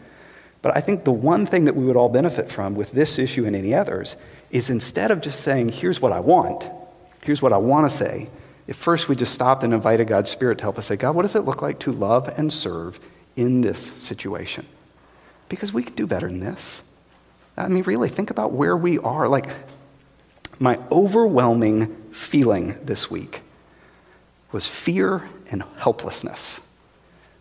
But 0.62 0.76
I 0.76 0.80
think 0.80 1.04
the 1.04 1.12
one 1.12 1.46
thing 1.46 1.64
that 1.64 1.76
we 1.76 1.84
would 1.84 1.96
all 1.96 2.08
benefit 2.08 2.50
from 2.50 2.74
with 2.74 2.90
this 2.90 3.18
issue 3.18 3.46
and 3.46 3.54
any 3.54 3.72
others 3.72 4.16
is 4.50 4.68
instead 4.68 5.12
of 5.12 5.20
just 5.20 5.40
saying, 5.40 5.70
here's 5.70 6.02
what 6.02 6.12
I 6.12 6.20
want, 6.20 6.68
here's 7.22 7.40
what 7.40 7.52
I 7.52 7.56
want 7.56 7.90
to 7.90 7.96
say, 7.96 8.28
if 8.66 8.76
first 8.76 9.08
we 9.08 9.16
just 9.16 9.32
stopped 9.32 9.62
and 9.62 9.72
invited 9.72 10.08
God's 10.08 10.30
Spirit 10.30 10.58
to 10.58 10.62
help 10.64 10.76
us 10.76 10.86
say, 10.86 10.96
God, 10.96 11.14
what 11.14 11.22
does 11.22 11.34
it 11.34 11.44
look 11.44 11.62
like 11.62 11.78
to 11.80 11.92
love 11.92 12.28
and 12.36 12.52
serve 12.52 13.00
in 13.36 13.60
this 13.60 13.92
situation? 13.96 14.66
Because 15.48 15.72
we 15.72 15.82
can 15.82 15.94
do 15.94 16.06
better 16.06 16.28
than 16.28 16.40
this. 16.40 16.82
I 17.56 17.68
mean, 17.68 17.82
really, 17.84 18.08
think 18.08 18.30
about 18.30 18.52
where 18.52 18.76
we 18.76 18.98
are. 18.98 19.28
Like, 19.28 19.48
my 20.58 20.80
overwhelming 20.90 21.96
feeling 22.12 22.76
this 22.84 23.10
week 23.10 23.42
was 24.52 24.66
fear 24.66 25.28
and 25.50 25.64
helplessness. 25.78 26.60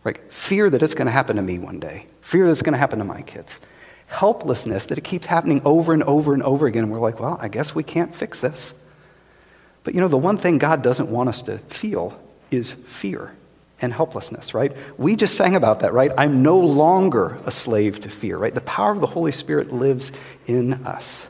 Right? 0.03 0.19
Fear 0.31 0.69
that 0.71 0.81
it's 0.81 0.93
going 0.93 1.07
to 1.07 1.11
happen 1.11 1.35
to 1.35 1.41
me 1.41 1.59
one 1.59 1.79
day, 1.79 2.07
fear 2.21 2.45
that 2.45 2.51
it's 2.51 2.61
going 2.61 2.73
to 2.73 2.79
happen 2.79 2.99
to 2.99 3.05
my 3.05 3.21
kids. 3.21 3.59
Helplessness 4.07 4.85
that 4.85 4.97
it 4.97 5.03
keeps 5.03 5.27
happening 5.27 5.61
over 5.63 5.93
and 5.93 6.01
over 6.03 6.33
and 6.33 6.41
over 6.41 6.65
again. 6.65 6.85
And 6.85 6.91
we're 6.91 6.99
like, 6.99 7.19
well, 7.19 7.37
I 7.39 7.47
guess 7.47 7.75
we 7.75 7.83
can't 7.83 8.15
fix 8.15 8.39
this. 8.39 8.73
But 9.83 9.93
you 9.93 10.01
know, 10.01 10.07
the 10.07 10.17
one 10.17 10.37
thing 10.37 10.57
God 10.57 10.81
doesn't 10.81 11.09
want 11.09 11.29
us 11.29 11.41
to 11.43 11.59
feel 11.59 12.19
is 12.49 12.71
fear 12.71 13.35
and 13.81 13.93
helplessness, 13.93 14.53
right? 14.53 14.73
We 14.97 15.15
just 15.15 15.35
sang 15.35 15.55
about 15.55 15.81
that, 15.81 15.93
right? 15.93 16.11
I'm 16.17 16.43
no 16.43 16.59
longer 16.59 17.37
a 17.45 17.51
slave 17.51 17.99
to 18.01 18.09
fear, 18.09 18.37
right? 18.37 18.53
The 18.53 18.61
power 18.61 18.91
of 18.91 18.99
the 18.99 19.07
Holy 19.07 19.31
Spirit 19.31 19.71
lives 19.71 20.11
in 20.47 20.73
us. 20.85 21.25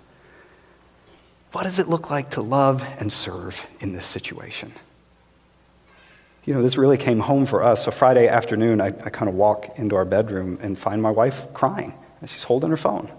What 1.52 1.64
does 1.64 1.80
it 1.80 1.88
look 1.88 2.10
like 2.10 2.32
to 2.32 2.42
love 2.42 2.86
and 3.00 3.12
serve 3.12 3.66
in 3.80 3.94
this 3.94 4.06
situation? 4.06 4.72
You 6.46 6.54
know, 6.54 6.62
this 6.62 6.78
really 6.78 6.98
came 6.98 7.20
home 7.20 7.46
for 7.46 7.64
us. 7.64 7.86
So, 7.86 7.92
Friday 7.92 8.28
afternoon, 8.28 8.82
I, 8.82 8.88
I 8.88 9.10
kind 9.10 9.30
of 9.30 9.36
walk 9.36 9.78
into 9.78 9.96
our 9.96 10.06
bedroom 10.06 10.58
and 10.62 10.78
find 10.78 11.02
my 11.02 11.12
wife 11.12 11.52
crying. 11.54 11.94
And 12.22 12.30
she's 12.30 12.44
holding 12.44 12.70
her 12.70 12.78
phone, 12.78 13.10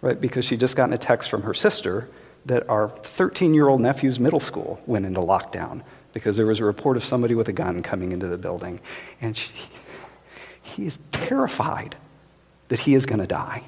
right? 0.00 0.20
Because 0.20 0.44
she 0.44 0.56
just 0.56 0.76
gotten 0.76 0.92
a 0.92 0.98
text 0.98 1.28
from 1.30 1.42
her 1.42 1.54
sister 1.54 2.08
that 2.46 2.68
our 2.68 2.88
13 2.88 3.54
year 3.54 3.68
old 3.68 3.80
nephew's 3.80 4.18
middle 4.18 4.40
school 4.40 4.80
went 4.86 5.06
into 5.06 5.20
lockdown 5.20 5.82
because 6.12 6.36
there 6.36 6.46
was 6.46 6.60
a 6.60 6.64
report 6.64 6.96
of 6.96 7.04
somebody 7.04 7.34
with 7.34 7.48
a 7.48 7.52
gun 7.52 7.82
coming 7.82 8.12
into 8.12 8.26
the 8.26 8.36
building. 8.36 8.80
And 9.20 9.36
she, 9.36 9.52
he 10.62 10.86
is 10.86 10.98
terrified 11.10 11.96
that 12.68 12.80
he 12.80 12.94
is 12.94 13.06
going 13.06 13.20
to 13.20 13.26
die. 13.26 13.64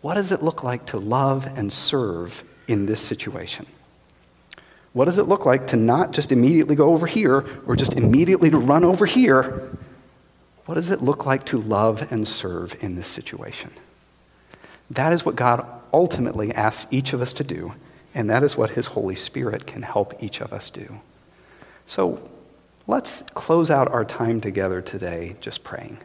What 0.00 0.14
does 0.14 0.32
it 0.32 0.42
look 0.42 0.62
like 0.62 0.86
to 0.86 0.98
love 0.98 1.46
and 1.46 1.72
serve 1.72 2.44
in 2.66 2.86
this 2.86 3.00
situation? 3.00 3.66
What 4.92 5.06
does 5.06 5.18
it 5.18 5.24
look 5.24 5.46
like 5.46 5.68
to 5.68 5.76
not 5.76 6.12
just 6.12 6.32
immediately 6.32 6.74
go 6.74 6.92
over 6.92 7.06
here 7.06 7.46
or 7.66 7.76
just 7.76 7.94
immediately 7.94 8.50
to 8.50 8.58
run 8.58 8.84
over 8.84 9.06
here? 9.06 9.70
What 10.66 10.74
does 10.74 10.90
it 10.90 11.00
look 11.02 11.24
like 11.24 11.46
to 11.46 11.58
love 11.58 12.12
and 12.12 12.26
serve 12.28 12.76
in 12.80 12.94
this 12.94 13.06
situation? 13.06 13.70
That 14.90 15.12
is 15.12 15.24
what 15.24 15.36
God 15.36 15.66
ultimately 15.92 16.52
asks 16.52 16.92
each 16.92 17.12
of 17.12 17.22
us 17.22 17.32
to 17.34 17.44
do 17.44 17.72
and 18.14 18.28
that 18.30 18.42
is 18.42 18.56
what 18.56 18.70
His 18.70 18.88
Holy 18.88 19.16
Spirit 19.16 19.66
can 19.66 19.82
help 19.82 20.22
each 20.22 20.40
of 20.40 20.52
us 20.52 20.70
do. 20.70 21.00
So 21.86 22.28
let's 22.86 23.22
close 23.34 23.70
out 23.70 23.90
our 23.90 24.04
time 24.04 24.40
together 24.40 24.82
today 24.82 25.36
just 25.40 25.64
praying 25.64 25.98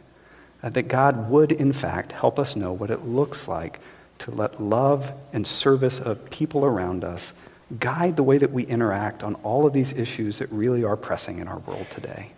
uh, 0.62 0.70
that 0.70 0.88
God 0.88 1.30
would, 1.30 1.52
in 1.52 1.72
fact, 1.72 2.12
help 2.12 2.38
us 2.38 2.56
know 2.56 2.72
what 2.72 2.90
it 2.90 3.04
looks 3.04 3.48
like 3.48 3.80
to 4.20 4.30
let 4.30 4.60
love 4.60 5.12
and 5.32 5.46
service 5.46 6.00
of 6.00 6.28
people 6.30 6.64
around 6.64 7.04
us 7.04 7.32
guide 7.78 8.16
the 8.16 8.22
way 8.22 8.38
that 8.38 8.50
we 8.50 8.64
interact 8.64 9.22
on 9.22 9.34
all 9.36 9.66
of 9.66 9.72
these 9.72 9.92
issues 9.92 10.38
that 10.38 10.50
really 10.50 10.84
are 10.84 10.96
pressing 10.96 11.38
in 11.38 11.46
our 11.46 11.58
world 11.60 11.86
today. 11.90 12.30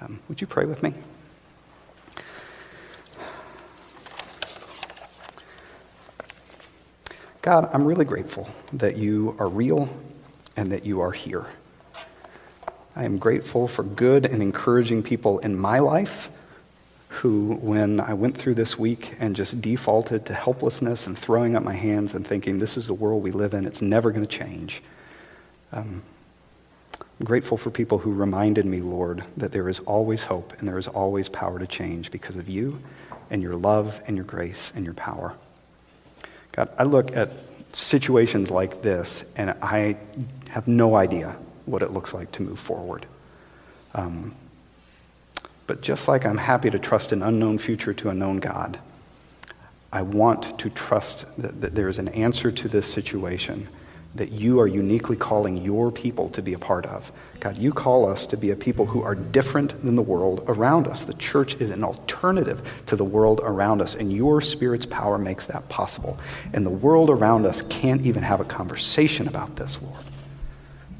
Um, 0.00 0.20
would 0.28 0.40
you 0.40 0.46
pray 0.46 0.64
with 0.64 0.82
me? 0.82 0.94
God, 7.42 7.70
I'm 7.72 7.84
really 7.84 8.04
grateful 8.04 8.48
that 8.72 8.96
you 8.96 9.36
are 9.38 9.48
real 9.48 9.88
and 10.56 10.72
that 10.72 10.84
you 10.84 11.00
are 11.00 11.12
here. 11.12 11.46
I 12.96 13.04
am 13.04 13.16
grateful 13.16 13.68
for 13.68 13.84
good 13.84 14.26
and 14.26 14.42
encouraging 14.42 15.04
people 15.04 15.38
in 15.38 15.56
my 15.56 15.78
life 15.78 16.30
who, 17.08 17.56
when 17.62 18.00
I 18.00 18.14
went 18.14 18.36
through 18.36 18.54
this 18.54 18.76
week 18.76 19.14
and 19.20 19.36
just 19.36 19.60
defaulted 19.60 20.26
to 20.26 20.34
helplessness 20.34 21.06
and 21.06 21.16
throwing 21.16 21.54
up 21.54 21.62
my 21.62 21.74
hands 21.74 22.14
and 22.14 22.26
thinking, 22.26 22.58
this 22.58 22.76
is 22.76 22.88
the 22.88 22.94
world 22.94 23.22
we 23.22 23.30
live 23.30 23.54
in, 23.54 23.66
it's 23.66 23.80
never 23.80 24.10
going 24.10 24.26
to 24.26 24.38
change. 24.38 24.82
Um, 25.72 26.02
I'm 27.00 27.24
grateful 27.24 27.56
for 27.56 27.70
people 27.70 27.98
who 27.98 28.12
reminded 28.12 28.64
me, 28.66 28.80
Lord, 28.80 29.24
that 29.36 29.52
there 29.52 29.68
is 29.68 29.78
always 29.80 30.24
hope 30.24 30.52
and 30.58 30.68
there 30.68 30.78
is 30.78 30.88
always 30.88 31.28
power 31.28 31.58
to 31.58 31.66
change 31.66 32.10
because 32.10 32.36
of 32.36 32.48
you 32.48 32.80
and 33.30 33.42
your 33.42 33.56
love 33.56 34.00
and 34.06 34.16
your 34.16 34.24
grace 34.24 34.72
and 34.74 34.84
your 34.84 34.94
power. 34.94 35.34
God, 36.58 36.70
I 36.76 36.82
look 36.82 37.16
at 37.16 37.30
situations 37.72 38.50
like 38.50 38.82
this 38.82 39.22
and 39.36 39.54
I 39.62 39.96
have 40.48 40.66
no 40.66 40.96
idea 40.96 41.36
what 41.66 41.82
it 41.82 41.92
looks 41.92 42.12
like 42.12 42.32
to 42.32 42.42
move 42.42 42.58
forward. 42.58 43.06
Um, 43.94 44.34
but 45.68 45.82
just 45.82 46.08
like 46.08 46.26
I'm 46.26 46.36
happy 46.36 46.68
to 46.68 46.80
trust 46.80 47.12
an 47.12 47.22
unknown 47.22 47.58
future 47.58 47.94
to 47.94 48.08
a 48.08 48.14
known 48.14 48.38
God, 48.38 48.80
I 49.92 50.02
want 50.02 50.58
to 50.58 50.68
trust 50.68 51.26
that, 51.40 51.60
that 51.60 51.76
there 51.76 51.88
is 51.88 51.98
an 51.98 52.08
answer 52.08 52.50
to 52.50 52.66
this 52.66 52.92
situation 52.92 53.68
that 54.18 54.30
you 54.30 54.60
are 54.60 54.66
uniquely 54.66 55.16
calling 55.16 55.56
your 55.56 55.90
people 55.90 56.28
to 56.30 56.42
be 56.42 56.52
a 56.52 56.58
part 56.58 56.84
of. 56.86 57.10
God, 57.40 57.56
you 57.56 57.72
call 57.72 58.10
us 58.10 58.26
to 58.26 58.36
be 58.36 58.50
a 58.50 58.56
people 58.56 58.86
who 58.86 59.02
are 59.02 59.14
different 59.14 59.80
than 59.82 59.94
the 59.94 60.02
world 60.02 60.44
around 60.46 60.86
us. 60.86 61.04
The 61.04 61.14
church 61.14 61.54
is 61.60 61.70
an 61.70 61.82
alternative 61.82 62.82
to 62.86 62.96
the 62.96 63.04
world 63.04 63.40
around 63.42 63.80
us, 63.80 63.94
and 63.94 64.12
your 64.12 64.40
Spirit's 64.40 64.86
power 64.86 65.18
makes 65.18 65.46
that 65.46 65.68
possible. 65.68 66.18
And 66.52 66.66
the 66.66 66.70
world 66.70 67.10
around 67.10 67.46
us 67.46 67.62
can't 67.62 68.04
even 68.04 68.22
have 68.22 68.40
a 68.40 68.44
conversation 68.44 69.26
about 69.28 69.56
this, 69.56 69.80
Lord. 69.80 70.04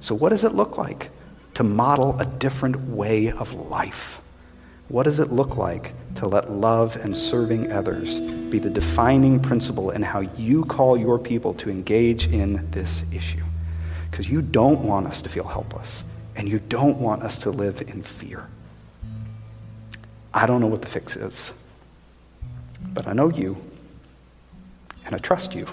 So, 0.00 0.14
what 0.14 0.31
does 0.31 0.44
it 0.44 0.54
look 0.54 0.78
like 0.78 1.11
to 1.54 1.64
model 1.64 2.18
a 2.20 2.24
different 2.24 2.88
way 2.88 3.33
of 3.33 3.52
life? 3.52 4.22
What 4.88 5.03
does 5.03 5.20
it 5.20 5.31
look 5.31 5.57
like 5.57 5.92
to 6.14 6.27
let 6.27 6.51
love 6.51 6.96
and 6.96 7.16
serving 7.16 7.70
others 7.70 8.20
be 8.20 8.59
the 8.59 8.70
defining 8.70 9.38
principle 9.38 9.90
in 9.90 10.03
how 10.03 10.20
you 10.20 10.64
call 10.64 10.96
your 10.96 11.18
people 11.18 11.53
to 11.55 11.68
engage 11.70 12.27
in 12.27 12.70
this 12.70 13.03
issue? 13.12 13.44
Because 14.11 14.29
you 14.29 14.40
don't 14.40 14.81
want 14.81 15.07
us 15.07 15.20
to 15.22 15.29
feel 15.29 15.44
helpless, 15.44 16.05
and 16.37 16.48
you 16.48 16.59
don't 16.59 16.98
want 16.98 17.22
us 17.22 17.37
to 17.38 17.51
live 17.51 17.83
in 17.83 18.03
fear. 18.03 18.48
I 20.33 20.46
don't 20.46 20.62
know 20.62 20.66
what 20.66 20.81
the 20.81 20.88
fix 20.88 21.16
is, 21.16 21.53
but 22.94 23.07
I 23.07 23.12
know 23.12 23.29
you, 23.29 23.59
and 25.05 25.14
I 25.14 25.18
trust 25.18 25.55
you. 25.55 25.66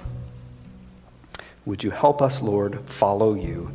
Would 1.65 1.86
you 1.86 1.91
help 1.91 2.21
us, 2.21 2.41
Lord, 2.41 2.82
follow 2.89 3.34
you 3.34 3.71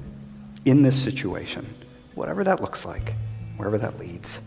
in 0.66 0.82
this 0.82 1.02
situation, 1.02 1.66
whatever 2.14 2.44
that 2.44 2.60
looks 2.60 2.84
like, 2.84 3.14
wherever 3.56 3.78
that 3.78 3.98
leads? 3.98 4.38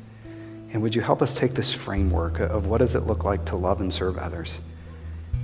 And 0.73 0.81
would 0.81 0.95
you 0.95 1.01
help 1.01 1.21
us 1.21 1.35
take 1.35 1.53
this 1.53 1.71
framework 1.71 2.39
of 2.39 2.65
what 2.65 2.79
does 2.79 2.95
it 2.95 3.01
look 3.01 3.23
like 3.23 3.45
to 3.45 3.55
love 3.55 3.79
and 3.79 3.93
serve 3.93 4.17
others? 4.17 4.59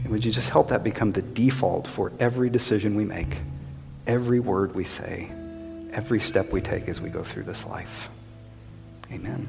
And 0.03 0.11
would 0.11 0.25
you 0.25 0.31
just 0.31 0.49
help 0.49 0.69
that 0.69 0.83
become 0.83 1.11
the 1.11 1.21
default 1.21 1.87
for 1.87 2.11
every 2.19 2.49
decision 2.49 2.95
we 2.95 3.05
make, 3.05 3.37
every 4.07 4.39
word 4.39 4.73
we 4.73 4.85
say, 4.85 5.29
every 5.93 6.19
step 6.19 6.51
we 6.51 6.61
take 6.61 6.87
as 6.87 6.99
we 6.99 7.09
go 7.09 7.23
through 7.23 7.43
this 7.43 7.65
life? 7.65 8.09
Amen. 9.11 9.47